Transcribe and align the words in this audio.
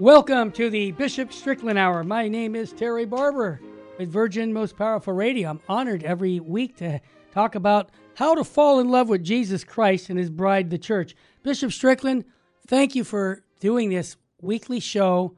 Welcome 0.00 0.50
to 0.52 0.70
the 0.70 0.92
Bishop 0.92 1.30
Strickland 1.30 1.78
Hour. 1.78 2.02
My 2.04 2.26
name 2.26 2.56
is 2.56 2.72
Terry 2.72 3.04
Barber 3.04 3.60
with 3.98 4.08
Virgin 4.08 4.50
Most 4.50 4.74
Powerful 4.78 5.12
Radio. 5.12 5.50
I'm 5.50 5.60
honored 5.68 6.04
every 6.04 6.40
week 6.40 6.78
to 6.78 7.02
talk 7.34 7.54
about 7.54 7.90
how 8.14 8.34
to 8.34 8.42
fall 8.42 8.80
in 8.80 8.88
love 8.88 9.10
with 9.10 9.22
Jesus 9.22 9.62
Christ 9.62 10.08
and 10.08 10.18
his 10.18 10.30
bride, 10.30 10.70
the 10.70 10.78
church. 10.78 11.14
Bishop 11.42 11.70
Strickland, 11.70 12.24
thank 12.66 12.94
you 12.94 13.04
for 13.04 13.44
doing 13.60 13.90
this 13.90 14.16
weekly 14.40 14.80
show 14.80 15.36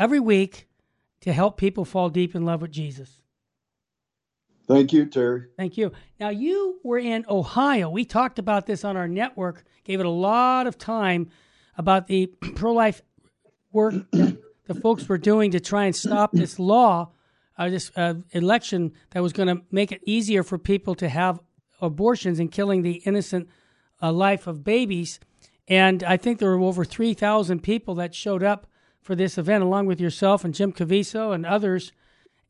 every 0.00 0.18
week 0.18 0.66
to 1.20 1.32
help 1.32 1.56
people 1.56 1.84
fall 1.84 2.08
deep 2.08 2.34
in 2.34 2.44
love 2.44 2.62
with 2.62 2.72
Jesus. 2.72 3.20
Thank 4.66 4.92
you, 4.92 5.06
Terry. 5.06 5.44
Thank 5.56 5.76
you. 5.76 5.92
Now, 6.18 6.30
you 6.30 6.80
were 6.82 6.98
in 6.98 7.24
Ohio. 7.28 7.88
We 7.88 8.04
talked 8.04 8.40
about 8.40 8.66
this 8.66 8.84
on 8.84 8.96
our 8.96 9.06
network, 9.06 9.62
gave 9.84 10.00
it 10.00 10.06
a 10.06 10.10
lot 10.10 10.66
of 10.66 10.76
time 10.76 11.30
about 11.78 12.08
the 12.08 12.26
pro 12.56 12.72
life 12.72 13.00
work 13.76 13.94
the 14.10 14.74
folks 14.82 15.08
were 15.08 15.18
doing 15.18 15.52
to 15.52 15.60
try 15.60 15.84
and 15.84 15.94
stop 15.94 16.32
this 16.32 16.58
law, 16.74 17.12
uh, 17.56 17.68
this 17.68 17.92
uh, 17.96 18.14
election 18.32 18.92
that 19.10 19.22
was 19.22 19.32
going 19.32 19.48
to 19.48 19.62
make 19.70 19.92
it 19.92 20.00
easier 20.04 20.42
for 20.42 20.58
people 20.58 20.94
to 20.96 21.08
have 21.08 21.38
abortions 21.80 22.40
and 22.40 22.50
killing 22.50 22.82
the 22.82 23.02
innocent 23.04 23.48
uh, 24.02 24.10
life 24.10 24.46
of 24.46 24.64
babies. 24.64 25.20
And 25.68 26.02
I 26.02 26.16
think 26.16 26.38
there 26.38 26.50
were 26.50 26.64
over 26.64 26.84
3,000 26.84 27.62
people 27.62 27.94
that 27.96 28.14
showed 28.14 28.42
up 28.42 28.66
for 29.02 29.14
this 29.14 29.38
event, 29.38 29.62
along 29.62 29.86
with 29.86 30.00
yourself 30.00 30.44
and 30.44 30.54
Jim 30.54 30.72
Caviezel 30.72 31.34
and 31.34 31.46
others. 31.46 31.92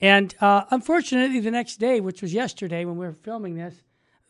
And 0.00 0.34
uh, 0.40 0.64
unfortunately, 0.70 1.40
the 1.40 1.50
next 1.50 1.76
day, 1.76 2.00
which 2.00 2.22
was 2.22 2.32
yesterday 2.32 2.84
when 2.84 2.96
we 2.96 3.06
were 3.06 3.12
filming 3.12 3.56
this, 3.56 3.82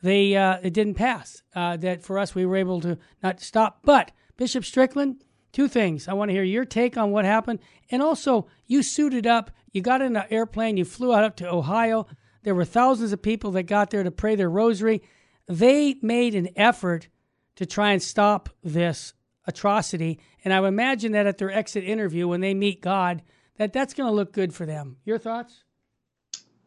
they 0.02 0.36
uh, 0.36 0.58
it 0.62 0.72
didn't 0.72 0.94
pass. 0.94 1.42
Uh, 1.54 1.76
that 1.78 2.02
for 2.02 2.18
us, 2.18 2.34
we 2.34 2.46
were 2.46 2.56
able 2.56 2.80
to 2.80 2.98
not 3.22 3.40
stop. 3.40 3.80
But 3.82 4.12
Bishop 4.36 4.64
Strickland, 4.64 5.24
two 5.56 5.68
things. 5.68 6.06
I 6.06 6.12
want 6.12 6.28
to 6.28 6.34
hear 6.34 6.42
your 6.42 6.66
take 6.66 6.98
on 6.98 7.12
what 7.12 7.24
happened, 7.24 7.60
and 7.90 8.02
also 8.02 8.46
you 8.66 8.82
suited 8.82 9.26
up. 9.26 9.50
You 9.72 9.80
got 9.80 10.02
in 10.02 10.14
an 10.14 10.24
airplane. 10.28 10.76
You 10.76 10.84
flew 10.84 11.14
out 11.14 11.24
up 11.24 11.34
to 11.36 11.50
Ohio. 11.50 12.06
There 12.42 12.54
were 12.54 12.66
thousands 12.66 13.10
of 13.10 13.22
people 13.22 13.52
that 13.52 13.62
got 13.62 13.88
there 13.88 14.02
to 14.02 14.10
pray 14.10 14.36
their 14.36 14.50
rosary. 14.50 15.02
They 15.48 15.96
made 16.02 16.34
an 16.34 16.50
effort 16.56 17.08
to 17.54 17.64
try 17.64 17.92
and 17.92 18.02
stop 18.02 18.50
this 18.62 19.14
atrocity, 19.46 20.20
and 20.44 20.52
I 20.52 20.60
would 20.60 20.68
imagine 20.68 21.12
that 21.12 21.26
at 21.26 21.38
their 21.38 21.50
exit 21.50 21.84
interview, 21.84 22.28
when 22.28 22.42
they 22.42 22.52
meet 22.52 22.82
God, 22.82 23.22
that 23.56 23.72
that's 23.72 23.94
going 23.94 24.10
to 24.10 24.14
look 24.14 24.34
good 24.34 24.52
for 24.52 24.66
them. 24.66 24.98
Your 25.06 25.16
thoughts? 25.16 25.64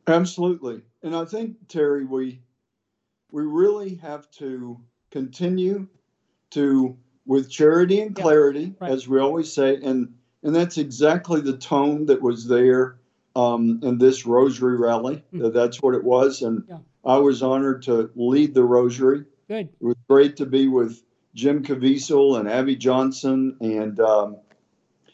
Absolutely, 0.08 0.82
and 1.04 1.16
I 1.16 1.26
think 1.26 1.67
Terry, 1.67 2.06
we 2.06 2.42
we 3.30 3.44
really 3.44 3.95
have 3.98 4.32
to 4.40 4.82
continue 5.12 5.88
to 6.52 6.98
with 7.30 7.47
charity 7.47 8.02
and 8.02 8.16
clarity, 8.16 8.61
yeah, 8.61 8.72
right. 8.81 8.91
as 8.91 9.08
we 9.08 9.19
always 9.19 9.53
say, 9.53 9.75
and 9.75 10.16
and 10.41 10.55
that's 10.55 10.80
exactly 10.80 11.41
the 11.41 11.58
tone 11.58 12.08
that 12.08 12.23
was 12.23 12.47
there 12.47 12.97
um, 13.36 13.81
in 13.83 13.99
this 13.99 14.25
Rosary 14.25 14.75
rally. 14.75 15.23
Mm-hmm. 15.31 15.52
That's 15.52 15.80
what 15.80 15.94
it 15.94 16.03
was, 16.03 16.41
and 16.41 16.63
yeah. 16.67 16.80
I 17.05 17.17
was 17.17 17.44
honored 17.44 17.83
to 17.83 18.09
lead 18.16 18.55
the 18.55 18.63
Rosary. 18.63 19.25
Good. 19.47 19.69
It 19.80 19.86
was 19.86 19.95
great 20.09 20.38
to 20.38 20.47
be 20.47 20.67
with 20.67 21.03
Jim 21.36 21.64
Caviezel 21.64 22.39
and 22.39 22.49
Abby 22.49 22.76
Johnson 22.76 23.58
and 23.61 23.99
um, 23.99 24.37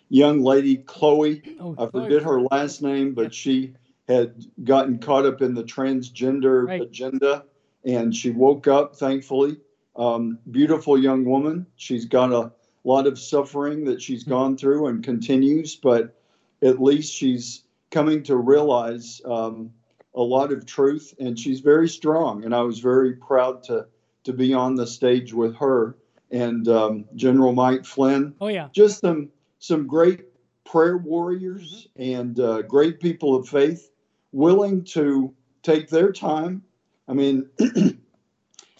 young 0.07 0.41
lady 0.41 0.77
Chloe. 0.77 1.57
Oh, 1.59 1.75
I 1.77 1.87
forget 1.87 2.23
her 2.23 2.39
last 2.39 2.81
name, 2.81 3.13
but 3.13 3.23
yeah. 3.23 3.29
she 3.31 3.73
had 4.07 4.35
gotten 4.63 4.99
caught 4.99 5.25
up 5.25 5.41
in 5.41 5.53
the 5.53 5.65
transgender 5.65 6.65
right. 6.65 6.81
agenda, 6.81 7.43
and 7.83 8.15
she 8.15 8.29
woke 8.29 8.67
up, 8.67 8.95
thankfully, 8.95 9.57
um, 9.95 10.39
beautiful 10.51 10.97
young 10.97 11.25
woman. 11.25 11.65
She's 11.75 12.05
got 12.05 12.31
a 12.31 12.51
lot 12.83 13.07
of 13.07 13.17
suffering 13.17 13.85
that 13.85 14.01
she's 14.01 14.23
gone 14.23 14.57
through 14.57 14.87
and 14.87 15.03
continues, 15.03 15.75
but 15.75 16.15
at 16.61 16.81
least 16.81 17.13
she's 17.13 17.63
coming 17.91 18.23
to 18.23 18.35
realize 18.35 19.21
um, 19.25 19.71
a 20.13 20.21
lot 20.21 20.51
of 20.51 20.65
truth, 20.65 21.13
and 21.19 21.37
she's 21.37 21.59
very 21.59 21.87
strong. 21.87 22.43
And 22.45 22.53
I 22.53 22.61
was 22.61 22.79
very 22.79 23.13
proud 23.13 23.63
to 23.63 23.87
to 24.23 24.33
be 24.33 24.53
on 24.55 24.73
the 24.73 24.87
stage 24.87 25.33
with 25.33 25.55
her 25.57 25.97
and 26.31 26.67
um, 26.67 27.05
General 27.15 27.53
Mike 27.53 27.85
Flynn. 27.85 28.33
Oh 28.41 28.47
yeah, 28.47 28.69
just 28.71 29.01
some 29.01 29.29
some 29.59 29.87
great 29.87 30.25
prayer 30.65 30.97
warriors 30.97 31.87
and 31.95 32.39
uh, 32.39 32.63
great 32.63 32.99
people 32.99 33.35
of 33.35 33.47
faith, 33.47 33.91
willing 34.31 34.83
to 34.83 35.33
take 35.63 35.89
their 35.89 36.11
time. 36.11 36.61
I 37.07 37.13
mean. 37.13 37.49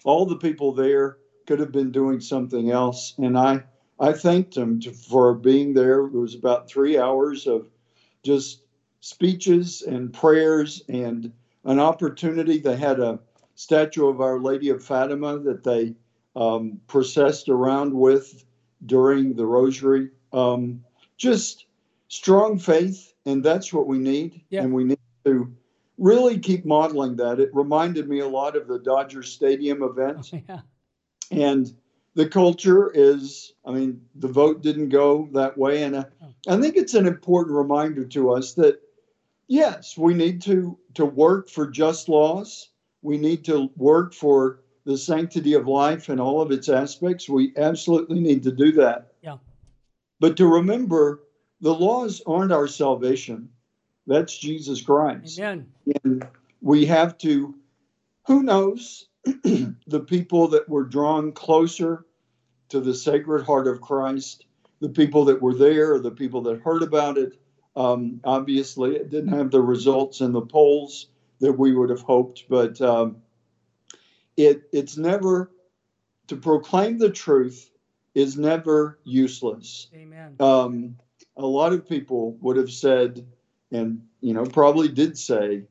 all 0.06 0.24
the 0.24 0.36
people 0.36 0.72
there 0.72 1.18
could 1.46 1.58
have 1.58 1.72
been 1.72 1.90
doing 1.90 2.20
something 2.20 2.70
else. 2.70 3.14
And 3.18 3.36
I, 3.36 3.64
I 3.98 4.12
thanked 4.12 4.54
them 4.54 4.80
to, 4.80 4.92
for 4.92 5.34
being 5.34 5.74
there. 5.74 6.06
It 6.06 6.12
was 6.12 6.34
about 6.34 6.70
three 6.70 6.96
hours 6.96 7.46
of 7.46 7.68
just 8.22 8.62
speeches 9.00 9.82
and 9.82 10.12
prayers 10.12 10.82
and 10.88 11.32
an 11.64 11.80
opportunity. 11.80 12.58
They 12.58 12.76
had 12.76 13.00
a 13.00 13.18
statue 13.56 14.06
of 14.06 14.20
Our 14.20 14.38
Lady 14.38 14.70
of 14.70 14.82
Fatima 14.82 15.40
that 15.40 15.64
they 15.64 15.94
um, 16.36 16.80
processed 16.86 17.48
around 17.48 17.92
with 17.92 18.44
during 18.86 19.34
the 19.34 19.46
rosary. 19.46 20.10
Um, 20.32 20.84
just 21.16 21.66
strong 22.08 22.58
faith, 22.58 23.12
and 23.24 23.42
that's 23.42 23.72
what 23.72 23.88
we 23.88 23.98
need. 23.98 24.42
Yeah. 24.50 24.62
And 24.62 24.72
we 24.72 24.84
need 24.84 24.98
to 25.24 25.52
really 25.98 26.38
keep 26.38 26.64
modeling 26.64 27.16
that. 27.16 27.40
It 27.40 27.50
reminded 27.52 28.08
me 28.08 28.20
a 28.20 28.28
lot 28.28 28.56
of 28.56 28.66
the 28.68 28.78
Dodger 28.78 29.22
Stadium 29.22 29.82
event. 29.82 30.30
Oh, 30.32 30.40
yeah. 30.48 30.60
And 31.30 31.74
the 32.14 32.28
culture 32.28 32.90
is, 32.94 33.52
I 33.64 33.72
mean, 33.72 34.00
the 34.14 34.28
vote 34.28 34.62
didn't 34.62 34.88
go 34.88 35.28
that 35.32 35.56
way. 35.56 35.82
And 35.82 35.96
uh, 35.96 36.04
I 36.48 36.60
think 36.60 36.76
it's 36.76 36.94
an 36.94 37.06
important 37.06 37.56
reminder 37.56 38.04
to 38.06 38.32
us 38.32 38.54
that, 38.54 38.80
yes, 39.48 39.98
we 39.98 40.14
need 40.14 40.42
to, 40.42 40.78
to 40.94 41.04
work 41.04 41.50
for 41.50 41.66
just 41.66 42.08
laws. 42.08 42.70
We 43.02 43.18
need 43.18 43.44
to 43.46 43.70
work 43.76 44.14
for 44.14 44.60
the 44.84 44.96
sanctity 44.96 45.54
of 45.54 45.66
life 45.66 46.08
and 46.08 46.20
all 46.20 46.40
of 46.40 46.52
its 46.52 46.68
aspects. 46.68 47.28
We 47.28 47.52
absolutely 47.56 48.20
need 48.20 48.44
to 48.44 48.52
do 48.52 48.72
that. 48.72 49.12
Yeah. 49.20 49.38
But 50.20 50.36
to 50.38 50.46
remember, 50.46 51.20
the 51.60 51.74
laws 51.74 52.22
aren't 52.26 52.52
our 52.52 52.68
salvation. 52.68 53.50
That's 54.06 54.36
Jesus 54.36 54.80
Christ. 54.82 55.38
Amen. 55.38 55.66
And 56.04 56.26
we 56.60 56.86
have 56.86 57.18
to, 57.18 57.54
who 58.26 58.42
knows, 58.42 59.08
the 59.24 60.06
people 60.06 60.48
that 60.48 60.68
were 60.68 60.84
drawn 60.84 61.32
closer 61.32 62.04
to 62.68 62.80
the 62.80 62.94
Sacred 62.94 63.44
Heart 63.44 63.66
of 63.66 63.80
Christ, 63.80 64.46
the 64.80 64.88
people 64.88 65.24
that 65.26 65.40
were 65.42 65.54
there, 65.54 65.98
the 65.98 66.10
people 66.10 66.42
that 66.42 66.60
heard 66.60 66.82
about 66.82 67.18
it. 67.18 67.38
Um, 67.74 68.20
obviously, 68.24 68.96
it 68.96 69.10
didn't 69.10 69.32
have 69.32 69.50
the 69.50 69.60
results 69.60 70.20
in 70.20 70.32
the 70.32 70.40
polls 70.40 71.08
that 71.40 71.52
we 71.52 71.72
would 71.72 71.90
have 71.90 72.02
hoped, 72.02 72.44
but 72.48 72.80
um, 72.80 73.18
it 74.36 74.62
it's 74.72 74.96
never 74.96 75.50
to 76.28 76.36
proclaim 76.36 76.98
the 76.98 77.10
truth 77.10 77.70
is 78.14 78.38
never 78.38 78.98
useless. 79.04 79.88
Amen. 79.94 80.36
Um, 80.40 80.96
a 81.36 81.46
lot 81.46 81.74
of 81.74 81.86
people 81.86 82.36
would 82.40 82.56
have 82.56 82.70
said, 82.70 83.26
and 83.72 84.02
you 84.20 84.32
know 84.32 84.44
probably 84.44 84.88
did 84.88 85.16
say 85.18 85.62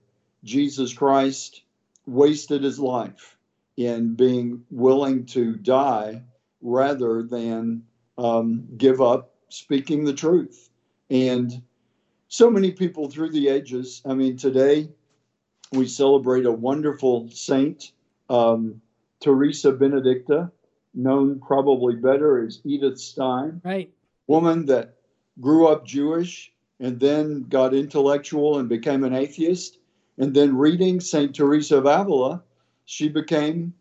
jesus 0.44 0.94
christ 0.94 1.62
wasted 2.06 2.64
his 2.64 2.80
life 2.80 3.38
in 3.78 4.16
being 4.16 4.64
willing 4.70 5.25
to 5.25 5.56
die 5.56 6.22
rather 6.62 7.24
than 7.24 7.84
um, 8.18 8.66
give 8.78 9.02
up 9.02 9.34
speaking 9.50 10.06
the 10.06 10.14
truth. 10.14 10.70
And 11.10 11.62
so 12.28 12.50
many 12.50 12.72
people 12.72 13.10
through 13.10 13.31
the 13.31 13.48
ages 13.48 14.02
i 14.06 14.14
mean 14.14 14.36
today 14.36 14.90
we 15.72 15.88
celebrate 15.88 16.46
a 16.46 16.52
wonderful 16.52 17.30
saint 17.30 17.92
um, 18.30 18.81
teresa 19.22 19.72
benedicta 19.72 20.52
known 20.94 21.40
probably 21.40 21.96
better 21.96 22.44
as 22.44 22.62
edith 22.66 23.00
stein. 23.00 23.62
Right. 23.64 23.92
Woman 24.28 24.66
that 24.66 24.96
grew 25.40 25.68
up 25.68 25.86
jewish 25.86 26.52
and 26.80 27.00
then 27.00 27.44
got 27.44 27.74
intellectual 27.74 28.60
and 28.60 28.69
became 28.69 29.04
an 29.04 29.13
atheist. 29.13 29.80
And 30.18 30.33
then 30.33 30.57
reading 30.57 31.00
St. 31.00 31.36
Teresa 31.36 31.77
of 31.77 31.86
Avila, 31.86 32.44
she 32.86 33.10
became 33.10 33.74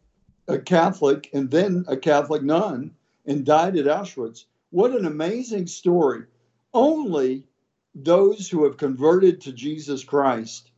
a 0.49 0.59
Catholic 0.59 1.31
and 1.33 1.51
then 1.51 1.85
a 1.89 1.97
Catholic 1.97 2.43
nun 2.43 2.93
and 3.27 3.45
died 3.45 3.77
at 3.77 3.87
Auschwitz. 3.87 4.45
What 4.71 4.93
an 4.93 5.07
amazing 5.07 5.67
story. 5.67 6.25
Only 6.73 7.47
those 7.95 8.49
who 8.49 8.65
have 8.65 8.77
converted 8.77 9.41
to 9.43 9.53
Jesus 9.53 10.03
Christ, 10.03 10.71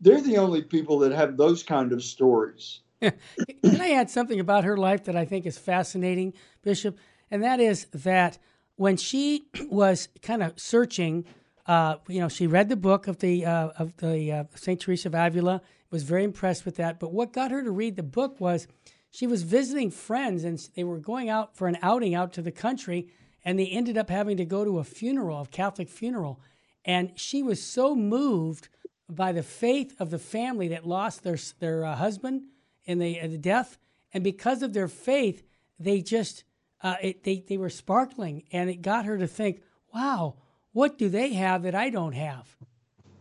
they're 0.00 0.22
the 0.22 0.38
only 0.38 0.62
people 0.62 0.98
that 1.00 1.12
have 1.12 1.36
those 1.36 1.62
kind 1.62 1.92
of 1.92 2.02
stories. 2.02 2.80
Can 3.00 3.80
I 3.80 3.92
add 3.92 4.10
something 4.10 4.40
about 4.40 4.64
her 4.64 4.76
life 4.76 5.04
that 5.04 5.16
I 5.16 5.24
think 5.24 5.44
is 5.44 5.58
fascinating, 5.58 6.32
Bishop? 6.62 6.98
And 7.30 7.42
that 7.42 7.60
is 7.60 7.86
that 7.92 8.38
when 8.76 8.96
she 8.96 9.46
was 9.68 10.08
kind 10.22 10.42
of 10.42 10.58
searching 10.58 11.24
uh, 11.66 11.96
you 12.08 12.20
know, 12.20 12.28
she 12.28 12.46
read 12.46 12.68
the 12.68 12.76
book 12.76 13.06
of 13.06 13.18
the 13.18 13.46
uh, 13.46 13.68
of 13.78 13.96
the 13.98 14.32
uh, 14.32 14.44
Saint 14.54 14.80
Teresa 14.80 15.08
of 15.08 15.14
Avila. 15.14 15.62
Was 15.90 16.04
very 16.04 16.24
impressed 16.24 16.64
with 16.64 16.76
that. 16.76 16.98
But 16.98 17.12
what 17.12 17.34
got 17.34 17.50
her 17.50 17.62
to 17.62 17.70
read 17.70 17.96
the 17.96 18.02
book 18.02 18.40
was 18.40 18.66
she 19.10 19.26
was 19.26 19.42
visiting 19.42 19.90
friends, 19.90 20.42
and 20.42 20.58
they 20.74 20.84
were 20.84 20.98
going 20.98 21.28
out 21.28 21.54
for 21.54 21.68
an 21.68 21.76
outing 21.82 22.14
out 22.14 22.32
to 22.34 22.42
the 22.42 22.50
country. 22.50 23.08
and 23.44 23.58
they 23.58 23.66
ended 23.66 23.98
up 23.98 24.08
having 24.08 24.36
to 24.36 24.44
go 24.44 24.64
to 24.64 24.78
a 24.78 24.84
funeral, 24.84 25.42
a 25.42 25.46
Catholic 25.46 25.88
funeral, 25.88 26.40
and 26.84 27.10
she 27.16 27.42
was 27.42 27.60
so 27.62 27.96
moved 27.96 28.68
by 29.08 29.32
the 29.32 29.42
faith 29.42 29.94
of 29.98 30.10
the 30.10 30.18
family 30.18 30.68
that 30.68 30.86
lost 30.86 31.22
their 31.22 31.36
their 31.58 31.84
uh, 31.84 31.96
husband 31.96 32.42
in 32.84 32.98
the, 32.98 33.20
uh, 33.20 33.26
the 33.26 33.38
death, 33.38 33.78
and 34.14 34.24
because 34.24 34.62
of 34.62 34.72
their 34.72 34.88
faith, 34.88 35.42
they 35.78 36.00
just 36.00 36.44
it, 36.82 37.24
they 37.24 37.44
they 37.48 37.56
were 37.56 37.70
sparkling, 37.70 38.44
and 38.52 38.70
it 38.70 38.82
got 38.82 39.04
her 39.04 39.18
to 39.18 39.26
think, 39.26 39.62
"Wow, 39.94 40.36
what 40.72 40.98
do 40.98 41.08
they 41.08 41.34
have 41.34 41.62
that 41.62 41.74
I 41.74 41.90
don't 41.90 42.14
have?" 42.14 42.56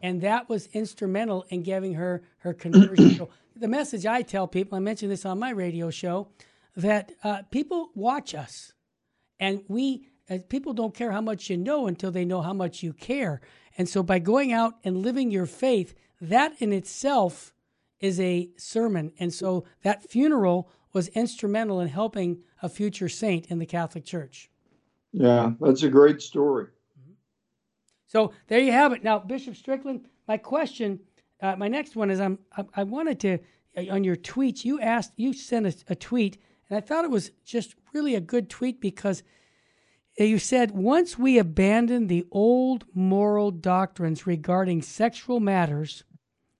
And 0.03 0.21
that 0.21 0.49
was 0.49 0.67
instrumental 0.73 1.45
in 1.49 1.63
giving 1.63 1.93
her 1.95 2.23
her 2.39 2.53
conversion. 2.53 3.11
so 3.17 3.29
the 3.55 3.67
message 3.67 4.05
I 4.05 4.21
tell 4.21 4.47
people, 4.47 4.75
I 4.77 4.81
mentioned 4.81 5.11
this 5.11 5.25
on 5.25 5.39
my 5.39 5.51
radio 5.51 5.89
show, 5.89 6.29
that 6.75 7.11
uh, 7.23 7.43
people 7.51 7.91
watch 7.93 8.33
us, 8.33 8.73
and 9.39 9.63
we 9.67 10.07
uh, 10.29 10.39
people 10.49 10.73
don't 10.73 10.95
care 10.95 11.11
how 11.11 11.21
much 11.21 11.49
you 11.49 11.57
know 11.57 11.87
until 11.87 12.11
they 12.11 12.25
know 12.25 12.41
how 12.41 12.53
much 12.53 12.83
you 12.83 12.93
care. 12.93 13.41
And 13.77 13.87
so 13.87 14.03
by 14.03 14.19
going 14.19 14.51
out 14.53 14.75
and 14.83 14.97
living 14.97 15.31
your 15.31 15.45
faith, 15.45 15.93
that 16.19 16.53
in 16.59 16.71
itself 16.71 17.53
is 17.99 18.19
a 18.19 18.49
sermon. 18.57 19.11
And 19.19 19.33
so 19.33 19.65
that 19.83 20.09
funeral 20.09 20.69
was 20.93 21.07
instrumental 21.09 21.79
in 21.79 21.87
helping 21.87 22.43
a 22.61 22.69
future 22.69 23.09
saint 23.09 23.47
in 23.47 23.59
the 23.59 23.65
Catholic 23.65 24.05
Church. 24.05 24.49
Yeah, 25.13 25.51
that's 25.59 25.83
a 25.83 25.89
great 25.89 26.21
story. 26.21 26.67
So 28.11 28.33
there 28.47 28.59
you 28.59 28.73
have 28.73 28.91
it. 28.91 29.05
Now, 29.05 29.19
Bishop 29.19 29.55
Strickland, 29.55 30.05
my 30.27 30.35
question, 30.35 30.99
uh, 31.41 31.55
my 31.55 31.69
next 31.69 31.95
one 31.95 32.11
is 32.11 32.19
I'm, 32.19 32.39
I, 32.57 32.65
I 32.75 32.83
wanted 32.83 33.21
to, 33.21 33.37
uh, 33.77 33.89
on 33.89 34.03
your 34.03 34.17
tweets, 34.17 34.65
you 34.65 34.81
asked, 34.81 35.13
you 35.15 35.31
sent 35.31 35.65
a, 35.65 35.73
a 35.87 35.95
tweet, 35.95 36.37
and 36.69 36.77
I 36.77 36.81
thought 36.81 37.05
it 37.05 37.09
was 37.09 37.31
just 37.45 37.75
really 37.93 38.15
a 38.15 38.19
good 38.19 38.49
tweet 38.49 38.81
because 38.81 39.23
you 40.17 40.39
said, 40.39 40.71
once 40.71 41.17
we 41.17 41.37
abandon 41.37 42.07
the 42.07 42.25
old 42.31 42.83
moral 42.93 43.49
doctrines 43.49 44.27
regarding 44.27 44.81
sexual 44.81 45.39
matters, 45.39 46.03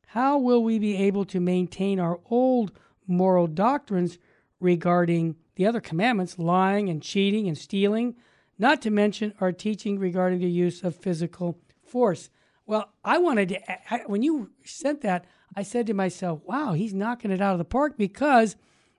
how 0.08 0.38
will 0.38 0.64
we 0.64 0.80
be 0.80 0.96
able 0.96 1.26
to 1.26 1.42
maintain 1.42 2.00
our 2.00 2.22
old 2.30 2.72
moral 3.08 3.48
doctrines 3.48 4.18
regarding 4.62 5.36
the 5.58 5.66
other 5.66 5.82
commandments, 5.82 6.40
lying 6.40 6.88
and 6.88 7.04
cheating 7.04 7.50
and 7.50 7.58
stealing, 7.58 8.16
not 8.62 8.82
to 8.84 8.92
mention 8.92 9.34
our 9.42 9.52
teaching 9.52 9.98
regarding 9.98 10.40
the 10.40 10.50
use 10.50 10.84
of 10.84 10.96
physical 10.96 11.60
force? 11.84 12.30
Well, 12.66 12.94
I 13.04 13.18
wanted 13.18 13.50
to, 13.50 13.94
I, 13.94 14.04
when 14.06 14.22
you 14.22 14.52
sent 14.64 15.02
that, 15.02 15.26
I 15.56 15.64
said 15.64 15.88
to 15.88 15.94
myself, 15.94 16.42
wow, 16.46 16.74
he's 16.74 16.94
knocking 16.94 17.32
it 17.32 17.42
out 17.42 17.54
of 17.54 17.58
the 17.58 17.66
park 17.66 17.98
because 17.98 18.56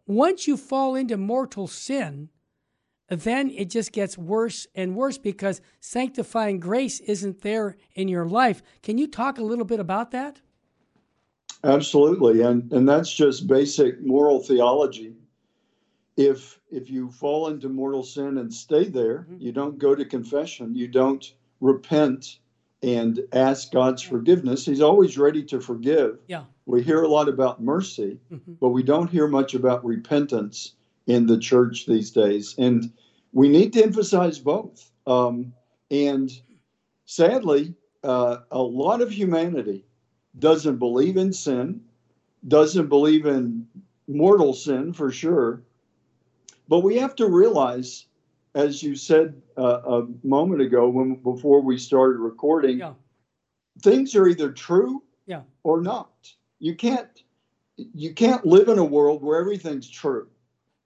once 0.06 0.46
you 0.46 0.56
fall 0.56 0.96
into 0.96 1.16
mortal 1.16 1.68
sin, 1.68 2.28
then 3.08 3.50
it 3.50 3.70
just 3.70 3.92
gets 3.92 4.18
worse 4.18 4.66
and 4.74 4.96
worse 4.96 5.16
because 5.16 5.60
sanctifying 5.80 6.58
grace 6.58 7.00
isn't 7.00 7.42
there 7.42 7.76
in 7.94 8.08
your 8.08 8.26
life. 8.26 8.62
Can 8.82 8.98
you 8.98 9.06
talk 9.06 9.38
a 9.38 9.44
little 9.44 9.64
bit 9.64 9.80
about 9.80 10.10
that? 10.10 10.40
Absolutely, 11.64 12.42
and 12.42 12.72
and 12.72 12.88
that's 12.88 13.12
just 13.12 13.46
basic 13.46 14.02
moral 14.02 14.40
theology. 14.40 15.14
If 16.16 16.58
if 16.72 16.90
you 16.90 17.10
fall 17.10 17.48
into 17.48 17.68
mortal 17.68 18.02
sin 18.02 18.38
and 18.38 18.52
stay 18.52 18.88
there, 18.88 19.20
mm-hmm. 19.20 19.36
you 19.40 19.52
don't 19.52 19.78
go 19.78 19.94
to 19.94 20.04
confession, 20.04 20.74
you 20.74 20.88
don't 20.88 21.34
repent 21.60 22.38
and 22.82 23.20
ask 23.32 23.70
God's 23.70 24.02
forgiveness. 24.02 24.66
He's 24.66 24.80
always 24.80 25.16
ready 25.16 25.44
to 25.44 25.60
forgive. 25.60 26.18
Yeah. 26.26 26.44
We 26.66 26.82
hear 26.82 27.02
a 27.02 27.08
lot 27.08 27.28
about 27.28 27.62
mercy, 27.62 28.18
mm-hmm. 28.32 28.54
but 28.60 28.70
we 28.70 28.82
don't 28.82 29.10
hear 29.10 29.28
much 29.28 29.54
about 29.54 29.84
repentance 29.84 30.74
in 31.06 31.26
the 31.26 31.38
church 31.38 31.86
these 31.86 32.10
days. 32.10 32.54
And 32.58 32.92
we 33.32 33.48
need 33.48 33.72
to 33.74 33.82
emphasize 33.82 34.38
both. 34.38 34.90
Um, 35.06 35.52
and 35.90 36.30
sadly, 37.04 37.74
uh, 38.02 38.38
a 38.50 38.62
lot 38.62 39.00
of 39.00 39.12
humanity 39.12 39.84
doesn't 40.38 40.78
believe 40.78 41.16
in 41.16 41.32
sin, 41.32 41.82
doesn't 42.48 42.88
believe 42.88 43.26
in 43.26 43.66
mortal 44.08 44.54
sin 44.54 44.92
for 44.92 45.12
sure. 45.12 45.62
But 46.68 46.80
we 46.80 46.96
have 46.96 47.14
to 47.16 47.26
realize, 47.26 48.06
as 48.54 48.82
you 48.82 48.96
said 48.96 49.40
uh, 49.58 49.80
a 49.84 50.06
moment 50.22 50.62
ago, 50.62 50.88
when 50.88 51.16
before 51.16 51.60
we 51.60 51.78
started 51.78 52.18
recording, 52.18 52.78
yeah. 52.78 52.94
things 53.82 54.14
are 54.14 54.26
either 54.26 54.50
true 54.50 55.02
yeah. 55.26 55.42
or 55.62 55.80
not. 55.80 56.32
You 56.58 56.74
can't 56.74 57.08
you 57.76 58.12
can't 58.12 58.44
live 58.46 58.68
in 58.68 58.78
a 58.78 58.84
world 58.84 59.22
where 59.22 59.40
everything's 59.40 59.88
true 59.88 60.28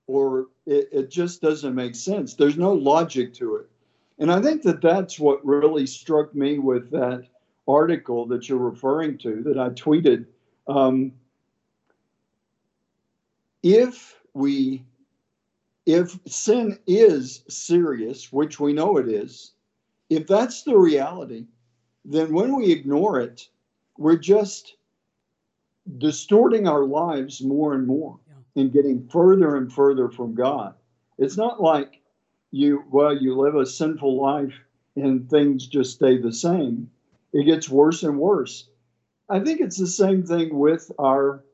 or 0.07 0.47
it, 0.67 0.89
it 0.93 1.11
just 1.11 1.43
doesn't 1.43 1.75
make 1.75 1.95
sense. 1.95 2.35
There's 2.35 2.57
no 2.57 2.73
logic 2.73 3.35
to 3.35 3.57
it. 3.57 3.69
And 4.19 4.31
I 4.33 4.41
think 4.41 4.63
that 4.63 4.81
that's 4.81 5.19
what 5.19 5.45
really 5.45 5.87
struck 5.87 6.35
me 6.35 6.59
with 6.59 6.91
that 6.91 7.27
article 7.69 8.27
that 8.27 8.49
you're 8.49 8.59
referring 8.59 9.19
to 9.19 9.43
that 9.43 9.59
I 9.59 9.71
tweeted. 9.71 10.27
Um, 10.69 11.13
if 13.63 14.19
we, 14.33 14.85
if 15.87 16.19
sin 16.27 16.79
is 16.89 17.45
serious, 17.49 18.33
which 18.33 18.59
we 18.59 18.73
know 18.73 18.97
it 18.97 19.09
is, 19.09 19.53
if 20.11 20.27
that's 20.27 20.63
the 20.65 20.77
reality, 20.77 21.47
then 22.05 22.33
when 22.33 22.57
we 22.57 22.71
ignore 22.71 23.21
it, 23.21 23.49
we're 23.97 24.17
just 24.17 24.77
distorting 25.99 26.67
our 26.67 26.85
lives 26.85 27.41
more 27.43 27.75
and 27.75 27.87
more 27.87 28.19
and 28.57 28.73
getting 28.73 29.07
further 29.09 29.57
and 29.57 29.73
further 29.73 30.09
from 30.09 30.35
God. 30.35 30.75
It's 31.19 31.37
not 31.37 31.63
like 31.63 32.01
you, 32.51 32.85
well, 32.91 33.17
you 33.17 33.37
live 33.37 33.55
a 33.55 33.65
sinful 33.65 34.21
life 34.21 34.55
and 34.97 35.29
things 35.31 35.67
just 35.67 35.95
stay 35.97 36.19
the 36.19 36.33
same. 36.33 36.91
It 37.33 37.45
gets 37.45 37.69
worse 37.69 38.03
and 38.03 38.19
worse. 38.19 38.69
I 39.29 39.41
think 39.41 39.61
it's 39.61 39.79
the 39.79 39.87
same 39.87 40.25
thing 40.25 40.57
with 40.57 40.91
our 40.99 41.45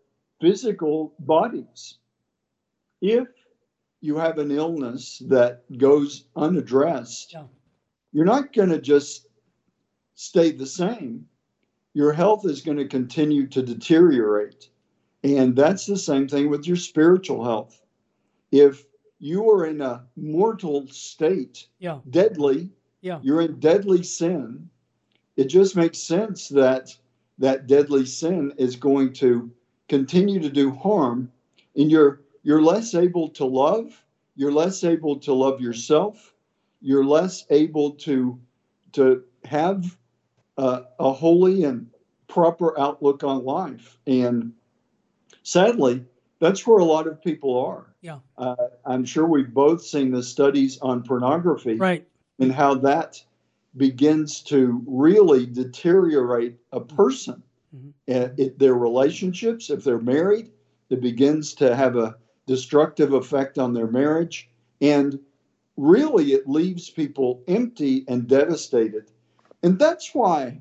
physical 0.40 1.12
bodies. 1.18 1.96
If 3.00 3.28
you 4.02 4.16
have 4.18 4.38
an 4.38 4.50
illness 4.50 5.22
that 5.28 5.62
goes 5.78 6.24
unaddressed, 6.36 7.32
yeah. 7.32 7.44
you're 8.12 8.26
not 8.26 8.52
going 8.52 8.68
to 8.68 8.80
just 8.80 9.28
stay 10.16 10.50
the 10.50 10.66
same. 10.66 11.26
Your 11.94 12.12
health 12.12 12.44
is 12.44 12.62
going 12.62 12.78
to 12.78 12.88
continue 12.88 13.46
to 13.46 13.62
deteriorate. 13.62 14.68
And 15.22 15.54
that's 15.54 15.86
the 15.86 15.96
same 15.96 16.26
thing 16.26 16.50
with 16.50 16.66
your 16.66 16.76
spiritual 16.76 17.44
health. 17.44 17.80
If 18.50 18.84
you 19.20 19.48
are 19.48 19.66
in 19.66 19.80
a 19.80 20.04
mortal 20.16 20.88
state, 20.88 21.68
yeah. 21.78 22.00
deadly, 22.10 22.70
yeah. 23.02 23.20
you're 23.22 23.40
in 23.40 23.60
deadly 23.60 24.02
sin, 24.02 24.68
it 25.36 25.44
just 25.44 25.76
makes 25.76 25.98
sense 25.98 26.48
that 26.48 26.90
that 27.38 27.68
deadly 27.68 28.04
sin 28.04 28.52
is 28.58 28.74
going 28.74 29.12
to 29.12 29.50
continue 29.88 30.40
to 30.40 30.50
do 30.50 30.72
harm 30.72 31.30
in 31.76 31.88
you're 31.88 32.21
you're 32.42 32.62
less 32.62 32.94
able 32.94 33.28
to 33.30 33.44
love, 33.44 34.04
you're 34.34 34.52
less 34.52 34.84
able 34.84 35.18
to 35.20 35.32
love 35.32 35.60
yourself, 35.60 36.34
you're 36.80 37.04
less 37.04 37.44
able 37.50 37.92
to 37.92 38.40
to 38.92 39.24
have 39.44 39.96
a, 40.58 40.82
a 40.98 41.12
holy 41.12 41.64
and 41.64 41.88
proper 42.28 42.78
outlook 42.78 43.24
on 43.24 43.44
life. 43.44 43.98
And 44.06 44.52
sadly, 45.42 46.04
that's 46.40 46.66
where 46.66 46.78
a 46.78 46.84
lot 46.84 47.06
of 47.06 47.22
people 47.22 47.58
are. 47.58 47.94
Yeah. 48.00 48.18
Uh, 48.36 48.56
I'm 48.84 49.04
sure 49.04 49.26
we've 49.26 49.52
both 49.52 49.82
seen 49.82 50.10
the 50.10 50.22
studies 50.22 50.78
on 50.80 51.02
pornography. 51.02 51.76
Right. 51.76 52.06
And 52.38 52.52
how 52.52 52.74
that 52.76 53.22
begins 53.76 54.42
to 54.42 54.82
really 54.86 55.46
deteriorate 55.46 56.56
a 56.72 56.80
person, 56.80 57.42
mm-hmm. 57.74 57.90
it, 58.06 58.58
their 58.58 58.74
relationships, 58.74 59.70
if 59.70 59.84
they're 59.84 59.98
married, 59.98 60.50
it 60.90 61.00
begins 61.00 61.54
to 61.54 61.74
have 61.74 61.96
a 61.96 62.16
destructive 62.52 63.14
effect 63.14 63.56
on 63.56 63.72
their 63.72 63.86
marriage. 63.86 64.50
And 64.82 65.18
really, 65.78 66.34
it 66.34 66.46
leaves 66.46 66.90
people 66.90 67.42
empty 67.48 68.04
and 68.08 68.28
devastated. 68.28 69.10
And 69.62 69.78
that's 69.78 70.14
why 70.14 70.60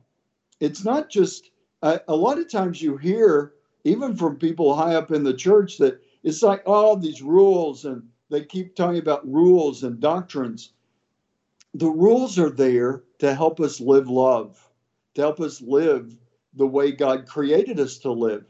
it's 0.62 0.86
not 0.86 1.10
just, 1.10 1.52
uh, 1.84 1.98
a 2.08 2.16
lot 2.16 2.40
of 2.40 2.50
times 2.50 2.82
you 2.82 2.96
hear 2.96 3.56
even 3.84 4.16
from 4.16 4.38
people 4.38 4.74
high 4.74 4.96
up 4.96 5.12
in 5.12 5.26
the 5.26 5.34
church 5.34 5.80
that 5.80 6.00
it's 6.24 6.42
like 6.42 6.64
all 6.66 6.94
oh, 6.94 6.96
these 6.96 7.22
rules 7.22 7.84
and 7.84 8.04
they 8.30 8.46
keep 8.46 8.74
talking 8.74 9.00
about 9.00 9.30
rules 9.30 9.84
and 9.84 10.00
doctrines. 10.00 10.72
The 11.74 11.90
rules 11.90 12.40
are 12.40 12.50
there 12.50 13.04
to 13.20 13.36
help 13.36 13.60
us 13.60 13.82
live 13.82 14.10
love, 14.10 14.66
to 15.16 15.22
help 15.22 15.42
us 15.42 15.62
live 15.62 16.16
the 16.54 16.68
way 16.68 16.94
God 16.94 17.28
created 17.28 17.82
us 17.82 17.98
to 17.98 18.14
live. 18.14 18.46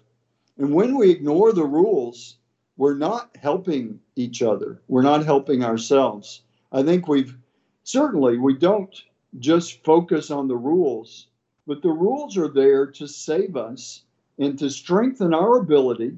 And 0.60 0.76
when 0.76 0.96
we 0.96 1.10
ignore 1.10 1.54
the 1.54 1.66
rules, 1.66 2.38
we're 2.82 2.98
not 2.98 3.30
helping 3.40 4.00
each 4.16 4.42
other. 4.42 4.82
We're 4.88 5.04
not 5.04 5.24
helping 5.24 5.64
ourselves. 5.64 6.42
I 6.72 6.82
think 6.82 7.08
we've 7.08 7.38
certainly 7.84 8.40
we 8.40 8.56
don't 8.58 9.04
just 9.38 9.84
focus 9.84 10.32
on 10.32 10.48
the 10.48 10.58
rules, 10.58 11.28
but 11.68 11.84
the 11.84 11.92
rules 11.92 12.38
are 12.38 12.48
there 12.48 12.88
to 12.88 13.08
save 13.08 13.56
us 13.56 14.02
and 14.40 14.58
to 14.58 14.68
strengthen 14.68 15.32
our 15.32 15.58
ability 15.58 16.18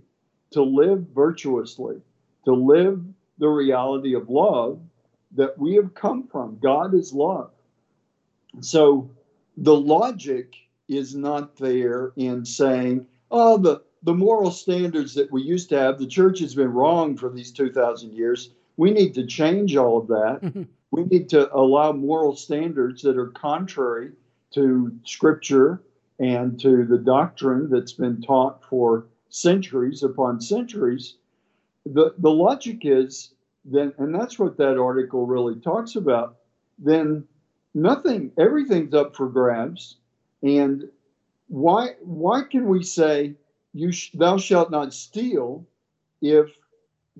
to 0.52 0.64
live 0.64 1.06
virtuously, 1.14 1.98
to 2.46 2.54
live 2.54 3.04
the 3.40 3.50
reality 3.50 4.16
of 4.16 4.30
love 4.30 4.80
that 5.36 5.60
we 5.60 5.76
have 5.76 5.94
come 5.94 6.30
from. 6.32 6.60
God 6.64 6.94
is 6.94 7.12
love. 7.12 7.52
So 8.62 9.12
the 9.58 9.76
logic 9.76 10.54
is 10.88 11.14
not 11.14 11.58
there 11.58 12.14
in 12.16 12.46
saying, 12.46 13.06
oh, 13.32 13.58
the, 13.58 13.82
the 14.04 14.14
moral 14.14 14.52
standards 14.52 15.14
that 15.16 15.32
we 15.32 15.42
used 15.42 15.70
to 15.70 15.80
have, 15.80 15.98
the 15.98 16.08
church 16.08 16.40
has 16.40 16.56
been 16.56 16.72
wrong 16.72 17.16
for 17.18 17.30
these 17.30 17.52
2,000 17.52 18.14
years. 18.14 18.52
We 18.76 18.92
need 18.92 19.14
to 19.16 19.26
change 19.26 19.76
all 19.76 19.98
of 19.98 20.08
that. 20.08 20.40
Mm-hmm. 20.42 20.64
we 20.92 21.04
need 21.06 21.30
to 21.30 21.54
allow 21.56 21.92
moral 21.92 22.36
standards 22.36 23.02
that 23.04 23.18
are 23.18 23.30
contrary 23.30 24.12
to 24.54 24.92
scripture 25.06 25.82
and 26.20 26.60
to 26.60 26.86
the 26.86 26.98
doctrine 26.98 27.70
that's 27.70 27.94
been 27.94 28.22
taught 28.22 28.64
for 28.64 29.08
centuries 29.30 30.04
upon 30.04 30.40
centuries. 30.40 31.16
The, 31.86 32.14
the 32.18 32.30
logic 32.30 32.80
is 32.84 33.34
then, 33.66 33.94
and 33.98 34.14
that's 34.14 34.38
what 34.38 34.58
that 34.58 34.78
article 34.78 35.26
really 35.26 35.60
talks 35.60 35.96
about, 35.96 36.38
then 36.78 37.26
nothing, 37.74 38.32
everything's 38.38 38.94
up 38.94 39.16
for 39.16 39.28
grabs. 39.28 39.98
And 40.44 40.90
why, 41.48 41.96
why 42.02 42.44
can 42.44 42.68
we 42.68 42.84
say, 42.84 43.36
you 43.74 43.92
sh- 43.92 44.12
thou 44.14 44.38
shalt 44.38 44.72
not 44.72 44.94
steal 44.94 45.66
if 46.22 46.50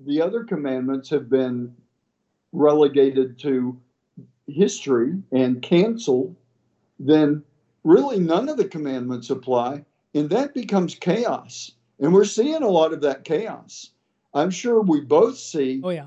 the 0.06 0.20
other 0.20 0.44
commandments 0.44 1.10
have 1.10 1.28
been 1.28 1.74
relegated 2.52 3.38
to 3.40 3.78
history 4.46 5.14
and 5.32 5.62
canceled, 5.62 6.34
then 6.98 7.42
really 7.82 8.18
none 8.18 8.48
of 8.48 8.56
the 8.56 8.68
commandments 8.68 9.30
apply, 9.30 9.84
and 10.14 10.30
that 10.30 10.54
becomes 10.54 10.94
chaos. 10.94 11.72
And 12.00 12.12
we're 12.12 12.24
seeing 12.24 12.62
a 12.62 12.68
lot 12.68 12.92
of 12.92 13.00
that 13.02 13.24
chaos. 13.24 13.90
I'm 14.32 14.50
sure 14.50 14.80
we 14.80 15.00
both 15.00 15.38
see, 15.38 15.80
oh 15.84 15.90
yeah, 15.90 16.06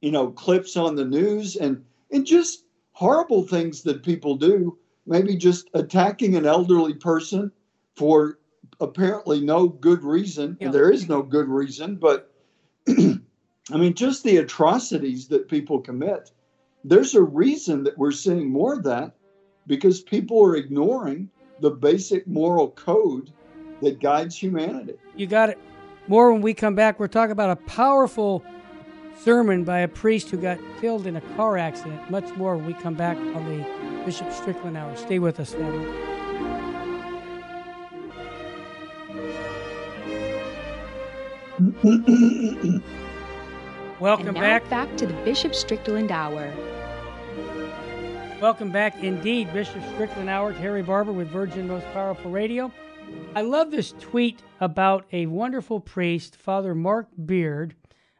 you 0.00 0.10
know, 0.10 0.30
clips 0.30 0.76
on 0.76 0.94
the 0.94 1.04
news 1.04 1.56
and 1.56 1.84
and 2.10 2.26
just 2.26 2.64
horrible 2.92 3.42
things 3.42 3.82
that 3.82 4.02
people 4.02 4.36
do. 4.36 4.78
Maybe 5.06 5.36
just 5.36 5.68
attacking 5.74 6.36
an 6.36 6.46
elderly 6.46 6.94
person 6.94 7.50
for 7.96 8.38
apparently 8.80 9.40
no 9.40 9.68
good 9.68 10.02
reason. 10.02 10.56
Yeah. 10.60 10.70
There 10.70 10.90
is 10.90 11.08
no 11.08 11.22
good 11.22 11.48
reason, 11.48 11.96
but 11.96 12.32
I 12.88 13.76
mean, 13.76 13.94
just 13.94 14.24
the 14.24 14.38
atrocities 14.38 15.28
that 15.28 15.48
people 15.48 15.80
commit. 15.80 16.30
There's 16.84 17.14
a 17.14 17.22
reason 17.22 17.82
that 17.84 17.96
we're 17.96 18.12
seeing 18.12 18.50
more 18.50 18.74
of 18.74 18.82
that 18.84 19.14
because 19.66 20.02
people 20.02 20.44
are 20.44 20.56
ignoring 20.56 21.30
the 21.60 21.70
basic 21.70 22.26
moral 22.26 22.70
code 22.70 23.32
that 23.80 24.00
guides 24.00 24.36
humanity. 24.36 24.94
You 25.16 25.26
got 25.26 25.48
it. 25.48 25.58
More 26.08 26.30
when 26.30 26.42
we 26.42 26.52
come 26.52 26.74
back. 26.74 27.00
We're 27.00 27.08
talking 27.08 27.32
about 27.32 27.50
a 27.50 27.56
powerful 27.56 28.44
sermon 29.22 29.64
by 29.64 29.78
a 29.78 29.88
priest 29.88 30.28
who 30.30 30.36
got 30.36 30.58
killed 30.80 31.06
in 31.06 31.16
a 31.16 31.20
car 31.36 31.56
accident. 31.56 32.10
Much 32.10 32.34
more 32.36 32.56
when 32.56 32.66
we 32.66 32.74
come 32.74 32.94
back 32.94 33.16
on 33.16 33.44
the 33.48 34.04
Bishop 34.04 34.30
Strickland 34.32 34.76
Hour. 34.76 34.94
Stay 34.96 35.18
with 35.18 35.40
us, 35.40 35.54
family. 35.54 36.13
Welcome 41.84 42.78
and 44.28 44.34
now 44.34 44.40
back. 44.40 44.70
back 44.70 44.96
to 44.96 45.06
the 45.06 45.12
Bishop 45.22 45.54
Strickland 45.54 46.10
Hour. 46.10 46.50
Welcome 48.40 48.70
back 48.70 49.04
indeed, 49.04 49.52
Bishop 49.52 49.82
Strickland 49.92 50.30
Hour, 50.30 50.54
Terry 50.54 50.80
Barber 50.80 51.12
with 51.12 51.28
Virgin 51.28 51.68
Most 51.68 51.84
Powerful 51.92 52.30
Radio. 52.30 52.72
I 53.34 53.42
love 53.42 53.70
this 53.70 53.92
tweet 54.00 54.40
about 54.62 55.04
a 55.12 55.26
wonderful 55.26 55.78
priest, 55.78 56.36
Father 56.36 56.74
Mark 56.74 57.08
Beard, 57.22 57.74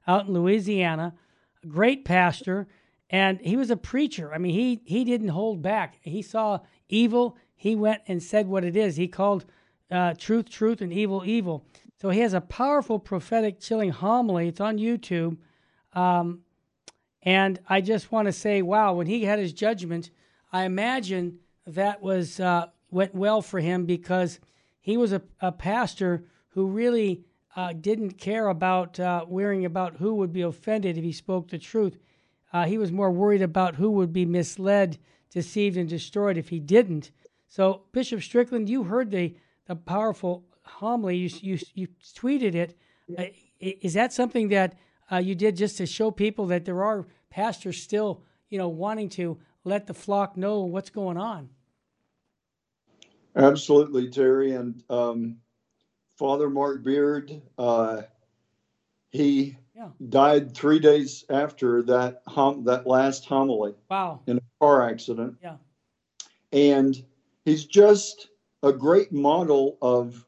out 0.06 0.26
in 0.26 0.35
Louisiana, 0.35 1.14
a 1.62 1.66
great 1.66 2.04
pastor, 2.04 2.68
and 3.09 3.40
he 3.40 3.56
was 3.56 3.71
a 3.71 3.78
preacher. 3.78 4.35
I 4.35 4.37
mean, 4.37 4.52
he 4.52 4.83
he 4.85 5.04
didn't 5.04 5.28
hold 5.28 5.62
back. 5.62 5.97
He 6.02 6.21
saw 6.21 6.59
evil, 6.90 7.38
he 7.56 7.75
went 7.75 8.02
and 8.09 8.23
said 8.23 8.47
what 8.47 8.62
it 8.62 8.76
is. 8.76 8.97
He 8.97 9.09
called 9.09 9.47
uh, 9.90 10.12
truth, 10.18 10.50
truth, 10.50 10.83
and 10.83 10.92
evil, 10.92 11.23
evil. 11.25 11.64
So 12.01 12.11
he 12.11 12.21
has 12.21 12.35
a 12.35 12.41
powerful 12.41 12.99
prophetic, 12.99 13.61
chilling 13.61 13.91
homily. 13.91 14.49
It's 14.49 14.61
on 14.61 14.79
YouTube. 14.79 15.39
Um, 15.93 16.41
and 17.23 17.59
I 17.69 17.81
just 17.81 18.13
want 18.13 18.27
to 18.27 18.33
say, 18.33 18.63
wow, 18.63 18.95
when 18.95 19.07
he 19.07 19.25
had 19.25 19.39
his 19.39 19.53
judgment, 19.53 20.11
I 20.53 20.65
imagine 20.65 21.39
that 21.67 22.03
was 22.03 22.41
uh, 22.41 22.67
went 22.91 23.15
well 23.15 23.41
for 23.43 23.61
him 23.61 23.87
because 23.87 24.39
he 24.81 24.97
was 24.97 25.13
a, 25.13 25.23
a 25.41 25.51
pastor 25.51 26.25
who 26.49 26.67
really 26.67 27.25
uh, 27.57 27.73
didn't 27.73 28.13
care 28.13 28.49
about 28.49 29.01
uh, 29.01 29.25
worrying 29.27 29.65
about 29.65 29.97
who 29.97 30.15
would 30.15 30.33
be 30.33 30.43
offended 30.43 30.99
if 30.99 31.05
he 31.05 31.13
spoke 31.13 31.49
the 31.49 31.59
truth. 31.59 31.97
Uh, 32.53 32.65
he 32.67 32.79
was 32.79 32.93
more 32.93 33.11
worried 33.11 33.43
about 33.43 33.77
who 33.77 33.91
would 33.91 34.13
be 34.13 34.27
misled, 34.27 34.99
deceived, 35.31 35.77
and 35.77 35.89
destroyed 35.89 36.37
if 36.37 36.51
he 36.51 36.61
didn't. 36.61 37.11
So, 37.49 37.83
Bishop 37.93 38.23
Strickland, 38.23 38.69
you 38.69 38.85
heard 38.85 39.11
the, 39.11 39.35
the 39.67 39.77
powerful 39.77 40.45
homily. 40.64 41.16
You, 41.16 41.30
you, 41.40 41.59
you 41.75 41.88
tweeted 42.16 42.54
it. 42.54 42.76
Uh, 43.16 43.25
is 43.61 43.94
that 43.94 44.12
something 44.12 44.49
that 44.49 44.76
uh, 45.11 45.16
you 45.16 45.35
did 45.35 45.56
just 45.56 45.76
to 45.78 45.87
show 45.87 46.11
people 46.11 46.47
that 46.47 46.64
there 46.64 46.83
are 46.83 47.06
pastors 47.30 47.83
still, 47.83 48.23
you 48.49 48.59
know, 48.59 48.68
wanting 48.68 49.09
to 49.11 49.38
let 49.64 49.87
the 49.87 49.94
flock 49.94 50.37
know 50.37 50.61
what's 50.61 50.90
going 50.90 51.16
on? 51.16 51.49
Absolutely, 53.37 54.09
Terry. 54.11 54.52
And 54.52 54.83
um, 54.90 55.37
Father 56.16 56.49
Mark 56.49 56.83
Beard, 56.85 57.40
uh, 57.59 58.02
he 59.11 59.56
Yeah. 59.75 59.90
died 60.09 60.54
three 60.54 60.78
days 60.78 61.25
after 61.28 61.83
that 61.83 62.23
hom- 62.26 62.64
that 62.64 62.87
last 62.87 63.25
homily 63.26 63.75
Wow. 63.90 64.21
in 64.26 64.38
a 64.38 64.42
car 64.61 64.88
accident. 64.88 65.37
Yeah. 65.42 65.56
And 66.52 67.04
he's 67.44 67.64
just 67.64 68.28
a 68.62 68.73
great 68.73 69.12
model 69.12 69.76
of, 69.83 70.25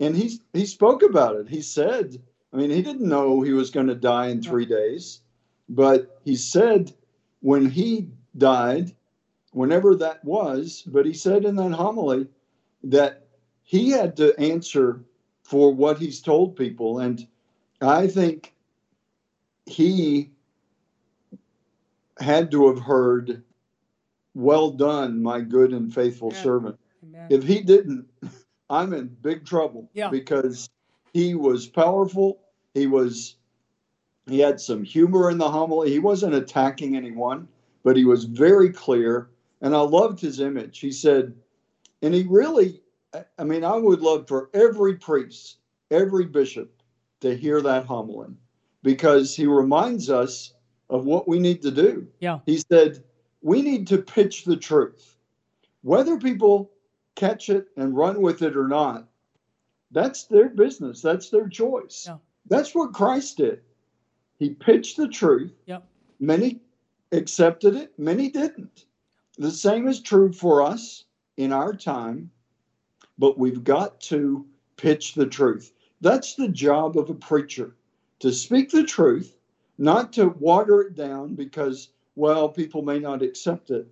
and 0.00 0.16
he's 0.16 0.40
he 0.52 0.66
spoke 0.66 1.02
about 1.02 1.36
it. 1.36 1.48
He 1.48 1.62
said, 1.62 2.22
I 2.52 2.56
mean, 2.56 2.70
he 2.70 2.82
didn't 2.82 3.08
know 3.08 3.40
he 3.40 3.52
was 3.52 3.70
going 3.70 3.86
to 3.88 3.94
die 3.94 4.28
in 4.28 4.42
three 4.42 4.66
days, 4.66 5.20
but 5.68 6.20
he 6.24 6.36
said 6.36 6.92
when 7.40 7.68
he 7.70 8.08
died, 8.36 8.94
whenever 9.52 9.94
that 9.96 10.24
was, 10.24 10.82
but 10.86 11.06
he 11.06 11.12
said 11.12 11.44
in 11.44 11.56
that 11.56 11.72
homily 11.72 12.26
that 12.84 13.26
he 13.62 13.90
had 13.90 14.16
to 14.16 14.38
answer 14.38 15.04
for 15.42 15.72
what 15.72 15.98
he's 15.98 16.20
told 16.20 16.56
people. 16.56 16.98
And 17.00 17.26
I 17.80 18.06
think 18.06 18.54
he 19.66 20.30
had 22.18 22.50
to 22.50 22.68
have 22.68 22.80
heard, 22.80 23.42
Well 24.34 24.70
done, 24.70 25.22
my 25.22 25.40
good 25.40 25.72
and 25.72 25.92
faithful 25.92 26.30
Yeah. 26.32 26.42
servant. 26.42 26.76
Amen. 27.02 27.26
If 27.30 27.42
he 27.44 27.62
didn't, 27.62 28.06
I'm 28.70 28.92
in 28.92 29.08
big 29.22 29.44
trouble 29.44 29.88
Yeah. 29.94 30.08
because 30.10 30.68
he 31.12 31.34
was 31.34 31.66
powerful. 31.66 32.40
He 32.74 32.86
was, 32.86 33.36
he 34.26 34.40
had 34.40 34.60
some 34.60 34.82
humor 34.82 35.30
in 35.30 35.38
the 35.38 35.50
homily. 35.50 35.90
He 35.90 35.98
wasn't 35.98 36.34
attacking 36.34 36.96
anyone, 36.96 37.48
but 37.84 37.96
he 37.96 38.04
was 38.04 38.24
very 38.24 38.70
clear. 38.70 39.30
And 39.62 39.74
I 39.74 39.80
loved 39.80 40.20
his 40.20 40.40
image. 40.40 40.80
He 40.80 40.92
said, 40.92 41.34
and 42.02 42.12
he 42.12 42.24
really, 42.28 42.80
I- 43.38 43.44
mean, 43.44 43.64
I 43.64 43.76
would 43.76 44.00
love 44.00 44.28
for 44.28 44.50
every 44.52 44.96
priest, 44.96 45.58
every 45.90 46.26
bishop 46.26 46.70
to 47.20 47.34
hear 47.36 47.62
that 47.62 47.86
homily 47.86 48.34
because 48.82 49.34
he 49.34 49.46
reminds 49.46 50.10
us 50.10 50.52
of 50.90 51.06
what 51.06 51.26
we 51.26 51.38
need 51.38 51.62
to 51.62 51.70
do. 51.70 52.06
Yeah. 52.20 52.40
He 52.46 52.58
said, 52.70 53.02
we 53.42 53.62
need 53.62 53.86
to 53.88 53.98
pitch 53.98 54.44
the 54.44 54.56
truth. 54.56 55.16
Whether 55.82 56.18
people 56.18 56.70
catch 57.16 57.48
it 57.48 57.68
and 57.76 57.96
run 57.96 58.20
with 58.20 58.42
it 58.42 58.56
or 58.56 58.68
not, 58.68 59.08
that's 59.90 60.24
their 60.24 60.48
business. 60.48 61.02
That's 61.02 61.30
their 61.30 61.48
choice. 61.48 62.04
Yeah. 62.06 62.18
That's 62.48 62.74
what 62.74 62.92
Christ 62.92 63.38
did. 63.38 63.62
He 64.38 64.50
pitched 64.50 64.96
the 64.96 65.08
truth. 65.08 65.54
Yep. 65.66 65.84
Many 66.20 66.60
accepted 67.12 67.74
it, 67.74 67.92
many 67.98 68.30
didn't. 68.30 68.86
The 69.38 69.50
same 69.50 69.86
is 69.86 70.00
true 70.00 70.32
for 70.32 70.62
us 70.62 71.04
in 71.36 71.52
our 71.52 71.74
time, 71.74 72.30
but 73.18 73.38
we've 73.38 73.64
got 73.64 74.00
to 74.02 74.46
pitch 74.76 75.14
the 75.14 75.26
truth. 75.26 75.72
That's 76.00 76.34
the 76.34 76.48
job 76.48 76.98
of 76.98 77.10
a 77.10 77.14
preacher 77.14 77.76
to 78.20 78.32
speak 78.32 78.70
the 78.70 78.84
truth, 78.84 79.36
not 79.78 80.12
to 80.14 80.28
water 80.28 80.82
it 80.82 80.94
down 80.94 81.34
because, 81.34 81.90
well, 82.14 82.48
people 82.48 82.82
may 82.82 82.98
not 82.98 83.22
accept 83.22 83.70
it. 83.70 83.86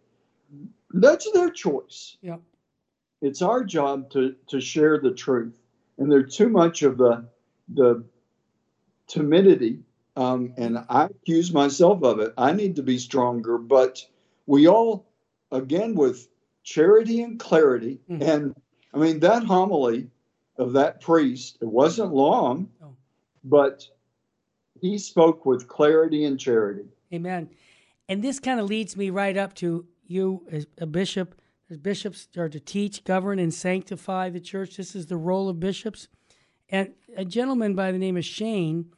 That's 0.93 1.31
their 1.33 1.50
choice. 1.50 2.16
Yep. 2.23 2.40
It's 3.25 3.40
our 3.40 3.64
job 3.64 4.11
to, 4.11 4.35
to 4.49 4.61
share 4.61 4.99
the 5.00 5.11
truth. 5.12 5.59
And 5.97 6.12
there's 6.12 6.37
too 6.37 6.50
much 6.50 6.83
of 6.83 6.99
the, 6.99 7.25
the 7.73 8.04
timidity, 9.07 9.78
um, 10.14 10.52
and 10.59 10.85
I 10.90 11.07
accuse 11.07 11.50
myself 11.50 12.02
of 12.02 12.21
it. 12.21 12.35
I 12.37 12.52
need 12.52 12.76
to 12.76 12.83
be 12.83 12.99
stronger, 12.99 13.57
but 13.57 14.04
we 14.47 14.69
all, 14.69 15.07
again, 15.50 15.95
with 15.95 16.28
charity 16.64 17.23
and 17.23 17.38
clarity, 17.40 17.99
Mhm. 18.11 18.21
and 18.23 18.54
I 18.93 18.99
mean, 18.99 19.21
that 19.21 19.45
homily 19.45 20.11
of 20.59 20.75
that 20.75 21.00
priest, 21.00 21.59
it 21.62 21.66
wasn't 21.66 22.12
long, 22.12 22.69
Oh. 22.83 22.95
but 23.43 23.88
he 24.83 24.99
spoke 24.99 25.47
with 25.47 25.66
clarity 25.66 26.25
and 26.26 26.38
charity. 26.38 26.88
Amen. 27.12 27.49
And 28.09 28.23
this 28.23 28.38
kind 28.38 28.61
of 28.61 28.66
leads 28.66 28.97
me 28.99 29.09
right 29.09 29.37
up 29.37 29.54
to 29.57 29.87
you 30.07 30.47
as 30.50 30.66
a 30.78 30.87
bishop. 30.87 31.35
As 31.71 31.78
bishops 31.78 32.28
are 32.37 32.49
to 32.49 32.61
teach, 32.61 33.04
govern, 33.04 33.38
and 33.38 33.52
sanctify 33.52 34.28
the 34.28 34.40
church. 34.40 34.76
This 34.76 34.94
is 34.94 35.06
the 35.06 35.16
role 35.16 35.49
of 35.49 35.59
bishops. 35.59 36.09
And 36.68 36.92
a 37.16 37.25
gentleman 37.25 37.75
by 37.75 37.90
the 37.90 37.99
name 37.99 38.16
of 38.16 38.25
Shane 38.25 38.92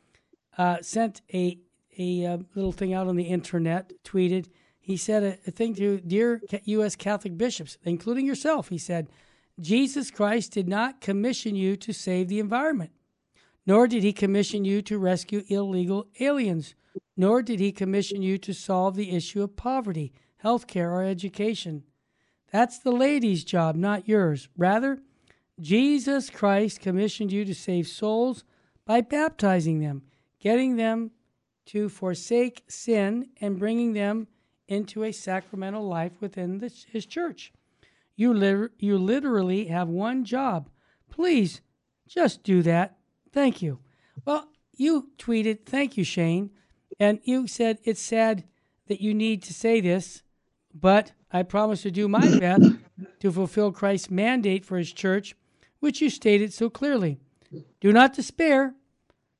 uh, 0.59 0.79
sent 0.81 1.21
a 1.33 1.59
a 1.99 2.27
uh, 2.27 2.39
little 2.55 2.73
thing 2.73 2.93
out 2.93 3.07
on 3.07 3.17
the 3.17 3.25
internet, 3.25 3.93
tweeted. 4.05 4.49
He 4.79 4.97
said 4.97 5.23
a, 5.23 5.39
a 5.47 5.51
thing 5.51 5.75
to 5.77 6.01
dear 6.01 6.43
U.S. 6.65 6.97
Catholic 6.97 7.39
bishops, 7.39 7.79
including 7.85 8.27
yourself. 8.27 8.69
He 8.69 8.79
said, 8.79 9.09
Jesus 9.61 10.11
Christ 10.11 10.53
did 10.53 10.69
not 10.69 11.01
commission 11.01 11.57
you 11.57 11.77
to 11.77 11.93
save 11.93 12.29
the 12.29 12.39
environment, 12.39 12.91
nor 13.65 13.87
did 13.87 14.03
he 14.03 14.13
commission 14.13 14.65
you 14.65 14.83
to 14.83 14.99
rescue 14.99 15.43
illegal 15.49 16.07
aliens, 16.21 16.75
nor 17.17 17.43
did 17.43 17.61
he 17.61 17.73
commission 17.73 18.21
you 18.21 18.37
to 18.39 18.53
solve 18.53 18.95
the 18.95 19.13
issue 19.13 19.43
of 19.43 19.57
poverty, 19.57 20.13
health 20.39 20.67
care, 20.67 20.93
or 20.93 21.03
education. 21.03 21.85
That's 22.53 22.79
the 22.79 22.93
laity's 22.93 23.45
job, 23.45 23.77
not 23.77 24.09
yours. 24.09 24.49
Rather, 24.57 25.01
Jesus 25.61 26.31
Christ 26.31 26.81
commissioned 26.81 27.33
you 27.33 27.45
to 27.45 27.55
save 27.55 27.89
souls 27.89 28.45
by 28.85 29.01
baptizing 29.01 29.81
them, 29.81 30.03
getting 30.39 30.77
them 30.77 31.11
to 31.67 31.89
forsake 31.89 32.63
sin, 32.69 33.29
and 33.41 33.59
bringing 33.59 33.93
them 33.93 34.29
into 34.69 35.03
a 35.03 35.13
sacramental 35.13 35.87
life 35.87 36.13
within 36.21 36.59
the, 36.59 36.73
his 36.93 37.07
church. 37.07 37.53
You, 38.15 38.71
you 38.79 38.99
literally 38.99 39.67
have 39.67 39.89
one 39.89 40.25
job. 40.25 40.71
Please 41.11 41.61
just 42.07 42.43
do 42.43 42.63
that. 42.63 42.97
Thank 43.33 43.63
you. 43.63 43.81
Well, 44.25 44.49
you 44.73 45.11
tweeted, 45.19 45.67
thank 45.67 45.97
you, 45.97 46.05
Shane. 46.05 46.51
And 47.01 47.21
you 47.25 47.47
said, 47.47 47.79
it's 47.85 48.01
sad 48.01 48.45
that 48.87 49.01
you 49.01 49.13
need 49.15 49.43
to 49.45 49.53
say 49.53 49.81
this, 49.81 50.23
but 50.73 51.13
I 51.33 51.43
promise 51.43 51.83
to 51.83 51.91
do 51.91 52.09
my 52.09 52.39
best 52.41 52.73
to 53.21 53.33
fulfill 53.33 53.73
Christ's 53.73 54.11
mandate 54.11 54.65
for 54.65 54.79
his 54.79 54.93
church, 54.93 55.35
which 55.81 56.01
you 56.01 56.11
stated 56.11 56.53
so 56.53 56.71
clearly. 56.71 57.19
Do 57.81 57.93
not 57.93 58.15
despair. 58.15 58.75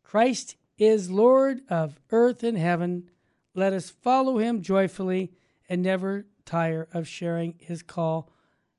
Christ 0.03 0.57
is 0.79 1.11
Lord 1.11 1.61
of 1.69 2.01
earth 2.11 2.43
and 2.43 2.57
heaven. 2.57 3.11
Let 3.55 3.73
us 3.73 3.91
follow 3.91 4.39
him 4.39 4.63
joyfully 4.63 5.33
and 5.69 5.83
never 5.83 6.27
tire 6.45 6.89
of 6.93 7.09
sharing 7.09 7.55
his 7.59 7.83
call, 7.83 8.31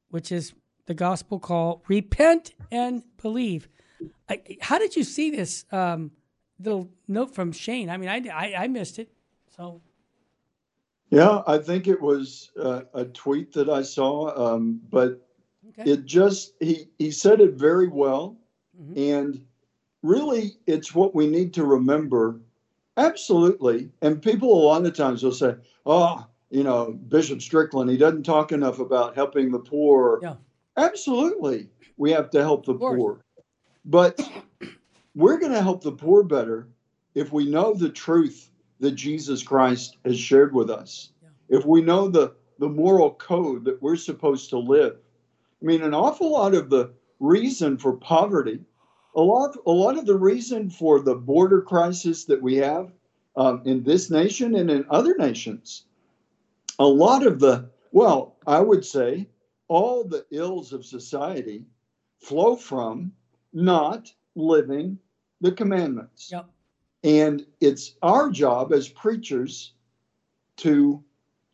which 0.09 0.31
is 0.31 0.53
the 0.85 0.93
gospel 0.93 1.39
call 1.39 1.83
repent 1.87 2.53
and 2.71 3.03
believe. 3.21 3.67
I, 4.29 4.41
how 4.61 4.79
did 4.79 4.95
you 4.95 5.03
see 5.03 5.31
this 5.31 5.65
um, 5.71 6.11
little 6.59 6.89
note 7.07 7.33
from 7.33 7.51
Shane? 7.51 7.89
I 7.89 7.97
mean, 7.97 8.09
I, 8.09 8.21
I, 8.29 8.63
I 8.63 8.67
missed 8.67 8.99
it. 8.99 9.11
So. 9.55 9.81
Yeah, 11.09 11.41
I 11.47 11.57
think 11.57 11.87
it 11.87 12.01
was 12.01 12.51
uh, 12.59 12.81
a 12.93 13.05
tweet 13.05 13.53
that 13.53 13.69
I 13.69 13.81
saw, 13.81 14.55
um, 14.55 14.81
but 14.89 15.25
okay. 15.69 15.91
it 15.91 16.05
just, 16.05 16.53
he, 16.59 16.89
he 16.97 17.11
said 17.11 17.39
it 17.39 17.53
very 17.53 17.87
well. 17.87 18.37
Mm-hmm. 18.79 18.97
And 18.97 19.45
really, 20.03 20.57
it's 20.67 20.93
what 20.93 21.15
we 21.15 21.27
need 21.27 21.53
to 21.53 21.65
remember. 21.65 22.41
Absolutely. 22.97 23.89
And 24.01 24.21
people 24.21 24.51
a 24.51 24.65
lot 24.65 24.85
of 24.85 24.93
times 24.95 25.23
will 25.23 25.31
say, 25.31 25.55
oh, 25.85 26.25
you 26.49 26.63
know, 26.63 26.91
Bishop 27.07 27.41
Strickland, 27.41 27.89
he 27.89 27.97
doesn't 27.97 28.23
talk 28.23 28.51
enough 28.51 28.79
about 28.79 29.15
helping 29.15 29.51
the 29.51 29.59
poor. 29.59 30.19
Yeah. 30.21 30.35
Absolutely. 30.75 31.69
We 31.97 32.11
have 32.11 32.29
to 32.31 32.41
help 32.41 32.65
the 32.65 32.75
poor. 32.75 33.21
But 33.85 34.19
we're 35.15 35.39
going 35.39 35.53
to 35.53 35.61
help 35.61 35.83
the 35.83 35.91
poor 35.91 36.23
better 36.23 36.67
if 37.15 37.31
we 37.31 37.49
know 37.49 37.73
the 37.73 37.89
truth 37.89 38.49
that 38.79 38.91
Jesus 38.91 39.43
Christ 39.43 39.97
has 40.05 40.19
shared 40.19 40.53
with 40.53 40.69
us. 40.69 41.11
Yeah. 41.21 41.57
If 41.57 41.65
we 41.65 41.81
know 41.81 42.07
the, 42.07 42.35
the 42.59 42.69
moral 42.69 43.11
code 43.11 43.65
that 43.65 43.81
we're 43.81 43.95
supposed 43.95 44.49
to 44.51 44.57
live. 44.57 44.97
I 45.61 45.65
mean, 45.65 45.83
an 45.83 45.93
awful 45.93 46.31
lot 46.31 46.53
of 46.53 46.69
the 46.69 46.93
reason 47.19 47.77
for 47.77 47.93
poverty 47.93 48.59
a 49.17 49.21
lot, 49.21 49.57
a 49.65 49.71
lot 49.71 49.97
of 49.97 50.05
the 50.05 50.15
reason 50.15 50.69
for 50.69 51.01
the 51.01 51.15
border 51.15 51.61
crisis 51.61 52.25
that 52.25 52.41
we 52.41 52.55
have 52.57 52.91
um, 53.35 53.63
in 53.65 53.83
this 53.83 54.11
nation 54.11 54.55
and 54.55 54.69
in 54.69 54.85
other 54.89 55.15
nations, 55.17 55.85
a 56.77 56.85
lot 56.85 57.25
of 57.25 57.39
the, 57.39 57.67
well, 57.91 58.35
I 58.45 58.59
would 58.59 58.85
say 58.85 59.27
all 59.67 60.03
the 60.03 60.25
ills 60.31 60.71
of 60.71 60.85
society 60.85 61.65
flow 62.19 62.55
from 62.55 63.11
not 63.53 64.13
living 64.35 64.99
the 65.41 65.51
commandments. 65.51 66.29
Yep. 66.31 66.47
And 67.03 67.45
it's 67.61 67.95
our 68.01 68.29
job 68.29 68.73
as 68.73 68.89
preachers 68.89 69.73
to 70.57 71.03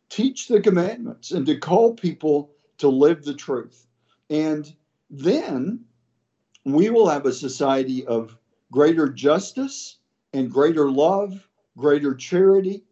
teach 0.08 0.48
the 0.48 0.60
commandments 0.60 1.32
and 1.32 1.44
to 1.46 1.58
call 1.58 1.94
people 1.94 2.50
to 2.78 2.88
live 2.88 3.24
the 3.24 3.34
truth. 3.34 3.86
And 4.30 4.74
then 5.10 5.84
we 6.64 6.90
will 6.90 7.08
have 7.08 7.26
a 7.26 7.32
society 7.32 8.06
of 8.06 8.36
greater 8.72 9.08
justice 9.08 9.98
and 10.32 10.50
greater 10.50 10.90
love, 10.90 11.48
greater 11.76 12.14
charity. 12.14 12.84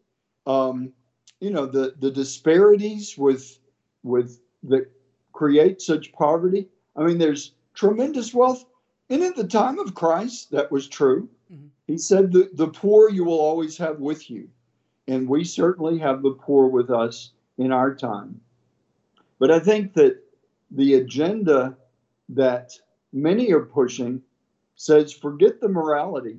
Um, 0.47 0.93
you 1.41 1.51
know, 1.51 1.67
the, 1.67 1.95
the 1.99 2.11
disparities 2.11 3.17
with 3.17 3.59
with 4.05 4.41
that 4.65 4.91
create 5.33 5.81
such 5.81 6.13
poverty. 6.13 6.69
I 6.97 7.05
mean, 7.05 7.19
there's 7.19 7.53
tremendous 7.75 8.35
wealth. 8.35 8.65
And 9.11 9.23
at 9.23 9.37
the 9.37 9.47
time 9.47 9.79
of 9.79 9.95
Christ, 9.95 10.51
that 10.53 10.71
was 10.71 10.89
true. 10.89 11.29
He 11.93 11.99
said, 11.99 12.33
the, 12.33 12.49
the 12.55 12.69
poor 12.69 13.11
you 13.11 13.23
will 13.23 13.39
always 13.39 13.77
have 13.77 14.01
with 14.01 14.31
you. 14.31 14.49
And 15.09 15.29
we 15.29 15.45
certainly 15.45 15.99
have 15.99 16.23
the 16.23 16.31
poor 16.31 16.67
with 16.67 16.89
us 16.89 17.33
in 17.59 17.71
our 17.71 17.95
time. 17.95 18.41
But 19.39 19.51
I 19.51 19.61
think 19.61 19.93
that 19.93 20.17
the 20.71 20.95
agenda 20.95 21.77
that 22.31 22.73
many 23.13 23.53
are 23.53 23.67
pushing 23.67 24.23
says 24.75 25.13
forget 25.13 25.61
the 25.61 25.69
morality 25.69 26.39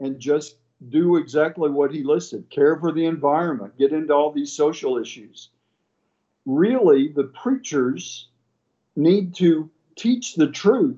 and 0.00 0.18
just 0.18 0.56
do 0.88 1.16
exactly 1.16 1.68
what 1.68 1.92
he 1.92 2.02
listed 2.02 2.48
care 2.48 2.80
for 2.80 2.90
the 2.90 3.04
environment, 3.04 3.76
get 3.76 3.92
into 3.92 4.14
all 4.14 4.32
these 4.32 4.54
social 4.54 4.96
issues. 4.96 5.50
Really, 6.46 7.08
the 7.08 7.24
preachers 7.24 8.28
need 8.96 9.34
to 9.34 9.68
teach 9.96 10.34
the 10.34 10.50
truth. 10.50 10.96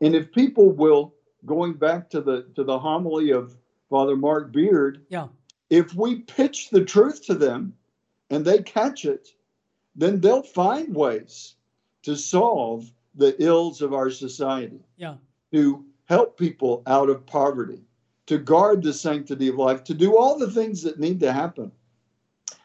And 0.00 0.16
if 0.16 0.32
people 0.32 0.72
will, 0.72 1.14
going 1.46 1.74
back 1.74 2.10
to 2.10 2.20
the 2.20 2.46
to 2.54 2.64
the 2.64 2.78
homily 2.78 3.30
of 3.30 3.56
Father 3.88 4.16
Mark 4.16 4.52
Beard, 4.52 5.04
yeah. 5.08 5.28
if 5.70 5.94
we 5.94 6.16
pitch 6.16 6.70
the 6.70 6.84
truth 6.84 7.24
to 7.26 7.34
them 7.34 7.72
and 8.30 8.44
they 8.44 8.62
catch 8.62 9.04
it, 9.04 9.28
then 9.94 10.20
they'll 10.20 10.42
find 10.42 10.94
ways 10.94 11.54
to 12.02 12.16
solve 12.16 12.90
the 13.14 13.40
ills 13.42 13.80
of 13.80 13.94
our 13.94 14.10
society. 14.10 14.80
Yeah. 14.96 15.14
To 15.52 15.84
help 16.06 16.38
people 16.38 16.82
out 16.86 17.08
of 17.08 17.26
poverty, 17.26 17.80
to 18.26 18.38
guard 18.38 18.82
the 18.82 18.92
sanctity 18.92 19.48
of 19.48 19.56
life, 19.56 19.84
to 19.84 19.94
do 19.94 20.16
all 20.16 20.38
the 20.38 20.50
things 20.50 20.82
that 20.82 21.00
need 21.00 21.20
to 21.20 21.32
happen. 21.32 21.72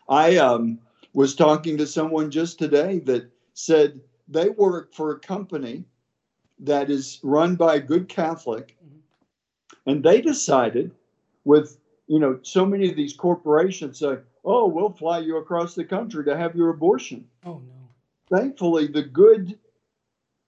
I 0.09 0.37
um, 0.37 0.79
was 1.13 1.35
talking 1.35 1.77
to 1.77 1.87
someone 1.87 2.31
just 2.31 2.59
today 2.59 2.99
that 2.99 3.31
said 3.53 3.99
they 4.27 4.49
work 4.49 4.93
for 4.93 5.11
a 5.11 5.19
company 5.19 5.85
that 6.61 6.89
is 6.89 7.19
run 7.23 7.55
by 7.55 7.75
a 7.75 7.79
good 7.79 8.07
Catholic, 8.07 8.75
mm-hmm. 8.83 9.89
and 9.89 10.03
they 10.03 10.21
decided 10.21 10.91
with 11.43 11.77
you 12.07 12.19
know 12.19 12.39
so 12.43 12.65
many 12.65 12.89
of 12.89 12.95
these 12.95 13.13
corporations 13.13 13.99
say, 13.99 14.17
"Oh, 14.45 14.67
we'll 14.67 14.93
fly 14.93 15.19
you 15.19 15.37
across 15.37 15.75
the 15.75 15.85
country 15.85 16.23
to 16.25 16.37
have 16.37 16.55
your 16.55 16.69
abortion." 16.69 17.27
Oh 17.45 17.61
no! 17.67 18.37
Thankfully, 18.37 18.87
the 18.87 19.03
good 19.03 19.57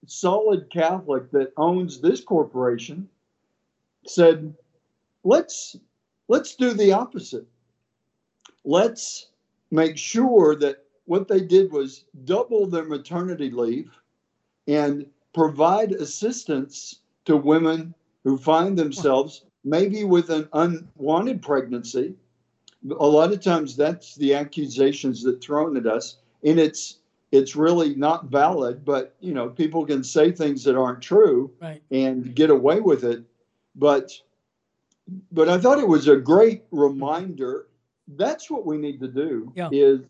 solid 0.06 0.70
Catholic 0.70 1.30
that 1.30 1.52
owns 1.56 2.00
this 2.00 2.22
corporation 2.22 3.08
said, 4.06 4.54
let's 5.22 5.76
let's 6.28 6.54
do 6.54 6.72
the 6.72 6.92
opposite. 6.92 7.46
Let's 8.64 9.28
make 9.70 9.96
sure 9.98 10.54
that 10.56 10.84
what 11.06 11.28
they 11.28 11.40
did 11.40 11.70
was 11.70 12.04
double 12.24 12.66
their 12.66 12.84
maternity 12.84 13.50
leave 13.50 13.90
and 14.66 15.06
provide 15.34 15.92
assistance 15.92 17.00
to 17.26 17.36
women 17.36 17.94
who 18.22 18.38
find 18.38 18.78
themselves 18.78 19.44
maybe 19.64 20.04
with 20.04 20.30
an 20.30 20.48
unwanted 20.52 21.42
pregnancy. 21.42 22.14
A 22.88 23.06
lot 23.06 23.32
of 23.32 23.42
times 23.42 23.76
that's 23.76 24.14
the 24.14 24.34
accusations 24.34 25.22
that 25.24 25.42
thrown 25.42 25.76
at 25.76 25.86
us. 25.86 26.16
And 26.42 26.58
it's 26.58 26.98
it's 27.34 27.56
really 27.56 27.96
not 27.96 28.26
valid 28.26 28.84
but 28.84 29.16
you 29.18 29.34
know 29.34 29.48
people 29.48 29.84
can 29.84 30.04
say 30.04 30.30
things 30.30 30.62
that 30.62 30.76
aren't 30.76 31.02
true 31.02 31.50
right. 31.60 31.82
and 31.90 32.32
get 32.34 32.48
away 32.48 32.78
with 32.78 33.02
it 33.02 33.24
but 33.74 34.12
but 35.32 35.48
i 35.48 35.58
thought 35.58 35.80
it 35.80 35.88
was 35.88 36.06
a 36.06 36.16
great 36.16 36.62
reminder 36.70 37.66
that's 38.16 38.48
what 38.50 38.64
we 38.64 38.78
need 38.78 39.00
to 39.00 39.08
do 39.08 39.52
yeah. 39.56 39.68
is 39.72 40.00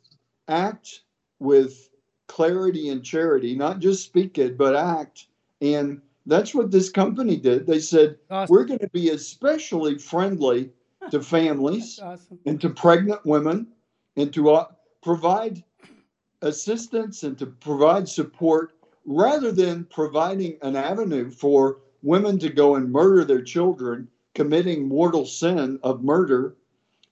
act 0.48 1.00
with 1.38 1.88
clarity 2.26 2.88
and 2.88 3.04
charity 3.04 3.54
not 3.54 3.78
just 3.78 4.04
speak 4.04 4.38
it 4.38 4.56
but 4.56 4.74
act 4.74 5.26
and 5.60 6.00
that's 6.26 6.54
what 6.54 6.70
this 6.70 6.88
company 6.88 7.36
did 7.36 7.66
they 7.66 7.78
said 7.78 8.16
awesome. 8.30 8.52
we're 8.52 8.64
going 8.64 8.78
to 8.78 8.88
be 8.88 9.10
especially 9.10 9.98
friendly 9.98 10.70
to 11.10 11.20
families 11.36 12.00
awesome. 12.02 12.38
and 12.46 12.60
to 12.60 12.70
pregnant 12.70 13.24
women 13.26 13.66
and 14.16 14.32
to 14.32 14.50
uh, 14.50 14.66
provide 15.02 15.62
assistance 16.42 17.22
and 17.22 17.38
to 17.38 17.46
provide 17.46 18.08
support 18.08 18.74
rather 19.04 19.52
than 19.52 19.84
providing 19.84 20.56
an 20.62 20.76
avenue 20.76 21.30
for 21.30 21.78
women 22.02 22.38
to 22.38 22.48
go 22.48 22.76
and 22.76 22.92
murder 22.92 23.24
their 23.24 23.42
children, 23.42 24.08
committing 24.34 24.86
mortal 24.86 25.26
sin 25.26 25.78
of 25.82 26.04
murder, 26.04 26.56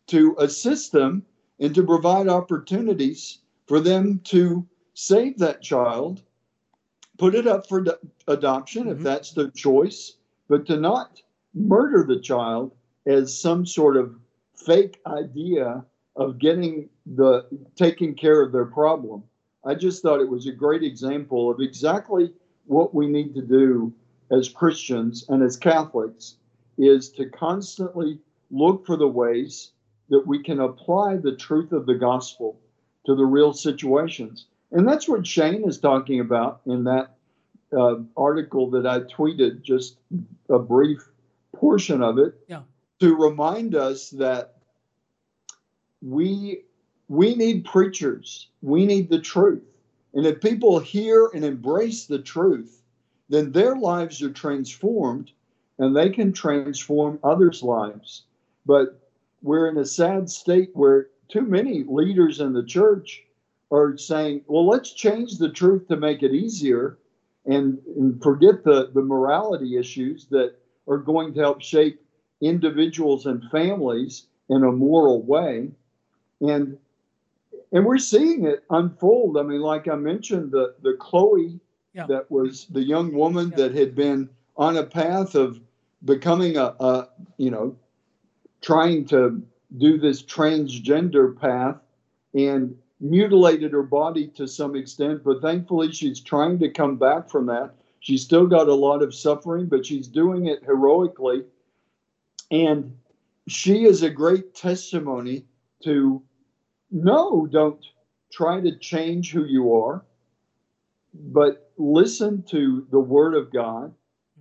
to 0.06 0.36
assist 0.38 0.92
them 0.92 1.24
and 1.60 1.74
to 1.74 1.82
provide 1.82 2.28
opportunities 2.28 3.38
for 3.66 3.80
them 3.80 4.20
to 4.24 4.66
save 4.94 5.38
that 5.38 5.62
child, 5.62 6.22
put 7.18 7.34
it 7.34 7.46
up 7.46 7.68
for 7.68 7.84
adoption 8.28 8.84
mm-hmm. 8.84 8.92
if 8.92 8.98
that's 8.98 9.32
their 9.32 9.50
choice, 9.50 10.16
but 10.48 10.66
to 10.66 10.76
not 10.76 11.20
murder 11.54 12.04
the 12.06 12.20
child 12.20 12.74
as 13.06 13.38
some 13.38 13.66
sort 13.66 13.96
of 13.96 14.14
fake 14.54 15.00
idea 15.06 15.84
of 16.16 16.38
getting 16.38 16.88
the 17.14 17.46
taking 17.76 18.14
care 18.14 18.42
of 18.42 18.52
their 18.52 18.66
problem. 18.66 19.22
I 19.64 19.74
just 19.74 20.02
thought 20.02 20.20
it 20.20 20.28
was 20.28 20.46
a 20.46 20.52
great 20.52 20.82
example 20.82 21.50
of 21.50 21.60
exactly 21.60 22.32
what 22.66 22.94
we 22.94 23.06
need 23.06 23.34
to 23.34 23.42
do 23.42 23.92
as 24.30 24.48
Christians 24.48 25.26
and 25.28 25.42
as 25.42 25.56
Catholics 25.56 26.36
is 26.78 27.10
to 27.10 27.28
constantly 27.30 28.18
look 28.50 28.86
for 28.86 28.96
the 28.96 29.08
ways 29.08 29.72
that 30.08 30.26
we 30.26 30.42
can 30.42 30.60
apply 30.60 31.16
the 31.16 31.36
truth 31.36 31.72
of 31.72 31.86
the 31.86 31.94
gospel 31.94 32.58
to 33.06 33.14
the 33.14 33.24
real 33.24 33.52
situations. 33.52 34.46
And 34.72 34.88
that's 34.88 35.08
what 35.08 35.26
Shane 35.26 35.68
is 35.68 35.78
talking 35.78 36.20
about 36.20 36.62
in 36.66 36.84
that 36.84 37.14
uh, 37.76 37.96
article 38.16 38.70
that 38.70 38.86
I 38.86 39.00
tweeted, 39.00 39.62
just 39.62 39.98
a 40.48 40.58
brief 40.58 41.06
portion 41.54 42.02
of 42.02 42.18
it, 42.18 42.34
yeah. 42.48 42.62
to 43.00 43.14
remind 43.14 43.74
us 43.74 44.10
that 44.10 44.56
we 46.00 46.62
we 47.08 47.34
need 47.34 47.66
preachers. 47.66 48.48
We 48.62 48.86
need 48.86 49.10
the 49.10 49.20
truth. 49.20 49.62
And 50.14 50.26
if 50.26 50.40
people 50.40 50.78
hear 50.78 51.30
and 51.34 51.44
embrace 51.44 52.06
the 52.06 52.18
truth, 52.18 52.82
then 53.28 53.52
their 53.52 53.76
lives 53.76 54.22
are 54.22 54.30
transformed 54.30 55.30
and 55.78 55.94
they 55.94 56.10
can 56.10 56.32
transform 56.32 57.18
others' 57.22 57.62
lives. 57.62 58.24
But 58.64 58.98
we're 59.42 59.68
in 59.68 59.78
a 59.78 59.84
sad 59.84 60.30
state 60.30 60.70
where 60.74 61.08
too 61.28 61.42
many 61.42 61.84
leaders 61.84 62.40
in 62.40 62.52
the 62.52 62.64
church 62.64 63.22
are 63.72 63.96
saying, 63.96 64.42
well, 64.46 64.66
let's 64.66 64.92
change 64.92 65.38
the 65.38 65.48
truth 65.48 65.88
to 65.88 65.96
make 65.96 66.22
it 66.22 66.32
easier 66.32 66.98
and, 67.46 67.78
and 67.96 68.22
forget 68.22 68.62
the, 68.64 68.90
the 68.94 69.02
morality 69.02 69.78
issues 69.78 70.26
that 70.26 70.54
are 70.86 70.98
going 70.98 71.32
to 71.34 71.40
help 71.40 71.62
shape 71.62 72.00
individuals 72.40 73.26
and 73.26 73.42
families 73.50 74.26
in 74.50 74.62
a 74.62 74.70
moral 74.70 75.22
way. 75.22 75.70
And 76.40 76.78
and 77.74 77.86
we're 77.86 77.96
seeing 77.96 78.44
it 78.44 78.64
unfold. 78.68 79.38
I 79.38 79.42
mean, 79.42 79.62
like 79.62 79.88
I 79.88 79.94
mentioned, 79.94 80.52
the 80.52 80.74
the 80.82 80.94
Chloe 81.00 81.58
yeah. 81.94 82.06
that 82.06 82.30
was 82.30 82.66
the 82.66 82.82
young 82.82 83.12
woman 83.14 83.50
yeah. 83.50 83.56
that 83.56 83.74
had 83.74 83.94
been 83.94 84.28
on 84.56 84.76
a 84.76 84.84
path 84.84 85.34
of 85.34 85.60
becoming 86.04 86.56
a, 86.56 86.74
a 86.80 87.08
you 87.38 87.50
know 87.50 87.76
trying 88.60 89.06
to 89.06 89.42
do 89.78 89.98
this 89.98 90.22
transgender 90.22 91.38
path 91.38 91.76
and 92.34 92.76
mutilated 93.02 93.72
her 93.72 93.82
body 93.82 94.28
to 94.28 94.46
some 94.46 94.76
extent, 94.76 95.24
but 95.24 95.42
thankfully 95.42 95.90
she's 95.90 96.20
trying 96.20 96.58
to 96.60 96.70
come 96.70 96.96
back 96.96 97.28
from 97.28 97.46
that. 97.46 97.74
She's 98.00 98.22
still 98.22 98.46
got 98.46 98.68
a 98.68 98.74
lot 98.74 99.02
of 99.02 99.14
suffering, 99.14 99.66
but 99.66 99.84
she's 99.84 100.06
doing 100.06 100.46
it 100.46 100.62
heroically. 100.64 101.44
And 102.50 102.96
she 103.48 103.84
is 103.84 104.02
a 104.02 104.10
great 104.10 104.54
testimony 104.54 105.44
to 105.82 106.22
no, 106.92 107.46
don't 107.46 107.84
try 108.32 108.60
to 108.60 108.78
change 108.78 109.32
who 109.32 109.44
you 109.44 109.74
are, 109.74 110.04
but 111.14 111.72
listen 111.78 112.42
to 112.50 112.86
the 112.90 113.00
Word 113.00 113.34
of 113.34 113.52
God 113.52 113.92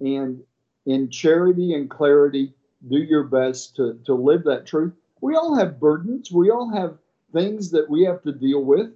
and 0.02 0.42
in 0.86 1.10
charity 1.10 1.74
and 1.74 1.90
clarity, 1.90 2.54
do 2.90 2.98
your 2.98 3.24
best 3.24 3.76
to, 3.76 4.00
to 4.06 4.14
live 4.14 4.44
that 4.44 4.66
truth. 4.66 4.94
We 5.22 5.36
all 5.36 5.56
have 5.56 5.80
burdens, 5.80 6.32
we 6.32 6.50
all 6.50 6.70
have 6.70 6.98
things 7.32 7.72
that 7.72 7.90
we 7.90 8.04
have 8.04 8.22
to 8.24 8.32
deal 8.32 8.64
with, 8.64 8.92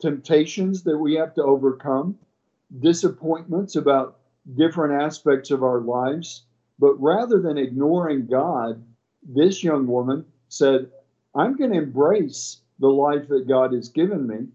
temptations 0.00 0.82
that 0.84 0.98
we 0.98 1.14
have 1.14 1.34
to 1.34 1.42
overcome, 1.42 2.18
disappointments 2.80 3.76
about 3.76 4.18
different 4.54 5.02
aspects 5.02 5.50
of 5.50 5.62
our 5.62 5.80
lives. 5.80 6.44
But 6.78 6.94
rather 7.00 7.40
than 7.40 7.58
ignoring 7.58 8.26
God, 8.26 8.82
this 9.22 9.64
young 9.64 9.86
woman 9.86 10.24
said, 10.48 10.90
I'm 11.34 11.56
going 11.56 11.72
to 11.72 11.78
embrace 11.78 12.60
the 12.78 12.88
life 12.88 13.28
that 13.28 13.48
God 13.48 13.72
has 13.72 13.88
given 13.88 14.26
me. 14.26 14.46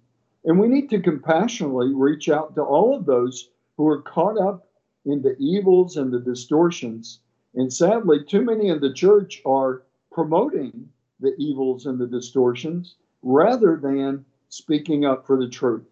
And 0.46 0.60
we 0.60 0.68
need 0.68 0.90
to 0.90 1.02
compassionately 1.02 1.94
reach 1.94 2.30
out 2.30 2.56
to 2.56 2.62
all 2.62 2.96
of 2.96 3.06
those 3.06 3.50
who 3.78 3.88
are 3.88 4.02
caught 4.02 4.38
up 4.38 4.68
in 5.06 5.22
the 5.22 5.36
evils 5.38 5.98
and 5.98 6.12
the 6.12 6.20
distortions. 6.20 7.20
And 7.56 7.72
sadly, 7.72 8.24
too 8.24 8.42
many 8.42 8.70
in 8.70 8.80
the 8.80 8.94
church 8.94 9.42
are 9.46 9.84
promoting 10.12 10.90
the 11.20 11.36
evils 11.38 11.86
and 11.86 12.00
the 12.00 12.08
distortions 12.08 12.96
rather 13.24 13.80
than 13.82 14.26
speaking 14.50 15.06
up 15.06 15.26
for 15.26 15.38
the 15.38 15.50
truth. 15.50 15.84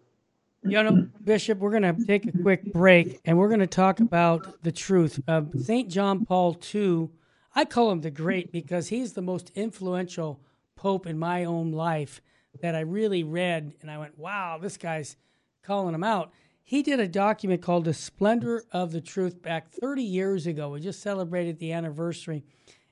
You 0.64 0.80
know, 0.80 1.08
Bishop, 1.24 1.58
we're 1.58 1.76
going 1.76 1.82
to 1.82 2.06
take 2.06 2.26
a 2.26 2.38
quick 2.42 2.72
break 2.72 3.20
and 3.24 3.36
we're 3.36 3.48
going 3.48 3.60
to 3.60 3.66
talk 3.66 3.98
about 3.98 4.62
the 4.62 4.70
truth. 4.70 5.20
Uh, 5.26 5.42
St. 5.60 5.90
John 5.90 6.24
Paul 6.24 6.56
II, 6.72 7.08
I 7.56 7.64
call 7.64 7.90
him 7.90 8.00
the 8.00 8.12
great 8.12 8.52
because 8.52 8.88
he's 8.88 9.14
the 9.14 9.22
most 9.22 9.50
influential 9.56 10.40
pope 10.76 11.06
in 11.08 11.18
my 11.18 11.44
own 11.44 11.72
life 11.72 12.20
that 12.60 12.74
I 12.74 12.80
really 12.80 13.24
read, 13.24 13.74
and 13.80 13.90
I 13.90 13.98
went, 13.98 14.18
wow, 14.18 14.58
this 14.60 14.76
guy's 14.76 15.16
calling 15.62 15.94
him 15.94 16.04
out. 16.04 16.32
He 16.62 16.82
did 16.82 17.00
a 17.00 17.08
document 17.08 17.62
called 17.62 17.84
The 17.84 17.94
Splendor 17.94 18.64
of 18.72 18.92
the 18.92 19.00
Truth 19.00 19.42
back 19.42 19.70
30 19.70 20.02
years 20.02 20.46
ago. 20.46 20.70
We 20.70 20.80
just 20.80 21.02
celebrated 21.02 21.58
the 21.58 21.72
anniversary. 21.72 22.44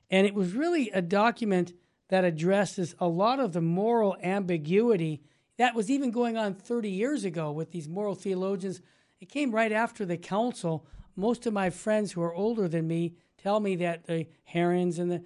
And 0.09 0.27
it 0.27 0.33
was 0.33 0.53
really 0.53 0.89
a 0.89 1.01
document 1.01 1.73
that 2.11 2.25
addresses 2.25 2.93
a 2.99 3.07
lot 3.07 3.39
of 3.39 3.53
the 3.53 3.61
moral 3.61 4.17
ambiguity 4.21 5.21
that 5.57 5.73
was 5.73 5.89
even 5.89 6.11
going 6.11 6.35
on 6.37 6.53
30 6.53 6.89
years 6.89 7.23
ago 7.23 7.51
with 7.51 7.71
these 7.71 7.87
moral 7.87 8.15
theologians. 8.15 8.81
It 9.21 9.29
came 9.29 9.51
right 9.51 9.71
after 9.71 10.05
the 10.05 10.17
council. 10.17 10.85
Most 11.15 11.45
of 11.45 11.53
my 11.53 11.69
friends 11.69 12.11
who 12.11 12.21
are 12.21 12.33
older 12.33 12.67
than 12.67 12.85
me 12.85 13.13
tell 13.37 13.61
me 13.61 13.77
that 13.77 14.07
the 14.07 14.27
Herrans 14.43 14.99
and 14.99 15.09
the 15.09 15.23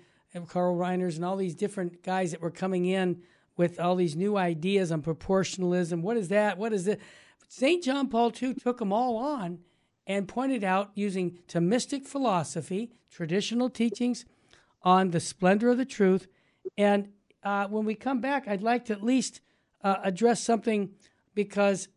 Karl 0.48 0.78
Rahners 0.78 1.16
and 1.16 1.26
all 1.26 1.38
these 1.38 1.56
different 1.56 2.04
guys 2.04 2.30
that 2.32 2.42
were 2.42 2.52
coming 2.52 2.86
in 2.86 3.24
with 3.58 3.80
all 3.80 3.96
these 3.96 4.16
new 4.16 4.38
ideas 4.38 4.92
on 4.92 5.02
proportionalism. 5.02 6.04
What 6.04 6.18
is 6.18 6.28
that? 6.28 6.60
What 6.60 6.72
is 6.72 6.88
it? 6.88 7.02
St. 7.48 7.84
John 7.84 8.10
Paul 8.10 8.32
II 8.40 8.54
took 8.54 8.78
them 8.78 8.94
all 8.94 9.18
on 9.18 9.60
and 10.06 10.28
pointed 10.28 10.64
out 10.64 10.92
using 10.94 11.40
Thomistic 11.48 12.06
philosophy, 12.06 12.92
traditional 13.10 13.72
teachings 13.72 14.26
on 14.84 15.10
the 15.10 15.20
splendor 15.20 15.70
of 15.70 15.78
the 15.78 15.86
truth. 15.86 16.28
And 16.78 17.10
uh, 17.44 17.68
when 17.68 17.86
we 17.86 17.96
come 17.96 18.22
back, 18.22 18.48
I'd 18.48 18.64
like 18.64 18.86
to 18.86 18.94
at 18.94 19.04
least 19.04 19.42
uh, 19.84 19.98
address 20.04 20.44
something 20.44 20.92
because 21.34 21.88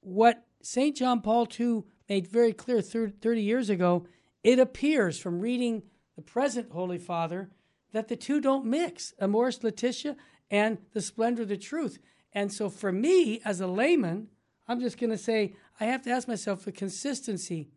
what 0.00 0.44
St. 0.62 0.96
John 0.96 1.20
Paul 1.20 1.48
II 1.58 1.82
made 2.08 2.26
very 2.26 2.52
clear 2.52 2.80
30 2.80 3.42
years 3.42 3.70
ago, 3.70 4.06
it 4.42 4.58
appears 4.58 5.18
from 5.18 5.40
reading 5.40 5.82
the 6.16 6.22
present 6.22 6.72
Holy 6.72 6.98
Father 6.98 7.50
that 7.92 8.08
the 8.08 8.16
two 8.16 8.40
don't 8.40 8.64
mix. 8.64 9.14
Amoris 9.18 9.62
Laetitia 9.62 10.16
and 10.50 10.78
the 10.92 11.00
splendor 11.00 11.42
of 11.42 11.48
the 11.48 11.56
truth. 11.56 11.98
And 12.32 12.52
so 12.52 12.68
for 12.68 12.92
me 12.92 13.40
as 13.44 13.60
a 13.60 13.66
layman, 13.66 14.28
I'm 14.68 14.80
just 14.80 14.98
going 14.98 15.10
to 15.10 15.18
say 15.18 15.54
I 15.80 15.86
have 15.86 16.02
to 16.02 16.10
ask 16.10 16.28
myself 16.28 16.64
the 16.64 16.72
consistency. 16.72 17.70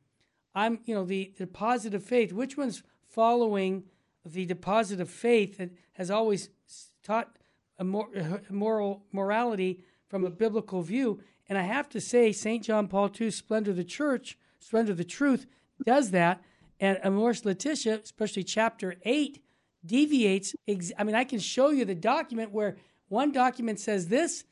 I'm, 0.54 0.80
you 0.86 0.96
know, 0.96 1.04
the, 1.04 1.34
the 1.38 1.48
positive 1.48 2.04
faith, 2.04 2.32
which 2.32 2.58
one's 2.58 2.84
following 3.08 3.84
the 4.26 4.46
deposit 4.46 5.00
of 5.00 5.10
faith 5.10 5.58
that 5.58 5.72
has 5.94 6.10
always 6.10 6.50
taught 7.04 7.38
a 7.78 7.84
moral 7.84 9.04
morality 9.12 9.84
from 10.08 10.26
a 10.26 10.30
biblical 10.30 10.82
view. 10.82 11.20
And 11.48 11.58
I 11.58 11.64
have 11.64 11.90
to 11.90 12.02
say, 12.02 12.32
St. 12.32 12.64
John 12.64 12.88
Paul 12.88 13.12
II, 13.20 13.32
Splendor 13.32 13.72
of 13.72 13.78
the 13.78 13.84
Church, 13.84 14.38
Splendor 14.60 14.94
of 14.94 14.98
the 14.98 15.04
Truth, 15.04 15.46
does 15.86 16.12
that. 16.12 16.42
And 16.80 17.00
Amoris 17.04 17.46
Laetitia, 17.46 18.02
especially 18.04 18.44
chapter 18.44 18.96
8, 19.04 19.42
deviates. 19.86 20.56
Ex- 20.68 20.92
I 20.98 21.04
mean, 21.04 21.16
I 21.16 21.24
can 21.24 21.40
show 21.40 21.70
you 21.70 21.86
the 21.86 21.96
document 21.96 22.52
where 22.52 22.78
one 23.08 23.32
document 23.32 23.80
says 23.80 24.08
this 24.08 24.44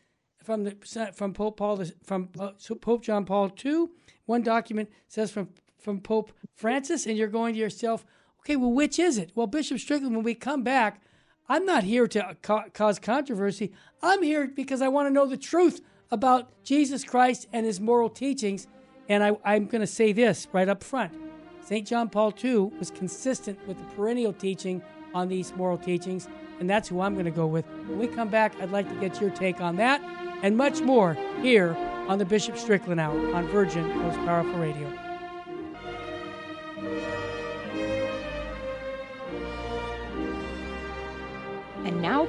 from 0.43 0.63
the 0.63 0.75
from 1.13 1.33
Pope 1.33 1.57
Paul 1.57 1.83
from 2.03 2.27
Pope 2.27 3.01
John 3.01 3.25
Paul 3.25 3.51
II. 3.65 3.87
One 4.25 4.41
document 4.43 4.89
says 5.07 5.31
from 5.31 5.49
from 5.79 5.99
Pope 5.99 6.31
Francis, 6.55 7.05
and 7.05 7.17
you're 7.17 7.27
going 7.27 7.53
to 7.55 7.59
yourself, 7.59 8.05
okay, 8.43 8.55
well, 8.55 8.71
which 8.71 8.99
is 8.99 9.17
it? 9.17 9.31
Well, 9.35 9.47
Bishop 9.47 9.79
Strickland, 9.79 10.15
when 10.15 10.23
we 10.23 10.35
come 10.35 10.63
back, 10.63 11.01
I'm 11.47 11.65
not 11.65 11.83
here 11.83 12.07
to 12.07 12.35
ca- 12.41 12.69
cause 12.73 12.99
controversy. 12.99 13.71
I'm 14.01 14.21
here 14.21 14.47
because 14.47 14.81
I 14.81 14.89
want 14.89 15.07
to 15.07 15.13
know 15.13 15.25
the 15.25 15.37
truth 15.37 15.81
about 16.11 16.63
Jesus 16.63 17.03
Christ 17.03 17.47
and 17.53 17.65
his 17.65 17.79
moral 17.79 18.09
teachings. 18.09 18.67
And 19.09 19.23
I, 19.23 19.37
I'm 19.43 19.65
going 19.65 19.81
to 19.81 19.87
say 19.87 20.13
this 20.13 20.47
right 20.53 20.69
up 20.69 20.83
front 20.83 21.13
St. 21.61 21.87
John 21.87 22.09
Paul 22.09 22.33
II 22.43 22.71
was 22.79 22.91
consistent 22.91 23.57
with 23.67 23.77
the 23.77 23.85
perennial 23.95 24.33
teaching 24.33 24.81
on 25.13 25.29
these 25.29 25.55
moral 25.55 25.77
teachings, 25.77 26.27
and 26.59 26.69
that's 26.69 26.89
who 26.89 27.01
I'm 27.01 27.13
going 27.13 27.25
to 27.25 27.31
go 27.31 27.47
with. 27.47 27.65
When 27.87 27.99
we 27.99 28.07
come 28.07 28.29
back, 28.29 28.59
I'd 28.61 28.71
like 28.71 28.89
to 28.89 28.95
get 28.95 29.21
your 29.21 29.29
take 29.29 29.61
on 29.61 29.77
that 29.77 30.01
and 30.41 30.57
much 30.57 30.81
more 30.81 31.17
here 31.41 31.75
on 32.07 32.17
the 32.17 32.25
Bishop 32.25 32.57
Strickland 32.57 32.99
Hour 32.99 33.33
on 33.33 33.47
Virgin 33.47 33.87
Most 33.99 34.17
Powerful 34.19 34.59
Radio. 34.59 35.02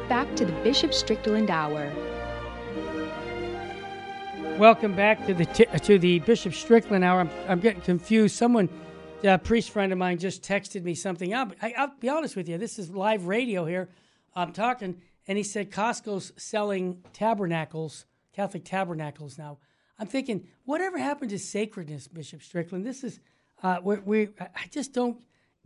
Back 0.09 0.35
to 0.37 0.45
the 0.45 0.53
Bishop 0.63 0.93
Strickland 0.93 1.51
Hour. 1.51 1.93
Welcome 4.59 4.95
back 4.95 5.27
to 5.27 5.35
the 5.35 5.47
t- 5.47 5.67
to 5.67 5.99
the 5.99 6.21
Bishop 6.21 6.55
Strickland 6.55 7.05
Hour. 7.05 7.21
I'm, 7.21 7.31
I'm 7.49 7.61
getting 7.61 7.81
confused. 7.81 8.37
Someone, 8.37 8.69
a 9.25 9.39
priest 9.39 9.71
friend 9.71 9.93
of 9.93 9.99
mine, 9.99 10.19
just 10.19 10.43
texted 10.43 10.85
me 10.85 10.95
something. 10.95 11.35
I'll, 11.35 11.51
I, 11.61 11.75
I'll 11.77 11.93
be 11.99 12.09
honest 12.09 12.37
with 12.37 12.49
you. 12.49 12.59
This 12.59 12.79
is 12.79 12.91
live 12.91 13.27
radio 13.27 13.65
here. 13.65 13.89
I'm 14.37 14.53
talking, 14.53 15.01
and 15.27 15.39
he 15.39 15.45
said 15.45 15.71
Costco's 15.71 16.33
selling 16.37 17.03
tabernacles, 17.13 18.07
Catholic 18.33 18.65
tabernacles 18.65 19.39
now. 19.39 19.59
I'm 19.99 20.07
thinking, 20.07 20.49
whatever 20.65 20.99
happened 20.99 21.31
to 21.31 21.39
sacredness, 21.39 22.09
Bishop 22.09 22.43
Strickland? 22.43 22.85
This 22.85 23.05
is, 23.05 23.21
uh, 23.63 23.79
we, 23.83 23.97
we 23.99 24.29
I 24.39 24.67
just 24.71 24.93
don't 24.93 25.19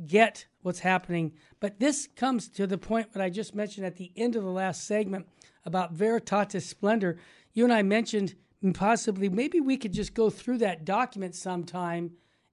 get 0.06 0.46
what's 0.68 0.80
happening. 0.80 1.32
But 1.60 1.80
this 1.80 2.06
comes 2.14 2.46
to 2.50 2.66
the 2.66 2.76
point 2.76 3.14
that 3.14 3.22
I 3.22 3.30
just 3.30 3.54
mentioned 3.54 3.86
at 3.86 3.96
the 3.96 4.12
end 4.14 4.36
of 4.36 4.44
the 4.44 4.50
last 4.50 4.86
segment 4.86 5.26
about 5.64 5.94
Veritatis 5.94 6.62
Splendor. 6.62 7.16
You 7.54 7.64
and 7.64 7.72
I 7.72 7.80
mentioned 7.82 8.34
possibly 8.74 9.30
maybe 9.30 9.60
we 9.60 9.78
could 9.78 9.94
just 9.94 10.12
go 10.12 10.28
through 10.28 10.58
that 10.58 10.84
document 10.84 11.34
sometime, 11.34 12.10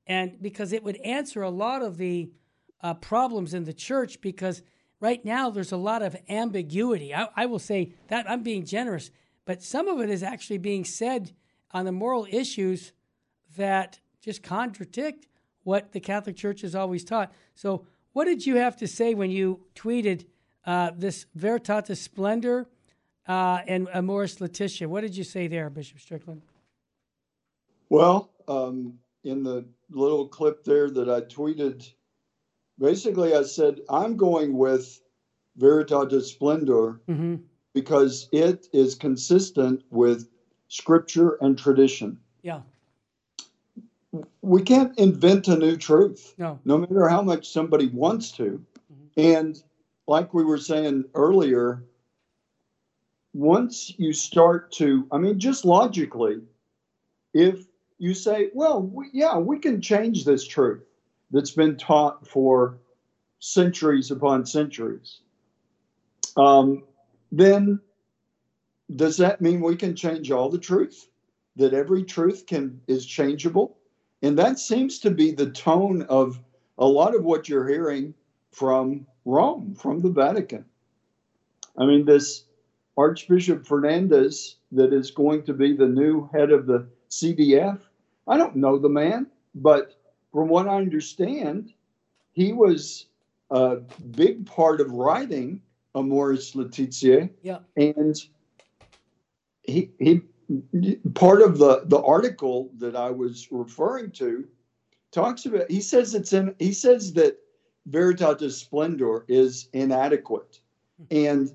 and 0.08 0.42
because 0.42 0.72
it 0.72 0.82
would 0.82 0.96
answer 0.98 1.42
a 1.42 1.50
lot 1.50 1.82
of 1.82 1.98
the 1.98 2.32
uh, 2.82 2.94
problems 2.94 3.54
in 3.54 3.66
the 3.66 3.74
church. 3.74 4.22
Because 4.22 4.64
right 5.02 5.24
now 5.26 5.50
there's 5.50 5.74
a 5.74 5.78
lot 5.78 6.02
of 6.02 6.16
ambiguity. 6.30 7.14
I, 7.14 7.28
I 7.36 7.48
will 7.48 7.60
say 7.60 7.96
that 8.08 8.30
I'm 8.30 8.44
being 8.44 8.64
generous, 8.64 9.12
but 9.44 9.62
some 9.62 9.90
of 9.90 10.00
it 10.00 10.10
is 10.10 10.24
actually 10.24 10.60
being 10.60 10.86
said 10.86 11.34
on 11.72 11.84
the 11.84 11.92
moral 11.92 12.28
issues 12.32 12.94
that 13.58 14.00
just 14.22 14.42
contradict 14.42 15.28
what 15.64 15.92
the 15.92 16.00
Catholic 16.00 16.38
Church 16.38 16.62
has 16.62 16.76
always 16.76 17.04
taught. 17.04 17.34
So, 17.56 17.88
what 18.16 18.26
did 18.26 18.46
you 18.46 18.56
have 18.56 18.78
to 18.78 18.88
say 18.88 19.14
when 19.14 19.30
you 19.30 19.60
tweeted 19.76 20.26
uh, 20.66 20.92
this 20.96 21.26
Veritatis 21.38 21.98
Splendor 21.98 22.66
uh, 23.28 23.60
and 23.68 23.90
Amoris 23.94 24.40
Laetitia? 24.40 24.88
What 24.88 25.02
did 25.02 25.18
you 25.18 25.26
say 25.26 25.48
there, 25.48 25.70
Bishop 25.70 26.00
Strickland? 26.00 26.42
Well, 27.90 28.32
um, 28.48 29.00
in 29.26 29.44
the 29.44 29.66
little 29.90 30.30
clip 30.30 30.64
there 30.64 30.90
that 30.92 31.10
I 31.10 31.22
tweeted, 31.22 31.92
basically 32.80 33.36
I 33.36 33.44
said, 33.44 33.82
I'm 33.90 34.16
going 34.16 34.58
with 34.58 35.02
Veritatis 35.60 36.24
Splendor 36.24 37.02
mm-hmm. 37.10 37.36
because 37.74 38.30
it 38.32 38.68
is 38.72 38.96
consistent 38.96 39.84
with 39.90 40.30
scripture 40.70 41.38
and 41.42 41.60
tradition. 41.60 42.18
Yeah 42.44 42.62
we 44.42 44.62
can't 44.62 44.98
invent 44.98 45.48
a 45.48 45.58
new 45.58 45.78
truth. 45.78 46.34
No. 46.38 46.60
No 46.66 46.78
matter 46.78 47.08
how 47.08 47.22
much 47.22 47.50
somebody 47.50 47.88
wants 47.88 48.32
to. 48.34 48.64
Mm-hmm. 48.92 49.22
And 49.22 49.64
like 50.08 50.34
we 50.34 50.44
were 50.44 50.58
saying 50.58 51.06
earlier, 51.14 51.84
once 53.34 53.94
you 53.98 54.14
start 54.14 54.72
to, 54.74 55.08
I 55.12 55.18
mean, 55.18 55.40
just 55.40 55.66
logically, 55.66 56.42
if 57.34 57.66
you 57.98 58.14
say, 58.14 58.50
well, 58.54 58.82
we, 58.82 59.10
yeah, 59.14 59.38
we 59.38 59.60
can 59.60 59.82
change 59.82 60.26
this 60.26 60.46
truth 60.46 60.84
that's 61.32 61.52
been 61.52 61.76
taught 61.76 62.28
for 62.28 62.78
centuries 63.40 64.12
upon 64.12 64.46
centuries, 64.46 65.20
um, 66.38 66.84
then 67.32 67.80
does 68.96 69.18
that 69.18 69.42
mean 69.42 69.62
we 69.62 69.76
can 69.76 69.96
change 69.96 70.32
all 70.32 70.50
the 70.50 70.60
truth? 70.60 71.10
That 71.58 71.74
every 71.74 72.04
truth 72.04 72.46
can 72.46 72.82
is 72.88 73.06
changeable? 73.06 73.78
And 74.26 74.40
that 74.40 74.58
seems 74.58 74.98
to 75.02 75.12
be 75.12 75.30
the 75.30 75.52
tone 75.52 76.02
of 76.10 76.40
a 76.80 76.86
lot 76.88 77.14
of 77.14 77.24
what 77.24 77.48
you're 77.48 77.68
hearing 77.68 78.16
from 78.52 79.06
Rome, 79.24 79.76
from 79.76 80.00
the 80.00 80.10
Vatican. 80.10 80.66
I 81.78 81.86
mean, 81.86 82.06
this 82.06 82.46
Archbishop 82.98 83.68
Fernandez, 83.68 84.56
that 84.72 84.94
is 84.94 85.12
going 85.12 85.44
to 85.44 85.54
be 85.54 85.76
the 85.76 85.86
new 85.86 86.28
head 86.34 86.50
of 86.50 86.66
the 86.66 86.88
CDF, 87.12 87.80
I 88.28 88.38
don't 88.38 88.56
know 88.56 88.80
the 88.80 88.90
man, 88.90 89.28
but 89.54 89.96
from 90.32 90.48
what 90.48 90.68
I 90.68 90.78
understand, 90.78 91.72
he 92.32 92.52
was 92.52 93.06
a 93.52 93.76
big 94.10 94.48
part 94.48 94.82
of 94.82 94.90
writing 94.90 95.62
Amoris 95.94 96.56
Laetitia. 96.56 97.30
Yeah. 97.44 97.60
And 97.78 98.16
he, 99.62 99.92
he 100.00 100.22
part 101.14 101.42
of 101.42 101.58
the 101.58 101.84
the 101.86 102.02
article 102.02 102.70
that 102.78 102.96
I 102.96 103.10
was 103.10 103.48
referring 103.52 104.12
to 104.12 104.48
talks 105.12 105.46
about 105.46 105.70
he 105.70 105.82
says 105.82 106.14
it's 106.14 106.34
in 106.34 106.56
he 106.60 106.72
says 106.72 107.14
that 107.14 107.38
veritatis 107.90 108.54
splendor 108.54 109.26
is 109.28 109.70
inadequate. 109.74 110.60
And 111.12 111.54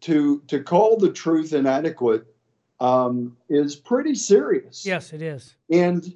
to 0.00 0.42
to 0.46 0.62
call 0.62 0.96
the 0.96 1.12
truth 1.12 1.52
inadequate 1.52 2.26
um, 2.80 3.36
is 3.48 3.74
pretty 3.74 4.14
serious. 4.14 4.86
Yes 4.86 5.12
it 5.12 5.22
is. 5.22 5.56
And 5.70 6.14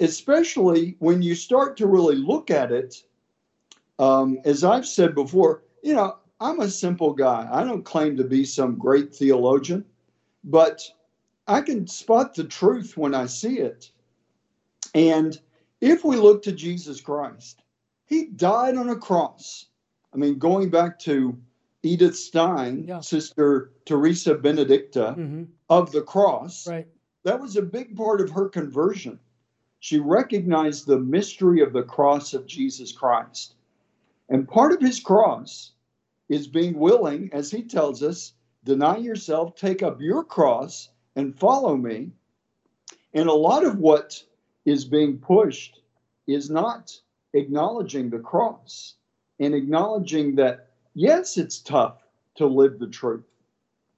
especially 0.00 0.96
when 0.98 1.22
you 1.22 1.34
start 1.34 1.76
to 1.78 1.86
really 1.86 2.16
look 2.16 2.50
at 2.50 2.70
it 2.70 3.02
um, 3.98 4.38
as 4.44 4.62
i've 4.62 4.86
said 4.86 5.12
before 5.12 5.64
you 5.82 5.92
know 5.92 6.16
i'm 6.40 6.60
a 6.60 6.70
simple 6.70 7.12
guy. 7.12 7.48
I 7.50 7.64
don't 7.64 7.84
claim 7.84 8.16
to 8.16 8.24
be 8.24 8.44
some 8.44 8.78
great 8.78 9.14
theologian 9.14 9.84
but 10.44 10.82
I 11.46 11.60
can 11.60 11.86
spot 11.86 12.34
the 12.34 12.44
truth 12.44 12.96
when 12.96 13.14
I 13.14 13.26
see 13.26 13.58
it. 13.58 13.90
And 14.94 15.38
if 15.80 16.04
we 16.04 16.16
look 16.16 16.42
to 16.42 16.52
Jesus 16.52 17.00
Christ, 17.00 17.62
he 18.06 18.26
died 18.26 18.76
on 18.76 18.90
a 18.90 18.96
cross. 18.96 19.66
I 20.12 20.16
mean, 20.16 20.38
going 20.38 20.70
back 20.70 20.98
to 21.00 21.38
Edith 21.82 22.16
Stein, 22.16 22.84
yeah. 22.86 23.00
Sister 23.00 23.72
Teresa 23.84 24.34
Benedicta 24.34 25.14
mm-hmm. 25.18 25.44
of 25.68 25.92
the 25.92 26.02
cross, 26.02 26.66
right. 26.66 26.86
that 27.24 27.40
was 27.40 27.56
a 27.56 27.62
big 27.62 27.96
part 27.96 28.20
of 28.20 28.30
her 28.30 28.48
conversion. 28.48 29.18
She 29.80 30.00
recognized 30.00 30.86
the 30.86 30.98
mystery 30.98 31.60
of 31.60 31.72
the 31.72 31.84
cross 31.84 32.34
of 32.34 32.46
Jesus 32.46 32.90
Christ. 32.90 33.54
And 34.28 34.48
part 34.48 34.72
of 34.72 34.80
his 34.80 35.00
cross 35.00 35.72
is 36.28 36.48
being 36.48 36.78
willing, 36.78 37.30
as 37.32 37.50
he 37.50 37.62
tells 37.62 38.02
us, 38.02 38.32
deny 38.68 38.98
yourself, 38.98 39.56
take 39.56 39.82
up 39.82 39.98
your 39.98 40.22
cross, 40.22 40.90
and 41.16 41.34
follow 41.34 41.74
me. 41.74 42.10
And 43.14 43.26
a 43.26 43.32
lot 43.32 43.64
of 43.64 43.78
what 43.78 44.22
is 44.66 44.84
being 44.84 45.16
pushed 45.16 45.80
is 46.26 46.50
not 46.50 46.94
acknowledging 47.32 48.10
the 48.10 48.18
cross 48.18 48.96
and 49.40 49.54
acknowledging 49.54 50.34
that, 50.34 50.68
yes, 50.92 51.38
it's 51.38 51.60
tough 51.60 52.02
to 52.34 52.46
live 52.46 52.78
the 52.78 52.86
truth. 52.86 53.24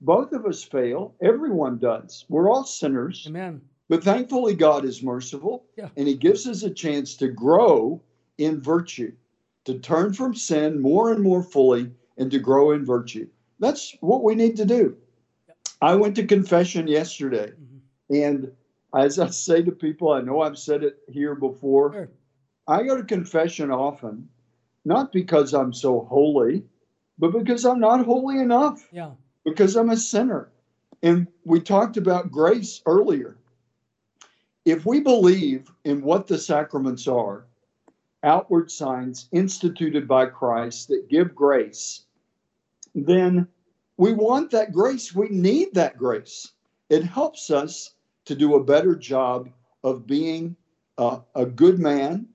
Both 0.03 0.33
of 0.33 0.47
us 0.47 0.63
fail. 0.63 1.17
Everyone 1.21 1.79
does. 1.79 2.25
We're 2.29 2.49
all 2.49 2.65
sinners. 2.65 3.25
Amen. 3.27 3.61
But 3.89 4.05
thankfully, 4.05 4.55
God 4.55 4.85
is 4.85 5.03
merciful 5.03 5.65
yeah. 5.77 5.89
and 5.97 6.07
He 6.07 6.15
gives 6.15 6.47
us 6.47 6.63
a 6.63 6.71
chance 6.71 7.17
to 7.17 7.27
grow 7.27 8.01
in 8.39 8.61
virtue, 8.61 9.13
to 9.65 9.81
turn 9.81 10.13
from 10.13 10.33
sin 10.37 10.81
more 10.81 11.13
and 11.13 11.25
more 11.25 11.43
fully, 11.43 11.91
and 12.19 12.31
to 12.31 12.39
grow 12.39 12.71
in 12.71 12.85
virtue. 12.85 13.27
That's 13.61 13.95
what 14.01 14.25
we 14.25 14.35
need 14.35 14.57
to 14.57 14.65
do. 14.65 14.97
I 15.81 15.95
went 15.95 16.17
to 16.17 16.27
confession 16.27 16.89
yesterday, 16.89 17.53
mm-hmm. 17.53 18.15
and 18.15 18.53
as 18.95 19.19
I 19.19 19.29
say 19.29 19.63
to 19.63 19.73
people, 19.73 20.11
I 20.11 20.21
know 20.21 20.41
I've 20.41 20.59
said 20.59 20.83
it 20.83 20.99
here 21.09 21.35
before. 21.35 21.93
Sure. 21.93 22.11
I 22.67 22.83
go 22.83 22.97
to 22.97 23.05
confession 23.05 23.71
often, 23.71 24.29
not 24.85 25.13
because 25.13 25.55
I'm 25.55 25.73
so 25.73 26.07
holy, 26.09 26.65
but 27.19 27.33
because 27.33 27.65
I'm 27.65 27.81
not 27.81 28.05
holy 28.05 28.41
enough. 28.41 28.87
Yeah. 28.91 29.11
Because 29.45 29.77
I'm 29.77 29.91
a 29.91 29.97
sinner. 29.97 30.51
And 31.03 31.27
we 31.45 31.61
talked 31.61 31.97
about 31.97 32.31
grace 32.31 32.83
earlier. 32.87 33.37
If 34.65 34.85
we 34.85 35.01
believe 35.01 35.71
in 35.85 36.03
what 36.03 36.27
the 36.27 36.39
sacraments 36.39 37.09
are, 37.09 37.47
outward 38.23 38.71
signs 38.71 39.29
instituted 39.33 40.07
by 40.07 40.27
Christ 40.27 40.89
that 40.89 41.09
give 41.09 41.35
grace, 41.35 42.05
then 42.95 43.47
we 43.97 44.13
want 44.13 44.51
that 44.51 44.73
grace. 44.73 45.15
We 45.15 45.29
need 45.29 45.75
that 45.75 45.99
grace. 45.99 46.53
It 46.89 47.05
helps 47.05 47.51
us 47.51 47.95
to 48.25 48.35
do 48.35 48.55
a 48.55 48.65
better 48.65 48.95
job 48.95 49.51
of 49.85 50.07
being 50.07 50.57
a, 50.99 51.21
a 51.35 51.47
good 51.47 51.79
man 51.79 52.27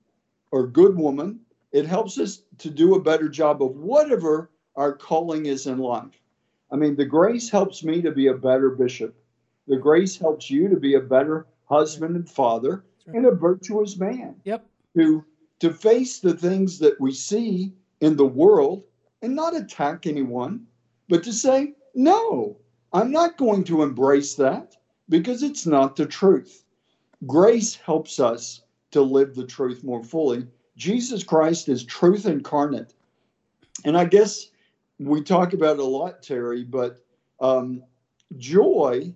or 0.50 0.66
good 0.66 0.96
woman. 0.96 1.40
It 1.72 1.86
helps 1.86 2.18
us 2.18 2.42
to 2.58 2.70
do 2.70 2.94
a 2.94 3.02
better 3.02 3.28
job 3.28 3.62
of 3.62 3.76
whatever 3.76 4.50
our 4.76 4.92
calling 4.92 5.46
is 5.46 5.66
in 5.66 5.78
life. 5.78 6.20
I 6.70 6.76
mean, 6.76 6.96
the 6.96 7.04
grace 7.04 7.48
helps 7.48 7.84
me 7.84 8.02
to 8.02 8.10
be 8.10 8.28
a 8.28 8.34
better 8.34 8.70
bishop. 8.70 9.14
The 9.68 9.76
grace 9.76 10.18
helps 10.18 10.50
you 10.50 10.68
to 10.68 10.76
be 10.76 10.94
a 10.94 11.00
better 11.00 11.46
husband 11.64 12.16
and 12.16 12.28
father 12.28 12.84
and 13.06 13.26
a 13.26 13.30
virtuous 13.30 13.96
man. 13.96 14.36
Yep. 14.44 14.66
To 14.96 15.24
to 15.60 15.72
face 15.72 16.20
the 16.20 16.34
things 16.34 16.78
that 16.80 17.00
we 17.00 17.12
see 17.12 17.72
in 18.00 18.16
the 18.16 18.26
world 18.26 18.84
and 19.22 19.34
not 19.34 19.56
attack 19.56 20.06
anyone, 20.06 20.66
but 21.08 21.22
to 21.24 21.32
say, 21.32 21.74
no, 21.94 22.56
I'm 22.92 23.10
not 23.10 23.38
going 23.38 23.64
to 23.64 23.82
embrace 23.82 24.34
that 24.34 24.76
because 25.08 25.42
it's 25.42 25.66
not 25.66 25.96
the 25.96 26.06
truth. 26.06 26.64
Grace 27.26 27.74
helps 27.74 28.20
us 28.20 28.62
to 28.90 29.00
live 29.02 29.34
the 29.34 29.46
truth 29.46 29.82
more 29.82 30.02
fully. 30.02 30.46
Jesus 30.76 31.24
Christ 31.24 31.68
is 31.68 31.84
truth 31.84 32.26
incarnate. 32.26 32.94
And 33.84 33.96
I 33.96 34.04
guess 34.04 34.50
we 34.98 35.22
talk 35.22 35.52
about 35.52 35.76
it 35.76 35.82
a 35.82 35.84
lot, 35.84 36.22
Terry, 36.22 36.64
but 36.64 36.98
um, 37.40 37.82
joy 38.36 39.14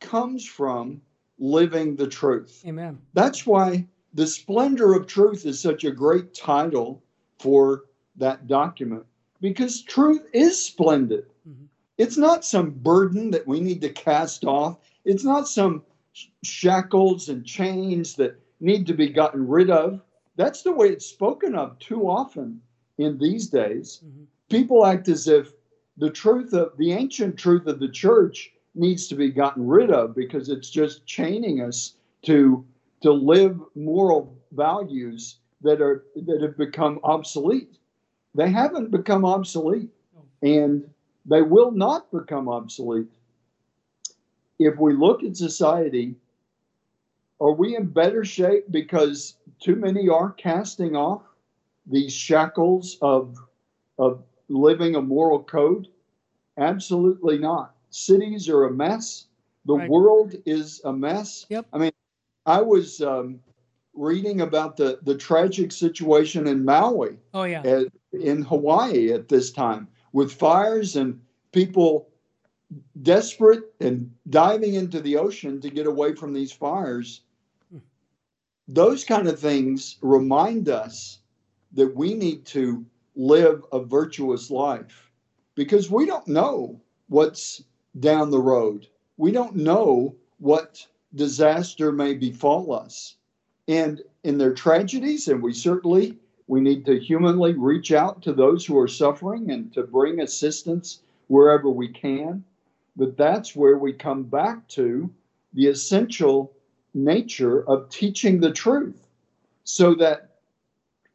comes 0.00 0.46
from 0.46 1.00
living 1.38 1.96
the 1.96 2.06
truth. 2.06 2.62
Amen. 2.66 2.98
That's 3.12 3.46
why 3.46 3.86
the 4.14 4.26
splendor 4.26 4.94
of 4.94 5.06
truth 5.06 5.44
is 5.46 5.60
such 5.60 5.84
a 5.84 5.90
great 5.90 6.34
title 6.34 7.02
for 7.38 7.84
that 8.16 8.46
document 8.46 9.04
because 9.44 9.82
truth 9.82 10.24
is 10.32 10.58
splendid. 10.58 11.26
Mm-hmm. 11.46 11.66
It's 11.98 12.16
not 12.16 12.46
some 12.46 12.70
burden 12.70 13.30
that 13.32 13.46
we 13.46 13.60
need 13.60 13.82
to 13.82 13.90
cast 13.90 14.46
off. 14.46 14.78
It's 15.04 15.22
not 15.22 15.46
some 15.46 15.82
shackles 16.42 17.28
and 17.28 17.44
chains 17.44 18.14
that 18.14 18.40
need 18.60 18.86
to 18.86 18.94
be 18.94 19.10
gotten 19.10 19.46
rid 19.46 19.68
of. 19.68 20.00
That's 20.36 20.62
the 20.62 20.72
way 20.72 20.86
it's 20.86 21.04
spoken 21.04 21.54
of 21.54 21.78
too 21.78 22.08
often 22.08 22.62
in 22.96 23.18
these 23.18 23.48
days. 23.48 24.00
Mm-hmm. 24.02 24.24
People 24.48 24.86
act 24.86 25.08
as 25.08 25.28
if 25.28 25.52
the 25.98 26.10
truth 26.10 26.54
of 26.54 26.72
the 26.78 26.92
ancient 26.92 27.36
truth 27.36 27.66
of 27.66 27.80
the 27.80 27.90
church 27.90 28.50
needs 28.74 29.08
to 29.08 29.14
be 29.14 29.30
gotten 29.30 29.66
rid 29.66 29.90
of 29.90 30.14
because 30.14 30.48
it's 30.48 30.70
just 30.70 31.04
chaining 31.04 31.60
us 31.60 31.96
to 32.22 32.64
to 33.02 33.12
live 33.12 33.60
moral 33.74 34.38
values 34.52 35.36
that 35.60 35.82
are 35.82 36.06
that 36.16 36.40
have 36.40 36.56
become 36.56 36.98
obsolete. 37.04 37.76
They 38.34 38.50
haven't 38.50 38.90
become 38.90 39.24
obsolete, 39.24 39.90
and 40.42 40.88
they 41.26 41.42
will 41.42 41.70
not 41.70 42.10
become 42.10 42.48
obsolete. 42.48 43.12
If 44.58 44.78
we 44.78 44.92
look 44.92 45.22
at 45.24 45.36
society, 45.36 46.16
are 47.40 47.52
we 47.52 47.76
in 47.76 47.86
better 47.86 48.24
shape 48.24 48.64
because 48.70 49.36
too 49.60 49.76
many 49.76 50.08
are 50.08 50.32
casting 50.32 50.96
off 50.96 51.22
these 51.86 52.12
shackles 52.12 52.98
of 53.02 53.38
of 53.98 54.22
living 54.48 54.96
a 54.96 55.02
moral 55.02 55.42
code? 55.42 55.88
Absolutely 56.58 57.38
not. 57.38 57.74
Cities 57.90 58.48
are 58.48 58.64
a 58.64 58.72
mess. 58.72 59.26
The 59.66 59.74
right. 59.74 59.88
world 59.88 60.34
is 60.44 60.80
a 60.84 60.92
mess. 60.92 61.46
Yep. 61.48 61.66
I 61.72 61.78
mean, 61.78 61.92
I 62.44 62.60
was 62.60 63.00
um, 63.00 63.40
reading 63.94 64.40
about 64.40 64.76
the, 64.76 64.98
the 65.02 65.16
tragic 65.16 65.72
situation 65.72 66.46
in 66.46 66.64
Maui. 66.64 67.16
Oh, 67.32 67.44
yeah. 67.44 67.62
At, 67.62 67.86
in 68.20 68.42
Hawaii 68.42 69.12
at 69.12 69.28
this 69.28 69.50
time 69.50 69.88
with 70.12 70.32
fires 70.32 70.96
and 70.96 71.20
people 71.52 72.08
desperate 73.02 73.72
and 73.80 74.10
diving 74.30 74.74
into 74.74 75.00
the 75.00 75.16
ocean 75.16 75.60
to 75.60 75.70
get 75.70 75.86
away 75.86 76.14
from 76.14 76.32
these 76.32 76.52
fires. 76.52 77.22
Those 78.68 79.04
kind 79.04 79.28
of 79.28 79.38
things 79.38 79.98
remind 80.00 80.68
us 80.68 81.18
that 81.72 81.94
we 81.94 82.14
need 82.14 82.44
to 82.46 82.84
live 83.16 83.64
a 83.72 83.80
virtuous 83.80 84.50
life 84.50 85.10
because 85.54 85.90
we 85.90 86.06
don't 86.06 86.26
know 86.26 86.80
what's 87.08 87.62
down 88.00 88.30
the 88.30 88.40
road. 88.40 88.88
We 89.16 89.30
don't 89.30 89.54
know 89.54 90.16
what 90.38 90.86
disaster 91.14 91.92
may 91.92 92.14
befall 92.14 92.72
us. 92.72 93.16
And 93.68 94.02
in 94.24 94.38
their 94.38 94.52
tragedies, 94.52 95.28
and 95.28 95.42
we 95.42 95.52
certainly 95.52 96.18
we 96.46 96.60
need 96.60 96.84
to 96.86 96.98
humanly 96.98 97.54
reach 97.54 97.92
out 97.92 98.22
to 98.22 98.32
those 98.32 98.66
who 98.66 98.78
are 98.78 98.88
suffering 98.88 99.50
and 99.50 99.72
to 99.72 99.82
bring 99.82 100.20
assistance 100.20 101.00
wherever 101.28 101.70
we 101.70 101.88
can. 101.88 102.44
But 102.96 103.16
that's 103.16 103.56
where 103.56 103.78
we 103.78 103.92
come 103.92 104.24
back 104.24 104.68
to 104.68 105.10
the 105.54 105.66
essential 105.68 106.52
nature 106.92 107.68
of 107.68 107.88
teaching 107.88 108.40
the 108.40 108.52
truth 108.52 109.08
so 109.64 109.94
that 109.94 110.36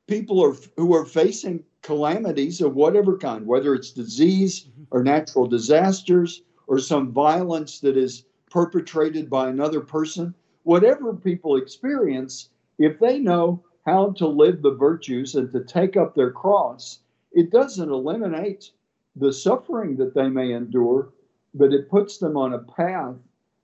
people 0.07 0.43
are, 0.43 0.55
who 0.75 0.95
are 0.95 1.05
facing 1.05 1.63
calamities 1.81 2.61
of 2.61 2.75
whatever 2.75 3.17
kind, 3.17 3.45
whether 3.45 3.73
it's 3.73 3.91
disease 3.91 4.65
mm-hmm. 4.65 4.83
or 4.91 5.03
natural 5.03 5.47
disasters 5.47 6.41
or 6.67 6.79
some 6.79 7.11
violence 7.11 7.79
that 7.79 7.95
is 7.95 8.25
perpetrated 8.49 9.29
by 9.29 9.49
another 9.49 9.79
person, 9.79 10.33
whatever 10.63 11.13
people 11.13 11.55
experience, 11.55 12.49
if 12.79 12.99
they 12.99 13.19
know 13.19 13.63
how 13.85 14.11
to 14.11 14.27
live 14.27 14.61
the 14.61 14.75
virtues 14.75 15.35
and 15.35 15.51
to 15.51 15.63
take 15.63 15.97
up 15.97 16.15
their 16.15 16.31
cross, 16.31 16.99
it 17.31 17.51
doesn't 17.51 17.89
eliminate 17.89 18.71
the 19.15 19.33
suffering 19.33 19.95
that 19.97 20.13
they 20.13 20.29
may 20.29 20.51
endure, 20.53 21.09
but 21.53 21.73
it 21.73 21.89
puts 21.89 22.17
them 22.17 22.37
on 22.37 22.53
a 22.53 22.59
path 22.59 23.15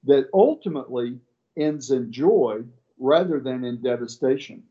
that 0.04 0.30
ultimately 0.34 1.20
ends 1.58 1.92
in 1.92 2.12
joy 2.12 2.62
rather 3.00 3.40
than 3.40 3.64
in 3.64 3.82
devastation. 3.82 4.64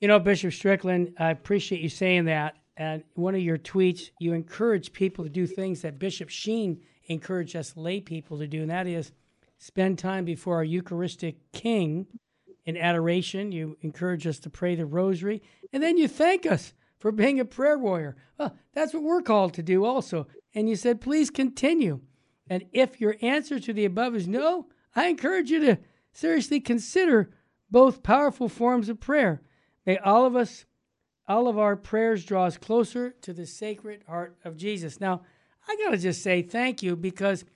You 0.00 0.08
know, 0.08 0.18
Bishop 0.18 0.52
Strickland, 0.52 1.14
I 1.18 1.30
appreciate 1.30 1.80
you 1.80 1.88
saying 1.88 2.26
that. 2.26 2.56
And 2.76 3.02
one 3.14 3.34
of 3.34 3.40
your 3.40 3.58
tweets, 3.58 4.10
you 4.20 4.32
encourage 4.32 4.92
people 4.92 5.24
to 5.24 5.30
do 5.30 5.46
things 5.46 5.82
that 5.82 5.98
Bishop 5.98 6.28
Sheen 6.28 6.80
encouraged 7.06 7.56
us 7.56 7.76
lay 7.76 8.00
people 8.00 8.38
to 8.38 8.46
do, 8.46 8.62
and 8.62 8.70
that 8.70 8.86
is 8.86 9.10
spend 9.58 9.98
time 9.98 10.24
before 10.24 10.56
our 10.56 10.64
Eucharistic 10.64 11.36
King 11.50 12.06
in 12.68 12.76
adoration. 12.76 13.50
You 13.50 13.78
encourage 13.80 14.26
us 14.26 14.38
to 14.40 14.50
pray 14.50 14.74
the 14.74 14.84
rosary, 14.84 15.42
and 15.72 15.82
then 15.82 15.96
you 15.96 16.06
thank 16.06 16.44
us 16.44 16.74
for 16.98 17.10
being 17.10 17.40
a 17.40 17.44
prayer 17.46 17.78
warrior. 17.78 18.14
Well, 18.38 18.54
that's 18.74 18.92
what 18.92 19.02
we're 19.02 19.22
called 19.22 19.54
to 19.54 19.62
do 19.62 19.86
also. 19.86 20.26
And 20.54 20.68
you 20.68 20.76
said, 20.76 21.00
please 21.00 21.30
continue. 21.30 22.00
And 22.46 22.66
if 22.74 23.00
your 23.00 23.16
answer 23.22 23.58
to 23.58 23.72
the 23.72 23.86
above 23.86 24.14
is 24.14 24.28
no, 24.28 24.66
I 24.94 25.06
encourage 25.06 25.50
you 25.50 25.60
to 25.60 25.78
seriously 26.12 26.60
consider 26.60 27.30
both 27.70 28.02
powerful 28.02 28.50
forms 28.50 28.90
of 28.90 29.00
prayer. 29.00 29.40
May 29.86 29.96
all 29.96 30.26
of 30.26 30.36
us, 30.36 30.66
all 31.26 31.48
of 31.48 31.58
our 31.58 31.74
prayers 31.74 32.22
draw 32.22 32.44
us 32.44 32.58
closer 32.58 33.14
to 33.22 33.32
the 33.32 33.46
sacred 33.46 34.02
heart 34.06 34.36
of 34.44 34.58
Jesus. 34.58 35.00
Now, 35.00 35.22
I 35.66 35.76
got 35.76 35.92
to 35.92 35.98
just 35.98 36.22
say 36.22 36.42
thank 36.42 36.82
you 36.82 36.96
because 36.96 37.46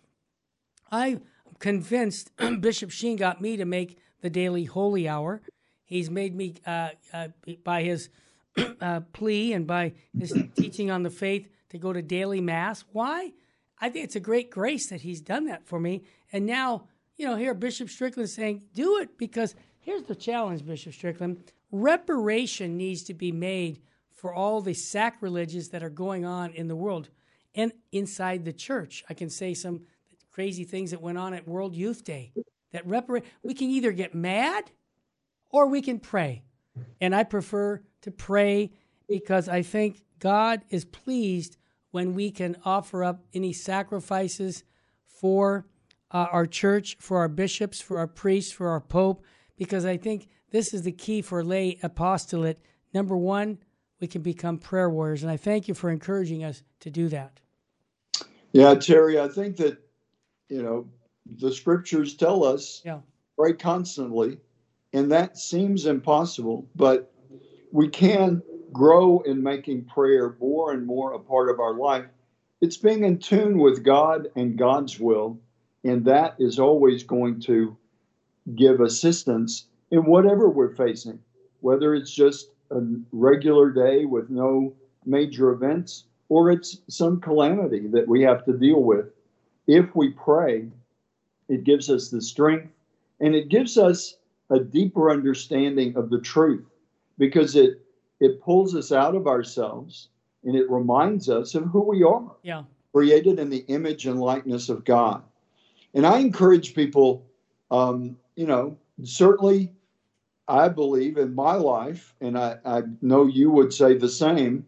I'm 0.90 1.22
convinced 1.58 2.30
Bishop 2.60 2.90
Sheen 2.90 3.16
got 3.16 3.42
me 3.42 3.58
to 3.58 3.66
make 3.66 3.98
the 4.22 4.30
daily 4.30 4.64
holy 4.64 5.06
hour. 5.06 5.42
He's 5.84 6.10
made 6.10 6.34
me, 6.34 6.54
uh, 6.66 6.90
uh, 7.12 7.28
by 7.62 7.82
his 7.82 8.08
uh, 8.80 9.00
plea 9.12 9.52
and 9.52 9.66
by 9.66 9.92
his 10.18 10.32
teaching 10.56 10.90
on 10.90 11.02
the 11.02 11.10
faith, 11.10 11.48
to 11.68 11.78
go 11.78 11.92
to 11.92 12.02
daily 12.02 12.40
mass. 12.40 12.84
Why? 12.92 13.32
I 13.78 13.88
think 13.88 14.04
it's 14.04 14.16
a 14.16 14.20
great 14.20 14.50
grace 14.50 14.88
that 14.88 15.00
he's 15.00 15.20
done 15.20 15.46
that 15.46 15.66
for 15.66 15.80
me. 15.80 16.04
And 16.32 16.46
now, 16.46 16.84
you 17.16 17.26
know, 17.26 17.36
here 17.36 17.54
Bishop 17.54 17.88
Strickland 17.88 18.28
saying, 18.28 18.62
do 18.74 18.98
it 18.98 19.18
because 19.18 19.54
here's 19.80 20.04
the 20.04 20.14
challenge, 20.14 20.64
Bishop 20.64 20.92
Strickland. 20.92 21.42
Reparation 21.70 22.76
needs 22.76 23.02
to 23.04 23.14
be 23.14 23.32
made 23.32 23.80
for 24.14 24.34
all 24.34 24.60
the 24.60 24.74
sacrileges 24.74 25.70
that 25.70 25.82
are 25.82 25.90
going 25.90 26.24
on 26.24 26.52
in 26.52 26.68
the 26.68 26.76
world 26.76 27.08
and 27.54 27.72
inside 27.90 28.44
the 28.44 28.52
church. 28.52 29.02
I 29.08 29.14
can 29.14 29.30
say 29.30 29.54
some 29.54 29.80
crazy 30.30 30.64
things 30.64 30.90
that 30.90 31.00
went 31.00 31.18
on 31.18 31.34
at 31.34 31.48
World 31.48 31.74
Youth 31.74 32.04
Day 32.04 32.32
that 32.72 32.86
reparate 32.86 33.24
we 33.42 33.54
can 33.54 33.70
either 33.70 33.92
get 33.92 34.14
mad 34.14 34.70
or 35.50 35.68
we 35.68 35.82
can 35.82 35.98
pray. 35.98 36.42
And 37.00 37.14
I 37.14 37.24
prefer 37.24 37.82
to 38.02 38.10
pray 38.10 38.72
because 39.08 39.48
I 39.48 39.62
think 39.62 40.02
God 40.18 40.62
is 40.70 40.84
pleased 40.84 41.56
when 41.90 42.14
we 42.14 42.30
can 42.30 42.56
offer 42.64 43.04
up 43.04 43.24
any 43.34 43.52
sacrifices 43.52 44.64
for 45.06 45.66
uh, 46.10 46.26
our 46.32 46.46
church, 46.46 46.96
for 46.98 47.18
our 47.18 47.28
bishops, 47.28 47.80
for 47.80 47.98
our 47.98 48.06
priests, 48.06 48.52
for 48.52 48.68
our 48.68 48.80
pope, 48.80 49.24
because 49.56 49.84
I 49.84 49.96
think 49.96 50.28
this 50.50 50.72
is 50.72 50.82
the 50.82 50.92
key 50.92 51.22
for 51.22 51.44
lay 51.44 51.78
apostolate. 51.82 52.60
Number 52.94 53.16
one, 53.16 53.58
we 54.00 54.06
can 54.06 54.22
become 54.22 54.58
prayer 54.58 54.90
warriors. 54.90 55.22
And 55.22 55.30
I 55.30 55.36
thank 55.36 55.68
you 55.68 55.74
for 55.74 55.90
encouraging 55.90 56.44
us 56.44 56.62
to 56.80 56.90
do 56.90 57.08
that. 57.08 57.40
Yeah, 58.52 58.74
Terry, 58.74 59.18
I 59.20 59.28
think 59.28 59.56
that, 59.58 59.78
you 60.48 60.62
know, 60.62 60.88
the 61.26 61.52
scriptures 61.52 62.14
tell 62.14 62.44
us 62.44 62.82
yeah. 62.84 62.98
pray 63.36 63.54
constantly, 63.54 64.38
and 64.92 65.12
that 65.12 65.36
seems 65.38 65.86
impossible, 65.86 66.68
but 66.74 67.12
we 67.70 67.88
can 67.88 68.42
grow 68.72 69.20
in 69.20 69.42
making 69.42 69.84
prayer 69.84 70.36
more 70.40 70.72
and 70.72 70.86
more 70.86 71.12
a 71.12 71.18
part 71.18 71.50
of 71.50 71.60
our 71.60 71.74
life. 71.74 72.06
It's 72.60 72.76
being 72.76 73.04
in 73.04 73.18
tune 73.18 73.58
with 73.58 73.84
God 73.84 74.28
and 74.36 74.56
God's 74.56 74.98
will, 74.98 75.38
and 75.84 76.04
that 76.04 76.36
is 76.38 76.58
always 76.58 77.02
going 77.02 77.40
to 77.42 77.76
give 78.54 78.80
assistance 78.80 79.66
in 79.90 80.04
whatever 80.04 80.48
we're 80.48 80.74
facing, 80.74 81.18
whether 81.60 81.94
it's 81.94 82.12
just 82.12 82.48
a 82.70 82.80
regular 83.12 83.70
day 83.70 84.04
with 84.04 84.30
no 84.30 84.74
major 85.04 85.50
events 85.50 86.04
or 86.28 86.50
it's 86.50 86.78
some 86.88 87.20
calamity 87.20 87.86
that 87.88 88.08
we 88.08 88.22
have 88.22 88.44
to 88.44 88.52
deal 88.52 88.82
with. 88.82 89.06
If 89.66 89.94
we 89.94 90.10
pray, 90.10 90.68
it 91.52 91.64
gives 91.64 91.90
us 91.90 92.08
the 92.08 92.20
strength 92.22 92.72
and 93.20 93.34
it 93.34 93.48
gives 93.50 93.76
us 93.76 94.16
a 94.50 94.58
deeper 94.58 95.10
understanding 95.10 95.94
of 95.96 96.08
the 96.10 96.20
truth 96.20 96.64
because 97.18 97.56
it 97.56 97.80
it 98.20 98.40
pulls 98.40 98.74
us 98.74 98.92
out 98.92 99.14
of 99.14 99.26
ourselves 99.26 100.08
and 100.44 100.54
it 100.56 100.70
reminds 100.70 101.28
us 101.28 101.54
of 101.54 101.64
who 101.64 101.82
we 101.82 102.02
are 102.02 102.30
Yeah. 102.42 102.62
created 102.94 103.38
in 103.38 103.50
the 103.50 103.64
image 103.68 104.06
and 104.06 104.20
likeness 104.20 104.68
of 104.68 104.84
God. 104.84 105.22
And 105.94 106.06
I 106.06 106.18
encourage 106.20 106.74
people, 106.74 107.26
um, 107.70 108.16
you 108.36 108.46
know, 108.46 108.76
certainly 109.02 109.72
I 110.48 110.68
believe 110.68 111.18
in 111.18 111.34
my 111.34 111.54
life, 111.54 112.14
and 112.20 112.38
I, 112.38 112.58
I 112.64 112.82
know 113.00 113.26
you 113.26 113.50
would 113.50 113.72
say 113.74 113.96
the 113.96 114.08
same, 114.08 114.66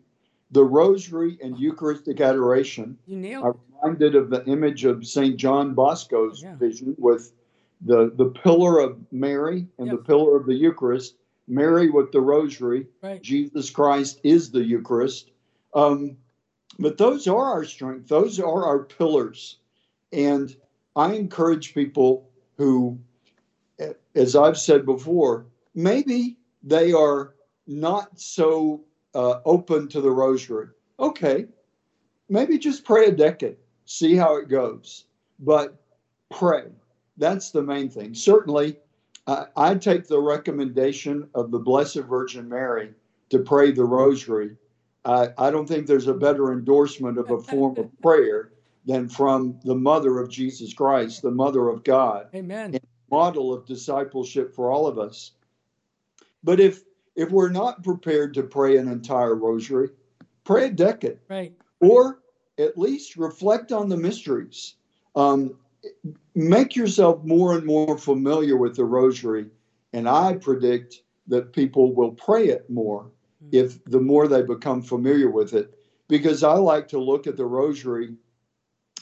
the 0.50 0.64
rosary 0.64 1.38
and 1.42 1.58
Eucharistic 1.58 2.20
adoration 2.20 2.98
You 3.06 3.16
nailed 3.18 3.46
it. 3.46 3.73
Reminded 3.84 4.14
of 4.14 4.30
the 4.30 4.44
image 4.46 4.84
of 4.84 5.06
St. 5.06 5.36
John 5.36 5.74
Bosco's 5.74 6.42
Yeah. 6.42 6.56
vision 6.56 6.94
with 6.98 7.32
the, 7.82 8.10
the 8.16 8.26
pillar 8.26 8.78
of 8.78 8.98
Mary 9.12 9.66
and 9.78 9.90
the 9.90 9.98
pillar 9.98 10.36
of 10.36 10.46
the 10.46 10.54
Eucharist, 10.54 11.16
Mary 11.46 11.90
with 11.90 12.10
the 12.12 12.20
rosary, 12.20 12.86
Right. 13.02 13.22
Jesus 13.22 13.70
Christ 13.70 14.20
is 14.22 14.50
the 14.50 14.64
Eucharist. 14.64 15.30
Um, 15.74 16.16
but 16.78 16.96
those 16.96 17.26
are 17.28 17.44
our 17.44 17.64
strength, 17.64 18.08
those 18.08 18.40
are 18.40 18.64
our 18.64 18.84
pillars. 18.84 19.58
And 20.12 20.54
I 20.96 21.12
encourage 21.14 21.74
people 21.74 22.28
who, 22.56 22.98
as 24.14 24.34
I've 24.36 24.58
said 24.58 24.86
before, 24.86 25.46
maybe 25.74 26.36
they 26.62 26.92
are 26.92 27.34
not 27.66 28.18
so 28.18 28.84
uh, 29.14 29.40
open 29.44 29.88
to 29.88 30.00
the 30.00 30.10
rosary. 30.10 30.68
Okay, 30.98 31.46
maybe 32.28 32.58
just 32.58 32.84
pray 32.84 33.06
a 33.06 33.12
decade, 33.12 33.56
see 33.84 34.14
how 34.16 34.36
it 34.36 34.48
goes. 34.48 35.04
But 35.40 35.76
pray. 36.30 36.64
That's 37.16 37.50
the 37.50 37.62
main 37.62 37.88
thing. 37.88 38.14
Certainly, 38.14 38.76
I 39.26 39.46
I 39.56 39.74
take 39.74 40.06
the 40.06 40.20
recommendation 40.20 41.28
of 41.34 41.50
the 41.50 41.58
Blessed 41.58 42.00
Virgin 42.00 42.48
Mary 42.48 42.92
to 43.30 43.38
pray 43.38 43.70
the 43.72 43.84
rosary. 43.84 44.56
I, 45.04 45.28
I 45.36 45.50
don't 45.50 45.66
think 45.66 45.86
there's 45.86 46.06
a 46.06 46.14
better 46.14 46.52
endorsement 46.52 47.18
of 47.18 47.30
a 47.30 47.40
form 47.40 47.76
of 47.76 47.90
prayer 48.02 48.52
than 48.86 49.08
from 49.08 49.58
the 49.64 49.74
mother 49.74 50.18
of 50.18 50.30
Jesus 50.30 50.72
Christ, 50.74 51.22
the 51.22 51.30
mother 51.30 51.68
of 51.68 51.84
God 51.84 52.28
Amen. 52.34 52.78
model 53.10 53.52
of 53.52 53.66
discipleship 53.66 54.54
for 54.54 54.70
all 54.70 54.86
of 54.86 54.98
us. 54.98 55.32
But 56.42 56.60
if 56.60 56.82
if 57.16 57.30
we're 57.30 57.50
not 57.50 57.84
prepared 57.84 58.34
to 58.34 58.42
pray 58.42 58.76
an 58.76 58.88
entire 58.88 59.34
rosary, 59.36 59.90
pray 60.44 60.66
a 60.66 60.70
decade, 60.70 61.18
Right. 61.28 61.52
or 61.80 62.20
at 62.58 62.78
least 62.78 63.16
reflect 63.16 63.72
on 63.72 63.88
the 63.88 63.96
mysteries. 63.96 64.74
Um, 65.16 65.56
make 66.34 66.76
yourself 66.76 67.24
more 67.24 67.56
and 67.56 67.64
more 67.64 67.98
familiar 67.98 68.56
with 68.56 68.76
the 68.76 68.84
rosary, 68.84 69.46
and 69.92 70.08
I 70.08 70.34
predict 70.34 71.02
that 71.26 71.52
people 71.52 71.94
will 71.94 72.12
pray 72.12 72.48
it 72.48 72.68
more 72.68 73.10
if 73.52 73.84
the 73.84 74.00
more 74.00 74.28
they 74.28 74.42
become 74.42 74.82
familiar 74.82 75.30
with 75.30 75.54
it. 75.54 75.78
Because 76.08 76.42
I 76.42 76.54
like 76.54 76.88
to 76.88 76.98
look 76.98 77.26
at 77.26 77.36
the 77.36 77.46
rosary 77.46 78.14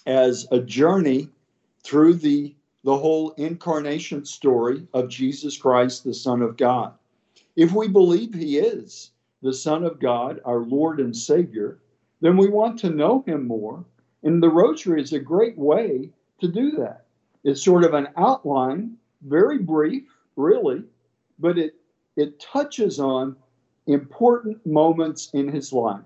as 0.06 0.46
a 0.50 0.60
journey 0.60 1.28
through 1.82 2.14
the 2.14 2.54
the 2.84 2.96
whole 2.96 3.30
incarnation 3.32 4.24
story 4.24 4.86
of 4.92 5.08
Jesus 5.08 5.56
Christ, 5.56 6.02
the 6.02 6.14
Son 6.14 6.42
of 6.42 6.56
God. 6.56 6.92
If 7.54 7.72
we 7.72 7.86
believe 7.86 8.34
he 8.34 8.58
is 8.58 9.12
the 9.40 9.52
Son 9.52 9.84
of 9.84 10.00
God, 10.00 10.40
our 10.44 10.58
Lord 10.58 10.98
and 10.98 11.16
Savior, 11.16 11.78
then 12.22 12.36
we 12.36 12.48
want 12.48 12.78
to 12.78 12.88
know 12.90 13.22
him 13.26 13.46
more. 13.46 13.84
And 14.22 14.42
the 14.42 14.48
rosary 14.48 15.02
is 15.02 15.12
a 15.12 15.18
great 15.18 15.58
way 15.58 16.08
to 16.40 16.48
do 16.48 16.70
that. 16.78 17.04
It's 17.44 17.62
sort 17.62 17.84
of 17.84 17.92
an 17.92 18.08
outline, 18.16 18.96
very 19.22 19.58
brief, 19.58 20.04
really, 20.36 20.84
but 21.38 21.58
it 21.58 21.74
it 22.16 22.38
touches 22.40 23.00
on 23.00 23.36
important 23.86 24.64
moments 24.64 25.30
in 25.34 25.48
his 25.48 25.72
life. 25.72 26.04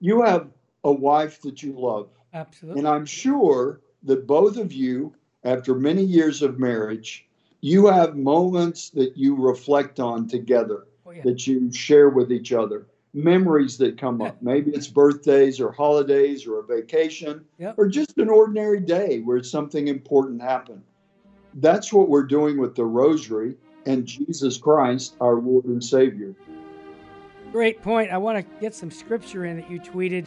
You 0.00 0.22
have 0.22 0.48
a 0.84 0.92
wife 0.92 1.40
that 1.42 1.62
you 1.62 1.72
love. 1.72 2.08
Absolutely. 2.32 2.78
And 2.80 2.88
I'm 2.88 3.06
sure 3.06 3.80
that 4.04 4.26
both 4.26 4.56
of 4.56 4.72
you, 4.72 5.14
after 5.44 5.74
many 5.74 6.04
years 6.04 6.42
of 6.42 6.58
marriage, 6.58 7.26
you 7.60 7.86
have 7.86 8.16
moments 8.16 8.90
that 8.90 9.16
you 9.16 9.34
reflect 9.34 9.98
on 10.00 10.28
together, 10.28 10.86
Oh, 11.06 11.10
yeah. 11.10 11.22
that 11.24 11.46
you 11.46 11.72
share 11.72 12.10
with 12.10 12.30
each 12.30 12.52
other, 12.52 12.86
memories 13.12 13.76
that 13.78 13.98
come 13.98 14.22
up. 14.22 14.40
Maybe 14.40 14.70
it's 14.70 14.86
birthdays 14.86 15.60
or 15.60 15.72
holidays 15.72 16.46
or 16.46 16.60
a 16.60 16.62
vacation 16.62 17.44
Yep. 17.58 17.74
or 17.76 17.88
just 17.88 18.18
an 18.18 18.28
ordinary 18.28 18.80
day 18.80 19.20
where 19.20 19.42
something 19.42 19.88
important 19.88 20.40
happened. 20.40 20.82
That's 21.54 21.92
what 21.92 22.08
we're 22.08 22.24
doing 22.24 22.58
with 22.58 22.76
the 22.76 22.84
rosary 22.84 23.56
and 23.86 24.06
Jesus 24.06 24.56
Christ, 24.58 25.14
our 25.20 25.34
Lord 25.34 25.64
and 25.64 25.82
Savior. 25.82 26.34
Great 27.50 27.82
point. 27.82 28.12
I 28.12 28.18
want 28.18 28.38
to 28.38 28.60
get 28.60 28.74
some 28.74 28.90
scripture 28.90 29.44
in 29.44 29.56
that 29.60 29.68
you 29.68 29.80
tweeted 29.80 30.26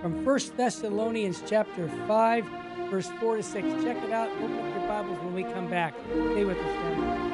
from 0.00 0.24
1 0.24 0.38
Thessalonians 0.56 1.42
chapter 1.46 1.88
5, 2.08 2.44
verse 2.90 3.10
4 3.20 3.36
to 3.36 3.42
6. 3.42 3.84
Check 3.84 4.02
it 4.02 4.10
out. 4.10 4.28
Open 4.30 4.58
up 4.58 4.78
your 4.78 4.88
Bibles 4.88 5.18
when 5.20 5.34
we 5.34 5.44
come 5.44 5.70
back. 5.70 5.94
Stay 6.10 6.44
with 6.44 6.58
us, 6.58 6.64
family. 6.64 7.33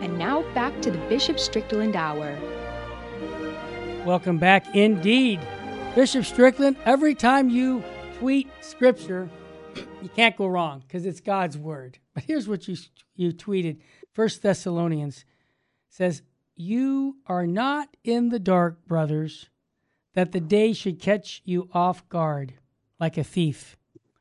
And 0.00 0.16
now 0.16 0.42
back 0.54 0.80
to 0.82 0.90
the 0.90 0.98
Bishop 1.08 1.38
Strickland 1.38 1.96
Hour. 1.96 2.38
Welcome 4.04 4.38
back 4.38 4.74
indeed. 4.74 5.40
Bishop 5.94 6.24
Strickland, 6.24 6.76
every 6.84 7.14
time 7.14 7.50
you 7.50 7.82
tweet 8.18 8.48
scripture, 8.60 9.28
you 10.00 10.08
can't 10.08 10.36
go 10.36 10.46
wrong 10.46 10.84
because 10.86 11.04
it's 11.04 11.20
God's 11.20 11.58
word. 11.58 11.98
But 12.14 12.24
here's 12.24 12.48
what 12.48 12.68
you 12.68 12.76
you 13.16 13.32
tweeted. 13.32 13.80
First 14.12 14.42
Thessalonians 14.42 15.24
says, 15.88 16.22
"You 16.54 17.16
are 17.26 17.46
not 17.46 17.96
in 18.04 18.28
the 18.28 18.38
dark, 18.38 18.86
brothers, 18.86 19.50
that 20.14 20.32
the 20.32 20.40
day 20.40 20.72
should 20.72 21.00
catch 21.00 21.42
you 21.44 21.68
off 21.72 22.08
guard 22.08 22.54
like 23.00 23.18
a 23.18 23.24
thief. 23.24 23.76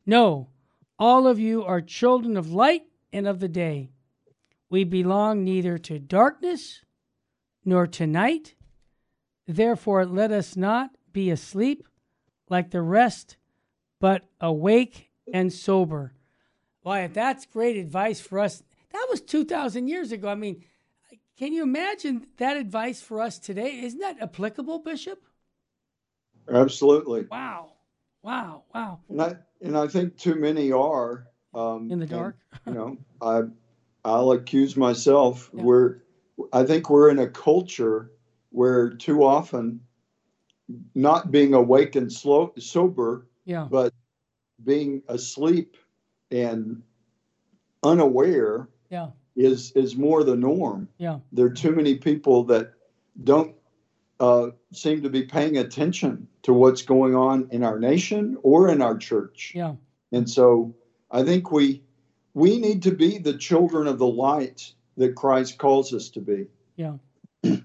No, 0.06 0.50
all 1.00 1.28
of 1.28 1.40
you 1.40 1.64
are 1.64 1.82
children 1.82 2.38
of 2.38 2.52
light 2.52 2.84
and 3.14 3.28
of 3.28 3.40
the 3.40 3.48
day. 3.48 3.92
We 4.70 4.84
belong 4.84 5.44
neither 5.44 5.78
to 5.80 6.00
darkness 6.00 6.82
nor 7.64 7.88
to 7.88 8.08
night." 8.08 8.56
Therefore, 9.48 10.06
let 10.06 10.32
us 10.32 10.58
not 10.58 10.92
be 11.14 11.30
asleep 11.30 11.88
like 12.50 12.72
the 12.72 12.82
rest, 12.82 13.38
but 14.00 14.26
awake 14.42 15.10
and 15.34 15.52
sober. 15.52 16.14
Why, 16.82 17.02
if 17.02 17.14
that's 17.14 17.46
great 17.46 17.78
advice 17.78 18.20
for 18.20 18.40
us. 18.40 18.64
That 18.92 19.08
was 19.10 19.22
2,000 19.22 19.88
years 19.88 20.12
ago. 20.12 20.30
I 20.30 20.36
mean, 20.36 20.64
can 21.38 21.54
you 21.54 21.64
imagine 21.64 22.26
that 22.38 22.58
advice 22.58 23.02
for 23.02 23.22
us 23.22 23.40
today? 23.40 23.82
Isn't 23.82 24.00
that 24.00 24.22
applicable, 24.22 24.80
Bishop? 24.80 25.22
Absolutely. 26.50 27.28
Wow. 27.30 27.74
Wow. 28.24 28.64
Wow. 28.74 29.00
And 29.10 29.22
I, 29.22 29.36
and 29.62 29.78
I 29.78 29.88
think 29.88 30.18
too 30.18 30.36
many 30.36 30.72
are. 30.72 31.28
Um, 31.54 31.90
In 31.92 32.00
the 32.00 32.04
and, 32.04 32.10
dark. 32.10 32.38
you 32.66 32.74
know, 32.74 32.98
I, 33.22 33.42
I'll 34.08 34.32
accuse 34.32 34.78
myself. 34.78 35.52
Yeah. 35.54 35.64
We're, 35.64 35.98
I 36.54 36.64
think 36.64 36.90
we're 36.90 37.10
in 37.10 37.20
a 37.20 37.28
culture 37.28 38.12
where 38.52 38.90
too 38.92 39.24
often, 39.24 39.82
not 40.96 41.30
being 41.32 41.54
awake 41.54 41.96
and 41.96 42.12
slow, 42.12 42.54
sober, 42.58 43.28
Yeah. 43.46 43.68
but 43.70 43.94
being 44.64 45.04
asleep 45.08 45.78
and 46.32 46.82
unaware 47.84 48.70
Yeah. 48.90 49.10
is 49.36 49.72
is 49.74 49.96
more 49.96 50.24
the 50.24 50.36
norm. 50.36 50.88
Yeah. 50.98 51.20
There 51.32 51.46
are 51.46 51.52
too 51.52 51.72
many 51.76 51.96
people 51.96 52.44
that 52.46 52.74
don't 53.24 53.54
uh, 54.20 54.48
seem 54.74 55.04
to 55.04 55.10
be 55.10 55.24
paying 55.24 55.58
attention 55.58 56.28
to 56.42 56.52
what's 56.54 56.82
going 56.82 57.14
on 57.16 57.48
in 57.52 57.64
our 57.64 57.80
nation 57.80 58.38
or 58.42 58.70
in 58.70 58.82
our 58.82 58.98
church. 58.98 59.52
Yeah. 59.56 59.76
And 60.12 60.28
so 60.30 60.76
I 61.12 61.24
think 61.24 61.52
we 61.52 61.84
we 62.38 62.60
need 62.60 62.84
to 62.84 62.92
be 62.92 63.18
the 63.18 63.36
children 63.36 63.88
of 63.88 63.98
the 63.98 64.06
light 64.06 64.72
that 64.96 65.16
Christ 65.16 65.58
calls 65.58 65.92
us 65.92 66.10
to 66.10 66.22
be. 66.22 66.48
Yeah. 66.76 66.98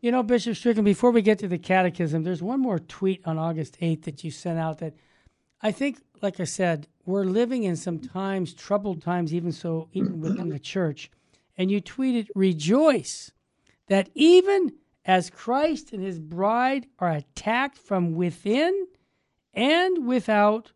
You 0.00 0.12
know, 0.12 0.22
Bishop 0.22 0.54
Strickland, 0.54 0.84
before 0.84 1.10
we 1.10 1.22
get 1.22 1.40
to 1.40 1.48
the 1.48 1.58
catechism, 1.58 2.22
there's 2.22 2.40
one 2.40 2.60
more 2.60 2.78
tweet 2.78 3.20
on 3.26 3.36
August 3.36 3.80
8th 3.80 4.04
that 4.04 4.22
you 4.22 4.30
sent 4.30 4.56
out 4.56 4.78
that 4.78 4.94
I 5.60 5.72
think, 5.72 5.98
like 6.22 6.38
I 6.38 6.44
said, 6.44 6.86
we're 7.04 7.24
living 7.24 7.64
in 7.64 7.74
some 7.74 7.98
times, 7.98 8.54
troubled 8.54 9.02
times, 9.02 9.34
even 9.34 9.50
so, 9.50 9.88
even 9.92 10.20
within 10.20 10.50
the 10.50 10.60
church. 10.60 11.10
And 11.56 11.68
you 11.68 11.82
tweeted, 11.82 12.28
Rejoice 12.36 13.32
that 13.88 14.08
even 14.14 14.74
as 15.04 15.30
Christ 15.30 15.92
and 15.92 16.00
his 16.00 16.20
bride 16.20 16.86
are 17.00 17.10
attacked 17.10 17.76
from 17.76 18.14
within 18.14 18.86
and 19.52 20.06
without, 20.06 20.70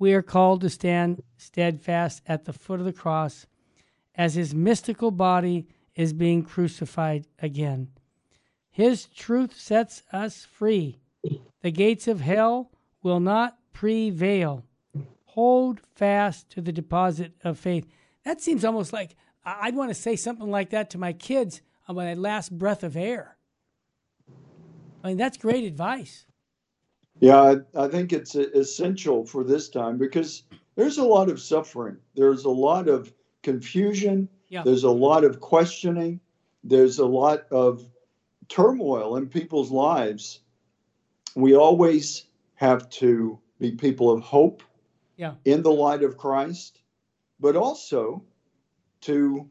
we 0.00 0.14
are 0.14 0.22
called 0.22 0.62
to 0.62 0.70
stand 0.70 1.22
steadfast 1.36 2.22
at 2.26 2.46
the 2.46 2.52
foot 2.54 2.80
of 2.80 2.86
the 2.86 2.92
cross 2.92 3.46
as 4.14 4.34
his 4.34 4.54
mystical 4.54 5.10
body 5.10 5.68
is 5.94 6.14
being 6.14 6.42
crucified 6.42 7.26
again. 7.38 7.86
His 8.70 9.04
truth 9.04 9.54
sets 9.54 10.02
us 10.10 10.44
free. 10.44 10.98
The 11.60 11.70
gates 11.70 12.08
of 12.08 12.22
hell 12.22 12.70
will 13.02 13.20
not 13.20 13.58
prevail. 13.74 14.64
Hold 15.26 15.80
fast 15.94 16.48
to 16.50 16.62
the 16.62 16.72
deposit 16.72 17.32
of 17.44 17.58
faith. 17.58 17.86
That 18.24 18.40
seems 18.40 18.64
almost 18.64 18.94
like 18.94 19.16
I'd 19.44 19.76
want 19.76 19.90
to 19.90 19.94
say 19.94 20.16
something 20.16 20.50
like 20.50 20.70
that 20.70 20.88
to 20.90 20.98
my 20.98 21.12
kids 21.12 21.60
on 21.86 21.96
my 21.96 22.14
last 22.14 22.56
breath 22.56 22.82
of 22.82 22.96
air. 22.96 23.36
I 25.04 25.08
mean, 25.08 25.18
that's 25.18 25.36
great 25.36 25.64
advice. 25.64 26.24
Yeah, 27.20 27.40
I, 27.74 27.84
I 27.84 27.88
think 27.88 28.12
it's 28.12 28.34
essential 28.34 29.24
for 29.26 29.44
this 29.44 29.68
time 29.68 29.98
because 29.98 30.44
there's 30.74 30.98
a 30.98 31.04
lot 31.04 31.28
of 31.28 31.40
suffering. 31.40 31.98
There's 32.14 32.44
a 32.44 32.50
lot 32.50 32.88
of 32.88 33.12
confusion. 33.42 34.28
Yeah. 34.48 34.62
There's 34.64 34.84
a 34.84 34.90
lot 34.90 35.24
of 35.24 35.38
questioning. 35.40 36.20
There's 36.64 36.98
a 36.98 37.06
lot 37.06 37.44
of 37.50 37.86
turmoil 38.48 39.16
in 39.16 39.28
people's 39.28 39.70
lives. 39.70 40.40
We 41.36 41.54
always 41.54 42.26
have 42.54 42.88
to 42.90 43.38
be 43.58 43.72
people 43.72 44.10
of 44.10 44.22
hope 44.22 44.62
Yeah. 45.16 45.34
in 45.44 45.62
the 45.62 45.70
light 45.72 46.02
of 46.02 46.16
Christ, 46.16 46.80
but 47.38 47.54
also 47.54 48.24
to, 49.02 49.48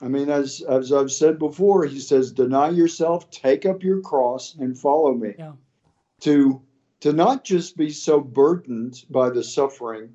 I 0.00 0.08
mean, 0.08 0.30
as, 0.30 0.62
as 0.68 0.92
I've 0.92 1.12
said 1.12 1.38
before, 1.38 1.84
he 1.84 1.98
says, 2.00 2.32
deny 2.32 2.70
yourself, 2.70 3.30
take 3.30 3.66
up 3.66 3.82
your 3.82 4.00
cross, 4.00 4.54
and 4.58 4.78
follow 4.78 5.12
me. 5.14 5.34
Yeah. 5.38 5.52
To, 6.20 6.62
to 7.00 7.12
not 7.12 7.44
just 7.44 7.76
be 7.76 7.90
so 7.90 8.20
burdened 8.20 9.04
by 9.10 9.30
the 9.30 9.42
suffering 9.42 10.10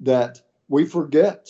that 0.00 0.40
we 0.68 0.84
forget 0.86 1.48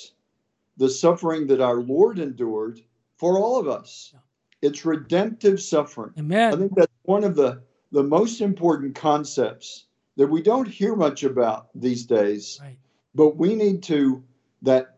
the 0.76 0.88
suffering 0.88 1.46
that 1.46 1.60
our 1.60 1.76
Lord 1.82 2.18
endured 2.18 2.80
for 3.16 3.38
all 3.38 3.60
of 3.60 3.68
us. 3.68 4.14
It's 4.62 4.84
redemptive 4.84 5.60
suffering. 5.60 6.12
Amen. 6.18 6.54
I 6.54 6.56
think 6.56 6.74
that's 6.74 6.92
one 7.02 7.24
of 7.24 7.36
the, 7.36 7.62
the 7.92 8.02
most 8.02 8.40
important 8.40 8.94
concepts 8.94 9.86
that 10.16 10.26
we 10.26 10.42
don't 10.42 10.68
hear 10.68 10.96
much 10.96 11.22
about 11.22 11.68
these 11.74 12.06
days. 12.06 12.58
Right. 12.62 12.78
But 13.14 13.36
we 13.36 13.54
need 13.54 13.82
to, 13.84 14.22
that 14.62 14.96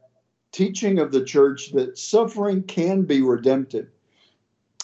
teaching 0.52 0.98
of 0.98 1.10
the 1.10 1.24
church 1.24 1.72
that 1.72 1.98
suffering 1.98 2.62
can 2.62 3.02
be 3.02 3.22
redemptive. 3.22 3.88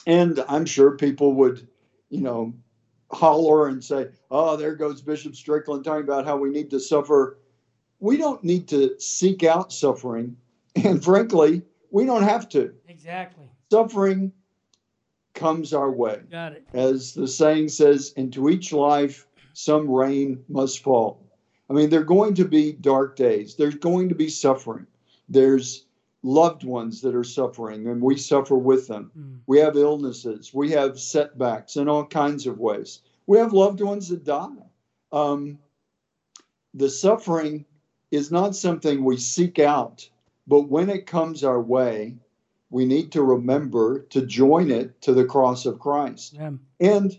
And 0.07 0.43
I'm 0.49 0.65
sure 0.65 0.97
people 0.97 1.35
would, 1.35 1.69
you 2.09 2.23
know, 2.23 2.55
holler 3.11 3.69
and 3.69 3.83
say, 3.83 4.09
oh, 4.31 4.57
there 4.57 4.75
goes 4.75 5.01
Bishop 5.01 5.35
Strickland 5.35 5.85
talking 5.85 6.05
about 6.05 6.27
how 6.27 6.37
we 6.37 6.51
need 6.51 6.71
to 6.71 6.81
suffer. 6.81 7.39
We 8.01 8.17
don't 8.17 8.43
need 8.45 8.69
to 8.69 8.99
seek 9.01 9.45
out 9.45 9.73
suffering. 9.73 10.37
And 10.77 11.03
frankly, 11.03 11.63
we 11.91 12.05
don't 12.05 12.23
have 12.23 12.49
to. 12.51 12.73
Exactly. 12.87 13.51
Suffering 13.71 14.33
comes 15.35 15.73
our 15.73 15.91
way. 15.91 16.21
Got 16.31 16.53
it. 16.53 16.67
As 16.73 17.15
the 17.15 17.27
saying 17.27 17.69
says, 17.69 18.13
into 18.17 18.49
each 18.49 18.73
life, 18.73 19.27
some 19.55 19.91
rain 19.91 20.45
must 20.49 20.83
fall. 20.83 21.25
I 21.71 21.73
mean, 21.73 21.91
there 21.91 22.01
are 22.01 22.05
going 22.05 22.35
to 22.35 22.45
be 22.45 22.73
dark 22.73 23.17
days, 23.17 23.57
there's 23.57 23.75
going 23.75 24.09
to 24.09 24.15
be 24.15 24.29
suffering. 24.29 24.87
There's 25.29 25.85
loved 26.23 26.65
ones 26.65 27.01
that 27.03 27.15
are 27.15 27.25
suffering, 27.25 27.87
and 27.89 28.03
we 28.03 28.17
suffer 28.17 28.57
with 28.57 28.89
them. 28.89 29.11
Mm. 29.17 29.39
We 29.47 29.59
have 29.59 29.77
illnesses, 29.77 30.53
we 30.53 30.71
have 30.73 30.99
setbacks 30.99 31.77
in 31.77 31.89
all 31.89 32.05
kinds 32.05 32.47
of 32.47 32.59
ways. 32.59 33.01
We 33.27 33.39
have 33.39 33.53
loved 33.53 33.81
ones 33.81 34.09
that 34.09 34.25
die. 34.25 34.49
Um, 35.13 35.59
the 36.75 36.91
suffering 36.91 37.65
is 38.11 38.31
not 38.31 38.57
something 38.57 39.05
we 39.05 39.17
seek 39.17 39.59
out, 39.59 40.09
but 40.47 40.63
when 40.69 40.89
it 40.89 41.07
comes 41.07 41.45
our 41.45 41.61
way, 41.61 42.17
we 42.71 42.85
need 42.85 43.13
to 43.13 43.23
remember 43.23 44.01
to 44.11 44.27
join 44.27 44.71
it 44.71 45.01
to 45.03 45.13
the 45.13 45.25
cross 45.25 45.67
of 45.67 45.79
Christ. 45.79 46.35
Yeah. 46.35 46.53
And 46.81 47.19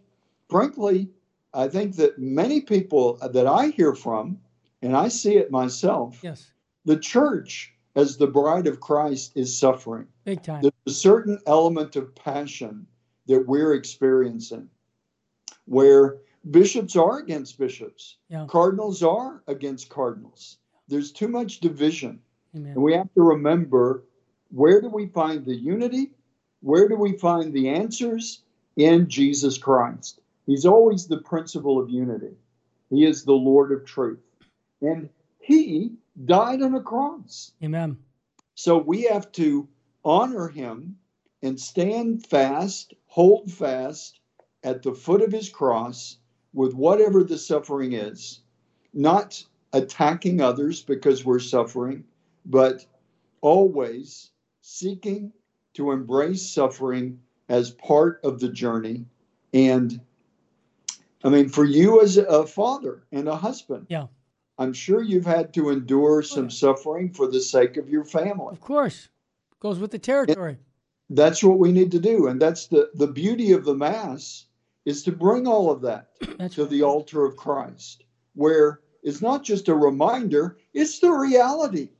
frankly, 0.50 1.10
I 1.54 1.68
think 1.68 1.96
that 1.96 2.20
many 2.20 2.62
people 2.62 3.18
that 3.34 3.48
I 3.48 3.68
hear 3.68 3.96
from, 3.96 4.40
and 4.82 4.96
I 4.96 5.08
see 5.08 5.38
it 5.38 5.52
myself, 5.52 6.20
Yes. 6.24 6.52
the 6.86 6.98
church 6.98 7.74
as 8.00 8.18
the 8.18 8.28
bride 8.28 8.68
of 8.68 8.80
Christ 8.80 9.34
is 9.36 9.58
suffering. 9.58 10.08
Big 10.24 10.42
time. 10.42 10.62
There's 10.62 10.74
a 10.88 10.92
certain 10.92 11.38
element 11.46 11.96
of 11.96 12.16
passion 12.16 12.88
that 13.28 13.46
we're 13.48 13.74
experiencing 13.74 14.70
where 15.66 16.18
bishops 16.50 16.96
are 16.96 17.20
against 17.20 17.60
bishops, 17.60 18.18
Yeah. 18.30 18.46
cardinals 18.48 19.04
are 19.04 19.44
against 19.48 19.90
cardinals. 19.90 20.58
There's 20.88 21.12
too 21.12 21.28
much 21.28 21.60
division. 21.60 22.22
Amen. 22.56 22.72
And 22.74 22.82
we 22.84 22.94
have 22.94 23.14
to 23.14 23.22
remember 23.22 24.04
where 24.52 24.82
do 24.82 24.90
we 24.90 25.08
find 25.08 25.46
the 25.46 25.56
unity? 25.56 26.12
Where 26.62 26.88
do 26.88 26.96
we 26.96 27.18
find 27.18 27.54
the 27.54 27.70
answers? 27.70 28.42
In 28.78 29.10
Jesus 29.10 29.58
Christ. 29.58 30.22
He's 30.46 30.66
always 30.66 31.06
the 31.06 31.18
principle 31.18 31.78
of 31.80 31.90
unity. 31.90 32.36
He 32.90 33.06
is 33.06 33.26
the 33.26 33.34
Lord 33.34 33.72
of 33.74 33.84
truth. 33.86 34.20
And 34.82 35.10
He 35.40 35.92
died 36.26 36.62
on 36.62 36.76
a 36.76 36.82
cross. 36.82 37.52
Amen. 37.64 37.98
So 38.56 38.78
we 38.78 39.04
have 39.04 39.32
to 39.34 39.68
honor 40.04 40.48
Him 40.48 40.98
and 41.42 41.60
stand 41.60 42.26
fast, 42.26 42.94
hold 43.08 43.52
fast 43.52 44.20
at 44.64 44.84
the 44.84 44.94
foot 44.94 45.22
of 45.22 45.32
His 45.32 45.50
cross 45.50 46.18
with 46.54 46.74
whatever 46.74 47.24
the 47.24 47.38
suffering 47.38 47.94
is, 47.94 48.42
not 48.94 49.44
attacking 49.74 50.42
others 50.42 50.82
because 50.82 51.24
we're 51.24 51.40
suffering, 51.40 52.04
but 52.46 52.86
always 53.42 54.32
seeking 54.62 55.32
to 55.76 55.92
embrace 55.92 56.50
suffering 56.50 57.20
as 57.48 57.72
part 57.72 58.20
of 58.24 58.40
the 58.40 58.50
journey. 58.50 59.06
And 59.54 60.02
I 61.24 61.30
mean, 61.30 61.50
for 61.50 61.66
you 61.66 62.02
as 62.02 62.18
a 62.18 62.46
father 62.46 63.04
and 63.12 63.28
a 63.28 63.36
husband, 63.36 63.88
Yeah. 63.90 64.08
I'm 64.60 64.74
sure 64.74 65.02
you've 65.02 65.26
had 65.26 65.54
to 65.54 65.70
endure 65.70 66.22
some 66.22 66.50
suffering 66.50 67.14
for 67.14 67.28
the 67.28 67.40
sake 67.40 67.78
of 67.78 67.90
your 67.90 68.04
family. 68.04 68.52
Of 68.52 68.60
course. 68.60 69.08
Goes 69.62 69.80
with 69.80 69.92
the 69.92 70.00
territory. 70.00 70.58
That's 71.10 71.42
what 71.42 71.60
we 71.60 71.72
need 71.72 71.92
to 71.92 72.00
do. 72.00 72.28
And 72.28 72.42
that's 72.42 72.68
the, 72.68 72.92
the 72.94 73.08
beauty 73.08 73.54
of 73.54 73.64
the 73.64 73.74
Mass 73.74 74.46
is 74.86 75.04
to 75.04 75.14
bring 75.14 75.48
all 75.48 75.72
of 75.72 75.82
that 75.82 76.10
That's 76.38 76.56
to 76.56 76.66
the 76.66 76.84
altar 76.84 77.26
of 77.26 77.38
Christ, 77.38 78.04
where 78.36 78.82
it's 79.02 79.22
not 79.22 79.44
just 79.44 79.70
a 79.70 79.76
reminder, 79.76 80.58
it's 80.74 81.00
the 81.00 81.12
reality 81.12 81.92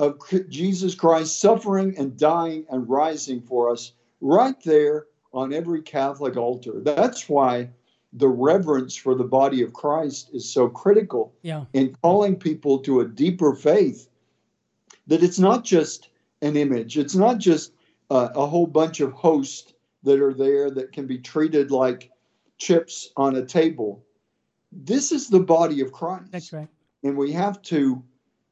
of 0.00 0.18
Jesus 0.48 0.96
Christ 0.96 1.40
suffering 1.40 1.96
and 1.96 2.16
dying 2.16 2.66
and 2.70 2.88
rising 2.88 3.40
for 3.40 3.70
us 3.70 3.92
right 4.20 4.60
there 4.64 5.06
on 5.32 5.52
every 5.52 5.82
Catholic 5.82 6.36
altar. 6.36 6.80
That's 6.80 7.28
why 7.28 7.70
the 8.14 8.28
reverence 8.28 8.94
for 8.94 9.14
the 9.14 9.24
body 9.24 9.62
of 9.62 9.72
Christ 9.72 10.30
is 10.32 10.50
so 10.50 10.68
critical 10.68 11.34
Yeah. 11.42 11.64
in 11.72 11.96
calling 12.02 12.36
people 12.36 12.78
to 12.80 13.00
a 13.00 13.08
deeper 13.08 13.54
faith 13.54 14.08
that 15.08 15.22
it's 15.22 15.38
not 15.38 15.64
just 15.64 16.08
an 16.40 16.56
image, 16.56 16.96
it's 16.96 17.16
not 17.16 17.38
just 17.38 17.72
uh, 18.10 18.28
a 18.34 18.46
whole 18.46 18.66
bunch 18.66 19.00
of 19.00 19.12
hosts 19.12 19.74
that 20.04 20.20
are 20.20 20.34
there 20.34 20.70
that 20.70 20.92
can 20.92 21.06
be 21.06 21.18
treated 21.18 21.70
like 21.70 22.10
chips 22.58 23.10
on 23.16 23.36
a 23.36 23.44
table. 23.44 24.04
This 24.70 25.10
is 25.10 25.28
the 25.28 25.40
body 25.40 25.80
of 25.80 25.92
Christ. 25.92 26.30
That's 26.30 26.52
right. 26.52 26.68
And 27.02 27.16
we 27.16 27.32
have 27.32 27.60
to 27.62 28.02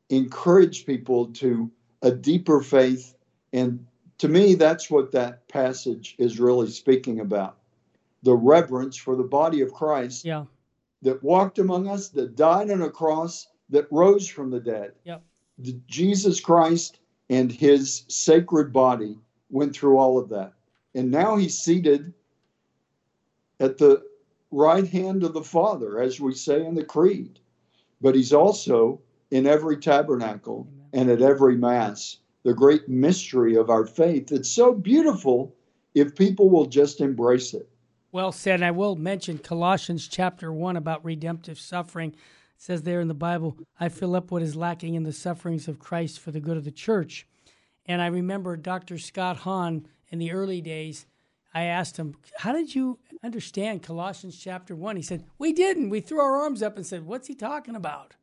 encourage 0.08 0.86
people 0.86 1.26
to 1.26 1.70
a 2.02 2.10
deeper 2.10 2.60
faith. 2.60 3.14
And 3.52 3.86
to 4.18 4.28
me, 4.28 4.54
that's 4.54 4.90
what 4.90 5.12
that 5.12 5.46
passage 5.48 6.16
is 6.18 6.40
really 6.40 6.70
speaking 6.70 7.20
about 7.20 7.58
the 8.22 8.34
reverence 8.34 8.96
for 8.96 9.16
the 9.16 9.24
body 9.24 9.60
of 9.60 9.72
Christ 9.72 10.24
Yeah. 10.24 10.44
that 11.02 11.22
walked 11.22 11.58
among 11.58 11.88
us, 11.88 12.08
that 12.10 12.36
died 12.36 12.70
on 12.70 12.82
a 12.82 12.90
cross, 12.90 13.48
that 13.70 13.90
rose 13.90 14.28
from 14.28 14.50
the 14.50 14.60
dead. 14.60 14.92
Yep. 15.04 15.22
The- 15.58 15.80
Jesus 15.86 16.40
Christ 16.40 16.98
and 17.30 17.50
his 17.50 18.04
sacred 18.08 18.72
body 18.72 19.18
went 19.50 19.74
through 19.74 19.98
all 19.98 20.18
of 20.18 20.28
that. 20.30 20.52
And 20.94 21.10
now 21.10 21.36
he's 21.36 21.58
seated 21.58 22.12
at 23.60 23.78
the 23.78 24.02
right 24.50 24.86
hand 24.86 25.24
of 25.24 25.32
the 25.32 25.42
Father, 25.42 26.00
as 26.00 26.20
we 26.20 26.34
say 26.34 26.64
in 26.64 26.74
the 26.74 26.84
Creed. 26.84 27.38
But 28.00 28.14
he's 28.14 28.32
also 28.32 29.00
in 29.30 29.46
every 29.46 29.78
tabernacle 29.78 30.66
and 30.92 31.08
at 31.10 31.22
every 31.22 31.56
Mass, 31.56 32.18
the 32.42 32.52
great 32.52 32.88
mystery 32.88 33.56
of 33.56 33.70
our 33.70 33.86
faith. 33.86 34.30
It's 34.32 34.50
so 34.50 34.74
beautiful 34.74 35.54
if 35.94 36.14
people 36.14 36.50
will 36.50 36.66
just 36.66 37.00
embrace 37.00 37.54
it. 37.54 37.68
Well 38.12 38.30
said. 38.30 38.56
And 38.56 38.64
I 38.64 38.70
will 38.70 38.94
mention 38.94 39.38
Colossians 39.38 40.06
chapter 40.06 40.52
1 40.52 40.76
about 40.76 41.02
redemptive 41.02 41.58
suffering. 41.58 42.10
It 42.10 42.18
says 42.58 42.82
there 42.82 43.00
in 43.00 43.08
the 43.08 43.14
Bible, 43.14 43.56
I 43.80 43.88
fill 43.88 44.14
up 44.14 44.30
what 44.30 44.42
is 44.42 44.54
lacking 44.54 44.94
in 44.94 45.02
the 45.02 45.14
sufferings 45.14 45.66
of 45.66 45.78
Christ 45.78 46.20
for 46.20 46.30
the 46.30 46.40
good 46.40 46.58
of 46.58 46.64
the 46.64 46.70
church. 46.70 47.26
And 47.86 48.02
I 48.02 48.06
remember 48.08 48.56
Dr. 48.56 48.98
Scott 48.98 49.38
Hahn 49.38 49.88
in 50.10 50.18
the 50.18 50.30
early 50.30 50.60
days, 50.60 51.06
I 51.54 51.64
asked 51.64 51.96
him, 51.96 52.14
How 52.38 52.52
did 52.52 52.74
you 52.74 52.98
understand 53.24 53.82
Colossians 53.82 54.38
chapter 54.38 54.76
1? 54.76 54.96
He 54.96 55.02
said, 55.02 55.24
We 55.38 55.54
didn't. 55.54 55.88
We 55.88 56.00
threw 56.00 56.20
our 56.20 56.36
arms 56.36 56.62
up 56.62 56.76
and 56.76 56.86
said, 56.86 57.06
What's 57.06 57.28
he 57.28 57.34
talking 57.34 57.74
about? 57.74 58.14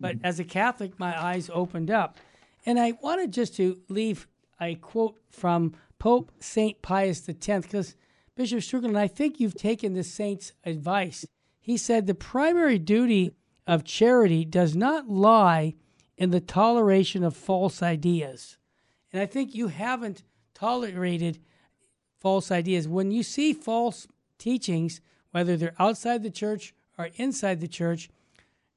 But 0.00 0.16
mm-hmm. 0.16 0.26
as 0.26 0.40
a 0.40 0.44
Catholic, 0.44 0.98
my 0.98 1.22
eyes 1.22 1.50
opened 1.52 1.90
up. 1.90 2.16
And 2.64 2.80
I 2.80 2.92
wanted 3.02 3.32
just 3.32 3.54
to 3.56 3.80
leave 3.88 4.26
a 4.60 4.74
quote 4.76 5.18
from 5.30 5.74
Pope 5.98 6.32
St. 6.40 6.80
Pius 6.82 7.28
X, 7.28 7.66
because 7.66 7.94
Bishop 8.36 8.62
Strickland, 8.62 8.98
I 8.98 9.08
think 9.08 9.40
you've 9.40 9.54
taken 9.54 9.94
the 9.94 10.04
saint's 10.04 10.52
advice. 10.62 11.24
He 11.58 11.78
said 11.78 12.06
the 12.06 12.14
primary 12.14 12.78
duty 12.78 13.32
of 13.66 13.82
charity 13.82 14.44
does 14.44 14.76
not 14.76 15.08
lie 15.08 15.74
in 16.18 16.30
the 16.30 16.40
toleration 16.40 17.24
of 17.24 17.34
false 17.34 17.82
ideas. 17.82 18.58
And 19.12 19.22
I 19.22 19.26
think 19.26 19.54
you 19.54 19.68
haven't 19.68 20.22
tolerated 20.54 21.40
false 22.18 22.50
ideas. 22.50 22.86
When 22.86 23.10
you 23.10 23.22
see 23.22 23.52
false 23.52 24.06
teachings, 24.38 25.00
whether 25.30 25.56
they're 25.56 25.74
outside 25.78 26.22
the 26.22 26.30
church 26.30 26.74
or 26.98 27.08
inside 27.16 27.60
the 27.60 27.68
church, 27.68 28.10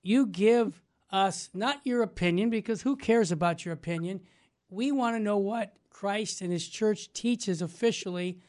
you 0.01 0.25
give 0.25 0.81
us 1.11 1.49
not 1.53 1.81
your 1.83 2.01
opinion, 2.01 2.49
because 2.49 2.81
who 2.83 2.95
cares 2.95 3.31
about 3.31 3.65
your 3.65 3.73
opinion? 3.73 4.21
We 4.69 4.91
want 4.91 5.15
to 5.15 5.23
know 5.23 5.37
what 5.37 5.73
Christ 5.89 6.41
and 6.41 6.51
his 6.51 6.67
church 6.67 7.11
teaches 7.11 7.61
officially 7.61 8.39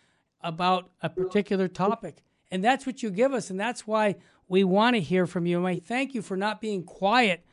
about 0.43 0.91
a 1.03 1.09
particular 1.09 1.69
topic. 1.69 2.23
And 2.51 2.65
that's 2.65 2.87
what 2.87 3.03
you 3.03 3.11
give 3.11 3.33
us. 3.33 3.51
And 3.51 3.61
that's 3.61 3.87
why 3.87 4.17
we 4.49 4.65
want 4.65 4.97
to 4.97 5.01
hear 5.01 5.27
from 5.27 5.47
you. 5.47 5.59
And 5.59 5.67
I 5.67 5.79
thank 5.79 6.15
you 6.15 6.23
for 6.23 6.37
not 6.37 6.61
being 6.61 6.83
quiet 6.83 7.45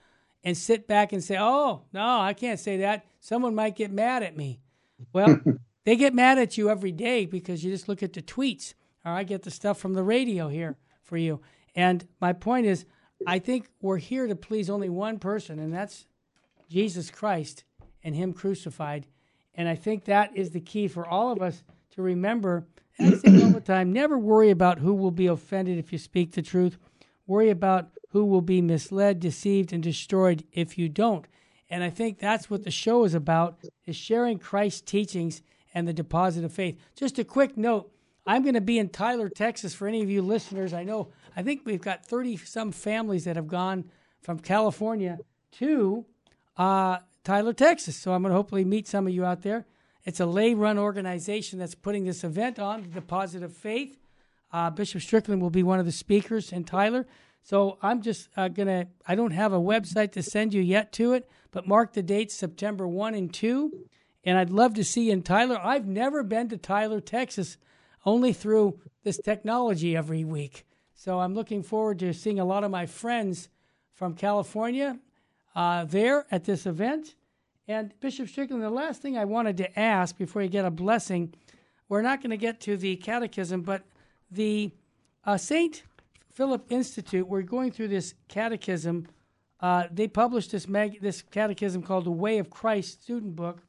and 0.44 0.58
sit 0.58 0.88
back 0.88 1.14
and 1.14 1.24
say, 1.24 1.38
oh, 1.40 1.84
no, 1.94 2.20
I 2.20 2.34
can't 2.34 2.60
say 2.60 2.78
that. 2.78 3.06
Someone 3.20 3.54
might 3.54 3.76
get 3.76 3.92
mad 3.92 4.24
at 4.24 4.36
me. 4.38 4.60
Well, 5.14 5.40
they 5.86 5.96
get 5.96 6.14
mad 6.14 6.38
at 6.38 6.58
you 6.58 6.70
every 6.70 6.92
day 6.92 7.26
because 7.26 7.64
you 7.64 7.72
just 7.72 7.88
look 7.88 8.02
at 8.02 8.14
the 8.14 8.22
tweets, 8.22 8.74
or 9.06 9.12
I 9.12 9.24
get 9.24 9.44
the 9.44 9.52
stuff 9.52 9.78
from 9.78 9.94
the 9.94 10.04
radio 10.04 10.48
here 10.48 10.78
for 11.04 11.18
you. 11.18 11.42
And 11.76 12.08
my 12.20 12.34
point 12.34 12.66
is, 12.66 12.86
I 13.26 13.40
think 13.40 13.70
we're 13.82 13.98
here 13.98 14.28
to 14.28 14.36
please 14.36 14.70
only 14.70 14.90
one 14.90 15.20
person, 15.20 15.60
and 15.60 15.74
that's 15.74 16.06
Jesus 16.70 17.10
Christ 17.10 17.64
and 18.04 18.16
Him 18.16 18.34
crucified. 18.34 19.08
And 19.54 19.68
I 19.68 19.76
think 19.76 20.06
that 20.06 20.36
is 20.36 20.52
the 20.52 20.62
key 20.62 20.88
for 20.88 21.08
all 21.08 21.32
of 21.32 21.42
us 21.42 21.64
to 21.98 22.04
remember. 22.04 22.66
And 22.98 23.14
I 23.14 23.18
say 23.18 23.44
all 23.44 23.50
the 23.50 23.60
time 23.60 23.92
never 23.92 24.18
worry 24.18 24.50
about 24.50 24.80
who 24.80 24.94
will 24.94 25.12
be 25.12 25.28
offended 25.28 25.78
if 25.78 25.92
you 25.92 25.98
speak 25.98 26.32
the 26.32 26.42
truth. 26.42 26.78
Worry 27.26 27.50
about 27.50 27.90
who 28.12 28.24
will 28.24 28.42
be 28.42 28.62
misled, 28.62 29.20
deceived, 29.20 29.74
and 29.74 29.84
destroyed 29.84 30.46
if 30.54 30.78
you 30.78 30.88
don't. 30.88 31.26
And 31.70 31.84
I 31.84 31.90
think 31.90 32.20
that's 32.20 32.50
what 32.50 32.64
the 32.64 32.72
show 32.72 33.04
is 33.04 33.14
about, 33.14 33.58
is 33.86 33.96
sharing 33.96 34.40
Christ's 34.40 34.82
teachings 34.82 35.42
and 35.74 35.88
the 35.88 35.94
deposit 35.94 36.46
of 36.46 36.54
faith. 36.54 36.80
Just 36.96 37.20
a 37.20 37.26
quick 37.26 37.58
note, 37.58 37.92
I'm 38.26 38.44
going 38.44 38.54
to 38.54 38.62
be 38.62 38.80
in 38.80 38.90
Tyler, 38.90 39.28
Texas 39.28 39.74
for 39.74 39.88
any 39.88 40.02
of 40.02 40.10
you 40.10 40.22
listeners. 40.22 40.74
I 40.74 40.84
know, 40.84 41.10
I 41.36 41.42
think 41.42 41.62
we've 41.66 41.82
got 41.82 42.06
30 42.06 42.38
some 42.38 42.72
families 42.72 43.26
that 43.26 43.36
have 43.36 43.48
gone 43.48 43.86
from 44.22 44.40
California 44.40 45.18
to 45.54 46.06
uh, 46.58 47.00
Tyler, 47.24 47.54
Texas. 47.54 47.98
So 47.98 48.14
I'm 48.14 48.22
going 48.22 48.32
to 48.32 48.36
hopefully 48.36 48.66
meet 48.66 48.88
some 48.88 49.08
of 49.08 49.14
you 49.14 49.26
out 49.26 49.42
there. 49.42 49.66
It's 50.08 50.22
a 50.22 50.26
lay 50.26 50.54
run 50.54 50.80
organization 50.80 51.60
that's 51.60 51.76
putting 51.76 52.06
this 52.06 52.24
event 52.24 52.60
on, 52.60 52.92
the 52.94 53.44
of 53.44 53.54
Faith. 53.54 54.00
Uh, 54.54 54.70
Bishop 54.70 55.02
Strickland 55.02 55.42
will 55.42 55.50
be 55.50 55.64
one 55.64 55.80
of 55.80 55.86
the 55.86 55.92
speakers 55.92 56.54
in 56.54 56.64
Tyler. 56.64 57.06
So 57.44 57.78
I'm 57.82 58.02
just 58.02 58.30
uh, 58.38 58.48
going 58.48 58.70
to, 58.70 58.88
I 59.06 59.16
don't 59.16 59.32
have 59.32 59.52
a 59.52 59.60
website 59.60 60.14
to 60.14 60.24
send 60.24 60.54
you 60.54 60.62
yet 60.62 60.94
to 60.94 61.12
it, 61.12 61.30
but 61.52 61.68
mark 61.68 61.92
the 61.92 62.02
dates 62.02 62.36
September 62.36 62.88
1 62.88 63.16
and 63.16 63.34
2. 63.34 63.86
And 64.24 64.38
I'd 64.38 64.50
love 64.50 64.76
to 64.76 64.84
see 64.86 65.08
you 65.08 65.12
in 65.12 65.24
Tyler. 65.24 65.60
I've 65.62 65.88
never 65.88 66.24
been 66.24 66.48
to 66.50 66.58
Tyler, 66.58 67.02
Texas, 67.02 67.58
only 68.06 68.32
through 68.32 68.80
this 69.04 69.18
technology 69.18 69.98
every 69.98 70.24
week. 70.24 70.66
So 70.96 71.20
I'm 71.20 71.36
looking 71.36 71.64
forward 71.64 72.00
to 72.00 72.14
seeing 72.14 72.40
a 72.40 72.46
lot 72.46 72.64
of 72.64 72.72
my 72.72 72.86
friends 72.86 73.50
from 73.94 74.14
California 74.14 75.00
uh, 75.54 75.84
there 75.84 76.26
at 76.32 76.46
this 76.46 76.66
event. 76.66 77.16
And 77.68 77.94
Bishop 78.00 78.30
Strickland, 78.30 78.64
the 78.64 78.70
last 78.70 79.02
thing 79.02 79.18
I 79.18 79.26
wanted 79.26 79.58
to 79.58 79.80
ask 79.80 80.18
before 80.18 80.42
you 80.42 80.48
get 80.48 80.64
a 80.64 80.72
blessing, 80.72 81.34
we're 81.90 82.02
not 82.02 82.22
going 82.22 82.32
to 82.32 82.38
get 82.38 82.62
to 82.62 82.78
the 82.78 82.96
catechism, 82.96 83.62
but 83.62 83.84
the 84.32 84.72
uh, 85.26 85.38
St. 85.38 85.84
Philip 86.34 86.66
Institute, 86.72 87.28
we're 87.28 87.42
going 87.42 87.72
through 87.72 87.90
this 87.90 88.14
catechism. 88.30 89.08
Uh, 89.60 89.86
they 89.92 90.08
published 90.08 90.52
this, 90.52 90.68
mag- 90.68 91.02
this 91.02 91.22
catechism 91.22 91.84
called 91.84 92.06
The 92.06 92.12
Way 92.12 92.38
of 92.38 92.50
Christ 92.50 93.04
student 93.04 93.36
book. 93.36 93.62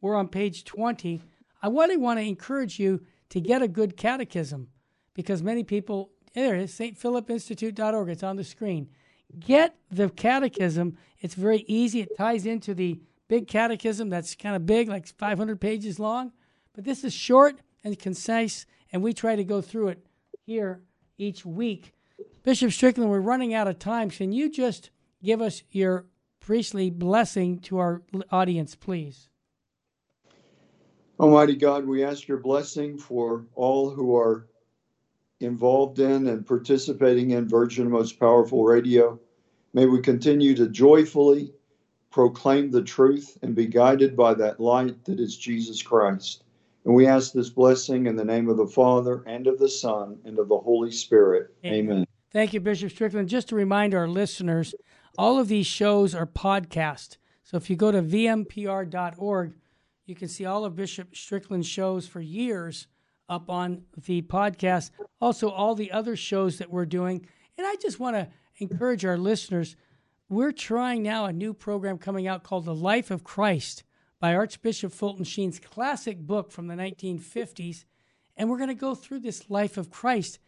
We're 0.00 0.16
on 0.16 0.28
page 0.28 0.64
20. 0.64 1.20
I 1.62 1.68
really 1.68 1.96
want 1.98 2.20
to 2.20 2.24
encourage 2.24 2.78
you 2.78 3.02
to 3.28 3.40
get 3.40 3.60
a 3.60 3.68
good 3.68 3.96
catechism 3.96 4.68
because 5.14 5.42
many 5.42 5.62
people, 5.62 6.10
there 6.32 6.54
it 6.54 6.62
is, 6.62 6.78
stphilipinstitute.org, 6.78 8.08
it's 8.08 8.22
on 8.22 8.36
the 8.36 8.44
screen. 8.44 8.88
Get 9.38 9.76
the 9.90 10.08
catechism. 10.08 10.96
It's 11.20 11.34
very 11.34 11.64
easy. 11.66 12.00
It 12.00 12.16
ties 12.16 12.46
into 12.46 12.74
the 12.74 13.00
big 13.32 13.48
catechism 13.48 14.10
that's 14.10 14.34
kind 14.34 14.54
of 14.54 14.66
big, 14.66 14.90
like 14.90 15.06
500 15.06 15.58
pages 15.58 15.98
long. 15.98 16.32
But 16.74 16.84
this 16.84 17.02
is 17.02 17.14
short 17.14 17.62
and 17.82 17.98
concise, 17.98 18.66
and 18.92 19.02
we 19.02 19.14
try 19.14 19.36
to 19.36 19.42
go 19.42 19.62
through 19.62 19.88
it 19.88 20.06
here 20.44 20.82
each 21.16 21.46
week. 21.46 21.94
Bishop 22.42 22.72
Strickland, 22.72 23.10
we're 23.10 23.20
running 23.20 23.54
out 23.54 23.68
of 23.68 23.78
time. 23.78 24.10
Can 24.10 24.32
you 24.32 24.50
just 24.50 24.90
give 25.24 25.40
us 25.40 25.62
your 25.70 26.04
priestly 26.40 26.90
blessing 26.90 27.58
to 27.60 27.78
our 27.78 28.02
audience, 28.30 28.74
please? 28.74 29.30
Almighty 31.18 31.56
God, 31.56 31.86
we 31.86 32.04
ask 32.04 32.28
your 32.28 32.36
blessing 32.36 32.98
for 32.98 33.46
all 33.54 33.88
who 33.88 34.14
are 34.14 34.46
involved 35.40 36.00
in 36.00 36.26
and 36.26 36.46
participating 36.46 37.30
in 37.30 37.48
Virgin 37.48 37.88
Most 37.88 38.20
Powerful 38.20 38.62
Radio. 38.62 39.18
May 39.72 39.86
we 39.86 40.02
continue 40.02 40.54
to 40.54 40.68
joyfully 40.68 41.54
proclaim 42.12 42.70
the 42.70 42.82
truth 42.82 43.38
and 43.42 43.54
be 43.54 43.66
guided 43.66 44.16
by 44.16 44.34
that 44.34 44.60
light 44.60 45.04
that 45.06 45.18
is 45.18 45.36
Jesus 45.36 45.82
Christ. 45.82 46.44
And 46.84 46.94
we 46.94 47.06
ask 47.06 47.32
this 47.32 47.50
blessing 47.50 48.06
in 48.06 48.16
the 48.16 48.24
name 48.24 48.48
of 48.48 48.56
the 48.56 48.66
Father 48.66 49.22
and 49.26 49.46
of 49.46 49.58
the 49.58 49.68
Son 49.68 50.18
and 50.24 50.38
of 50.38 50.48
the 50.48 50.58
Holy 50.58 50.92
Spirit. 50.92 51.54
Amen. 51.64 51.78
Amen. 51.78 52.06
Thank 52.32 52.52
you, 52.54 52.60
Bishop 52.60 52.90
Strickland. 52.90 53.28
Just 53.28 53.48
to 53.48 53.54
remind 53.54 53.94
our 53.94 54.08
listeners, 54.08 54.74
all 55.16 55.38
of 55.38 55.48
these 55.48 55.66
shows 55.66 56.14
are 56.14 56.26
podcast. 56.26 57.16
So 57.42 57.56
if 57.56 57.68
you 57.68 57.76
go 57.76 57.92
to 57.92 58.02
vmpr.org, 58.02 59.54
you 60.06 60.14
can 60.14 60.28
see 60.28 60.44
all 60.44 60.64
of 60.64 60.74
Bishop 60.74 61.14
Strickland's 61.14 61.66
shows 61.66 62.08
for 62.08 62.20
years 62.20 62.88
up 63.28 63.48
on 63.48 63.82
the 64.06 64.22
podcast. 64.22 64.90
Also, 65.20 65.48
all 65.50 65.74
the 65.74 65.92
other 65.92 66.16
shows 66.16 66.58
that 66.58 66.70
we're 66.70 66.86
doing. 66.86 67.26
And 67.56 67.66
I 67.66 67.76
just 67.80 68.00
want 68.00 68.16
to 68.16 68.28
encourage 68.56 69.04
our 69.04 69.18
listeners 69.18 69.76
we're 70.32 70.50
trying 70.50 71.02
now 71.02 71.26
a 71.26 71.32
new 71.32 71.52
program 71.52 71.98
coming 71.98 72.26
out 72.26 72.42
called 72.42 72.64
The 72.64 72.74
Life 72.74 73.10
of 73.10 73.22
Christ 73.22 73.84
by 74.18 74.34
Archbishop 74.34 74.90
Fulton 74.90 75.24
Sheen's 75.24 75.58
classic 75.58 76.18
book 76.20 76.50
from 76.50 76.68
the 76.68 76.74
1950s. 76.74 77.84
And 78.34 78.48
we're 78.48 78.56
going 78.56 78.68
to 78.68 78.74
go 78.74 78.94
through 78.94 79.20
this 79.20 79.50
life 79.50 79.76
of 79.76 79.90
Christ 79.90 80.38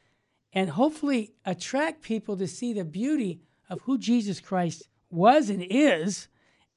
and 0.54 0.70
hopefully 0.70 1.34
attract 1.44 2.00
people 2.00 2.34
to 2.38 2.46
see 2.46 2.72
the 2.72 2.84
beauty 2.84 3.42
of 3.68 3.82
who 3.82 3.98
Jesus 3.98 4.40
Christ 4.40 4.88
was 5.10 5.50
and 5.50 5.62
is, 5.62 6.28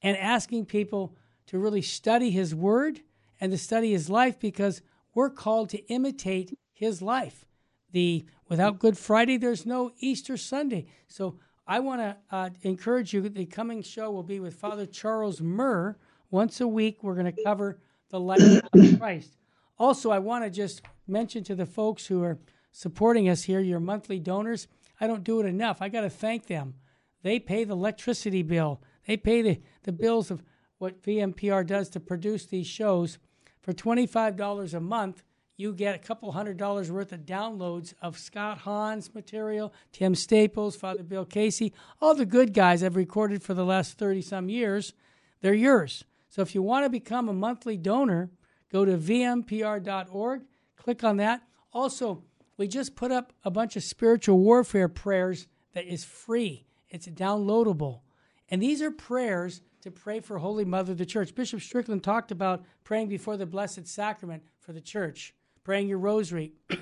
and 0.02 0.16
asking 0.18 0.66
people 0.66 1.16
to 1.46 1.58
really 1.58 1.82
study 1.82 2.30
his 2.30 2.54
word 2.54 3.00
and 3.40 3.50
to 3.52 3.58
study 3.58 3.92
his 3.92 4.10
life 4.10 4.38
because 4.38 4.82
we're 5.14 5.30
called 5.30 5.70
to 5.70 5.86
imitate 5.86 6.58
his 6.74 7.00
life. 7.00 7.46
The 7.90 8.26
without 8.50 8.78
Good 8.78 8.98
Friday, 8.98 9.38
there's 9.38 9.64
no 9.64 9.92
Easter 9.98 10.36
Sunday. 10.36 10.86
So 11.06 11.38
I 11.70 11.80
want 11.80 12.00
to 12.00 12.16
uh, 12.30 12.48
encourage 12.62 13.12
you. 13.12 13.28
The 13.28 13.44
coming 13.44 13.82
show 13.82 14.10
will 14.10 14.22
be 14.22 14.40
with 14.40 14.54
Father 14.54 14.86
Charles 14.86 15.42
Murr. 15.42 15.98
Once 16.30 16.62
a 16.62 16.66
week, 16.66 17.02
we're 17.02 17.14
going 17.14 17.30
to 17.30 17.44
cover 17.44 17.78
the 18.08 18.18
life 18.18 18.40
of 18.40 18.62
Christ. 18.98 19.36
Also, 19.78 20.10
I 20.10 20.18
want 20.18 20.44
to 20.44 20.50
just 20.50 20.80
mention 21.06 21.44
to 21.44 21.54
the 21.54 21.66
folks 21.66 22.06
who 22.06 22.22
are 22.22 22.38
supporting 22.72 23.28
us 23.28 23.42
here, 23.42 23.60
your 23.60 23.80
monthly 23.80 24.18
donors. 24.18 24.66
I 24.98 25.06
don't 25.06 25.22
do 25.22 25.40
it 25.40 25.46
enough. 25.46 25.82
I 25.82 25.90
got 25.90 26.00
to 26.00 26.10
thank 26.10 26.46
them. 26.46 26.74
They 27.22 27.38
pay 27.38 27.64
the 27.64 27.74
electricity 27.74 28.42
bill. 28.42 28.80
They 29.06 29.18
pay 29.18 29.42
the, 29.42 29.60
the 29.82 29.92
bills 29.92 30.30
of 30.30 30.42
what 30.78 31.02
VMPR 31.02 31.66
does 31.66 31.90
to 31.90 32.00
produce 32.00 32.46
these 32.46 32.66
shows. 32.66 33.18
For 33.60 33.74
$25 33.74 34.72
a 34.72 34.80
month, 34.80 35.22
you 35.58 35.72
get 35.72 35.96
a 35.96 35.98
couple 35.98 36.30
hundred 36.30 36.56
dollars 36.56 36.90
worth 36.90 37.12
of 37.12 37.26
downloads 37.26 37.92
of 38.00 38.16
Scott 38.16 38.58
Hahn's 38.58 39.12
material, 39.12 39.74
Tim 39.92 40.14
Staples, 40.14 40.76
Father 40.76 41.02
Bill 41.02 41.24
Casey, 41.24 41.74
all 42.00 42.14
the 42.14 42.24
good 42.24 42.54
guys 42.54 42.82
I've 42.82 42.94
recorded 42.94 43.42
for 43.42 43.54
the 43.54 43.64
last 43.64 43.98
30 43.98 44.22
some 44.22 44.48
years. 44.48 44.94
They're 45.40 45.52
yours. 45.52 46.04
So 46.28 46.42
if 46.42 46.54
you 46.54 46.62
want 46.62 46.84
to 46.84 46.90
become 46.90 47.28
a 47.28 47.32
monthly 47.32 47.76
donor, 47.76 48.30
go 48.70 48.84
to 48.84 48.96
vmpr.org, 48.96 50.42
click 50.76 51.02
on 51.02 51.16
that. 51.16 51.42
Also, 51.72 52.22
we 52.56 52.68
just 52.68 52.94
put 52.94 53.10
up 53.10 53.32
a 53.42 53.50
bunch 53.50 53.74
of 53.74 53.82
spiritual 53.82 54.38
warfare 54.38 54.88
prayers 54.88 55.48
that 55.74 55.86
is 55.86 56.04
free. 56.04 56.66
It's 56.88 57.08
downloadable. 57.08 58.02
And 58.48 58.62
these 58.62 58.80
are 58.80 58.92
prayers 58.92 59.60
to 59.80 59.90
pray 59.90 60.20
for 60.20 60.38
Holy 60.38 60.64
Mother 60.64 60.94
the 60.94 61.04
Church. 61.04 61.34
Bishop 61.34 61.60
Strickland 61.60 62.04
talked 62.04 62.30
about 62.30 62.64
praying 62.84 63.08
before 63.08 63.36
the 63.36 63.46
Blessed 63.46 63.88
Sacrament 63.88 64.44
for 64.60 64.72
the 64.72 64.80
church 64.80 65.34
praying 65.68 65.86
your 65.86 65.98
rosary. 65.98 66.54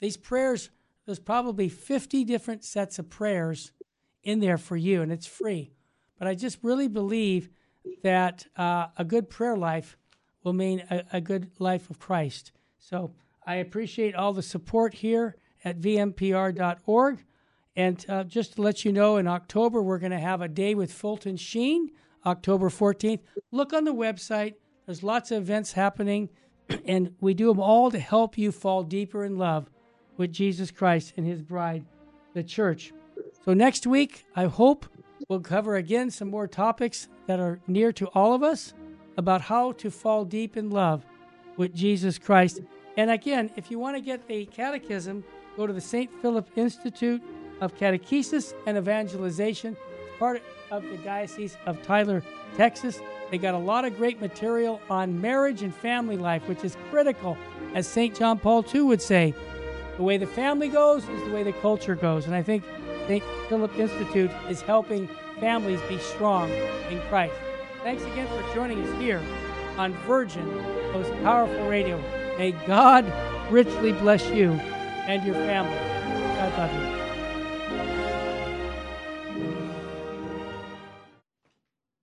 These 0.00 0.16
prayers, 0.16 0.70
there's 1.06 1.18
probably 1.18 1.68
50 1.68 2.22
different 2.22 2.62
sets 2.62 3.00
of 3.00 3.10
prayers 3.10 3.72
in 4.22 4.38
there 4.38 4.58
for 4.58 4.76
you, 4.76 5.02
and 5.02 5.10
it's 5.10 5.26
free. 5.26 5.72
But 6.20 6.28
I 6.28 6.36
just 6.36 6.58
really 6.62 6.86
believe 6.86 7.48
that 8.04 8.46
uh, 8.56 8.86
a 8.96 9.04
good 9.04 9.28
prayer 9.28 9.56
life 9.56 9.98
will 10.44 10.52
mean 10.52 10.84
a, 10.88 11.02
a 11.14 11.20
good 11.20 11.50
life 11.58 11.90
of 11.90 11.98
Christ. 11.98 12.52
So 12.78 13.10
I 13.44 13.56
appreciate 13.56 14.14
all 14.14 14.32
the 14.32 14.40
support 14.40 14.94
here 14.94 15.34
at 15.64 15.80
vmpr.org. 15.80 17.24
And 17.74 18.06
uh, 18.08 18.22
just 18.22 18.54
to 18.54 18.62
let 18.62 18.84
you 18.84 18.92
know, 18.92 19.16
in 19.16 19.26
October, 19.26 19.82
we're 19.82 19.98
going 19.98 20.12
to 20.12 20.20
have 20.20 20.42
a 20.42 20.48
day 20.48 20.76
with 20.76 20.92
Fulton 20.92 21.38
Sheen, 21.38 21.90
October 22.24 22.68
14th. 22.68 23.18
Look 23.50 23.72
on 23.72 23.82
the 23.82 23.92
website. 23.92 24.54
There's 24.86 25.02
lots 25.02 25.32
of 25.32 25.38
events 25.42 25.72
happening, 25.72 26.28
and 26.84 27.14
we 27.20 27.34
do 27.34 27.48
them 27.48 27.60
all 27.60 27.90
to 27.90 27.98
help 27.98 28.36
you 28.38 28.52
fall 28.52 28.82
deeper 28.82 29.24
in 29.24 29.36
love 29.36 29.70
with 30.16 30.32
Jesus 30.32 30.70
Christ 30.70 31.14
and 31.16 31.26
his 31.26 31.42
bride, 31.42 31.84
the 32.34 32.42
church. 32.42 32.92
So 33.44 33.54
next 33.54 33.86
week, 33.86 34.26
I 34.36 34.46
hope 34.46 34.86
we'll 35.28 35.40
cover 35.40 35.76
again 35.76 36.10
some 36.10 36.28
more 36.28 36.46
topics 36.46 37.08
that 37.26 37.40
are 37.40 37.60
near 37.66 37.92
to 37.92 38.06
all 38.08 38.34
of 38.34 38.42
us 38.42 38.74
about 39.16 39.42
how 39.42 39.72
to 39.72 39.90
fall 39.90 40.24
deep 40.24 40.56
in 40.56 40.70
love 40.70 41.04
with 41.56 41.74
Jesus 41.74 42.18
Christ. 42.18 42.60
And 42.96 43.10
again, 43.10 43.50
if 43.56 43.70
you 43.70 43.78
want 43.78 43.96
to 43.96 44.00
get 44.00 44.26
the 44.26 44.46
catechism, 44.46 45.24
go 45.56 45.66
to 45.66 45.72
the 45.72 45.80
St. 45.80 46.10
Philip 46.20 46.48
Institute 46.56 47.22
of 47.60 47.76
Catechesis 47.76 48.54
and 48.66 48.76
Evangelization, 48.76 49.76
part 50.18 50.42
of 50.70 50.82
the 50.82 50.96
Diocese 50.98 51.56
of 51.66 51.82
Tyler, 51.82 52.22
Texas. 52.56 53.00
They 53.30 53.38
got 53.38 53.54
a 53.54 53.58
lot 53.58 53.84
of 53.84 53.96
great 53.96 54.20
material 54.20 54.80
on 54.88 55.20
marriage 55.20 55.62
and 55.62 55.74
family 55.74 56.16
life, 56.16 56.46
which 56.48 56.64
is 56.64 56.76
critical, 56.90 57.36
as 57.74 57.86
St. 57.86 58.16
John 58.16 58.38
Paul 58.38 58.64
II 58.74 58.82
would 58.82 59.02
say. 59.02 59.34
The 59.96 60.02
way 60.02 60.16
the 60.16 60.26
family 60.26 60.68
goes 60.68 61.08
is 61.08 61.22
the 61.24 61.34
way 61.34 61.42
the 61.42 61.52
culture 61.54 61.94
goes. 61.94 62.26
And 62.26 62.34
I 62.34 62.42
think 62.42 62.64
St. 63.06 63.24
Philip 63.48 63.76
Institute 63.78 64.30
is 64.48 64.62
helping 64.62 65.08
families 65.40 65.80
be 65.88 65.98
strong 65.98 66.50
in 66.90 67.00
Christ. 67.08 67.34
Thanks 67.82 68.02
again 68.04 68.26
for 68.28 68.54
joining 68.54 68.82
us 68.82 69.00
here 69.00 69.22
on 69.76 69.92
Virgin, 70.06 70.46
most 70.92 71.12
powerful 71.22 71.68
radio. 71.68 71.98
May 72.38 72.52
God 72.66 73.04
richly 73.50 73.92
bless 73.92 74.28
you 74.30 74.52
and 74.52 75.24
your 75.24 75.34
family. 75.34 75.74
God 76.36 76.58
love 76.58 76.92
you. 76.92 76.97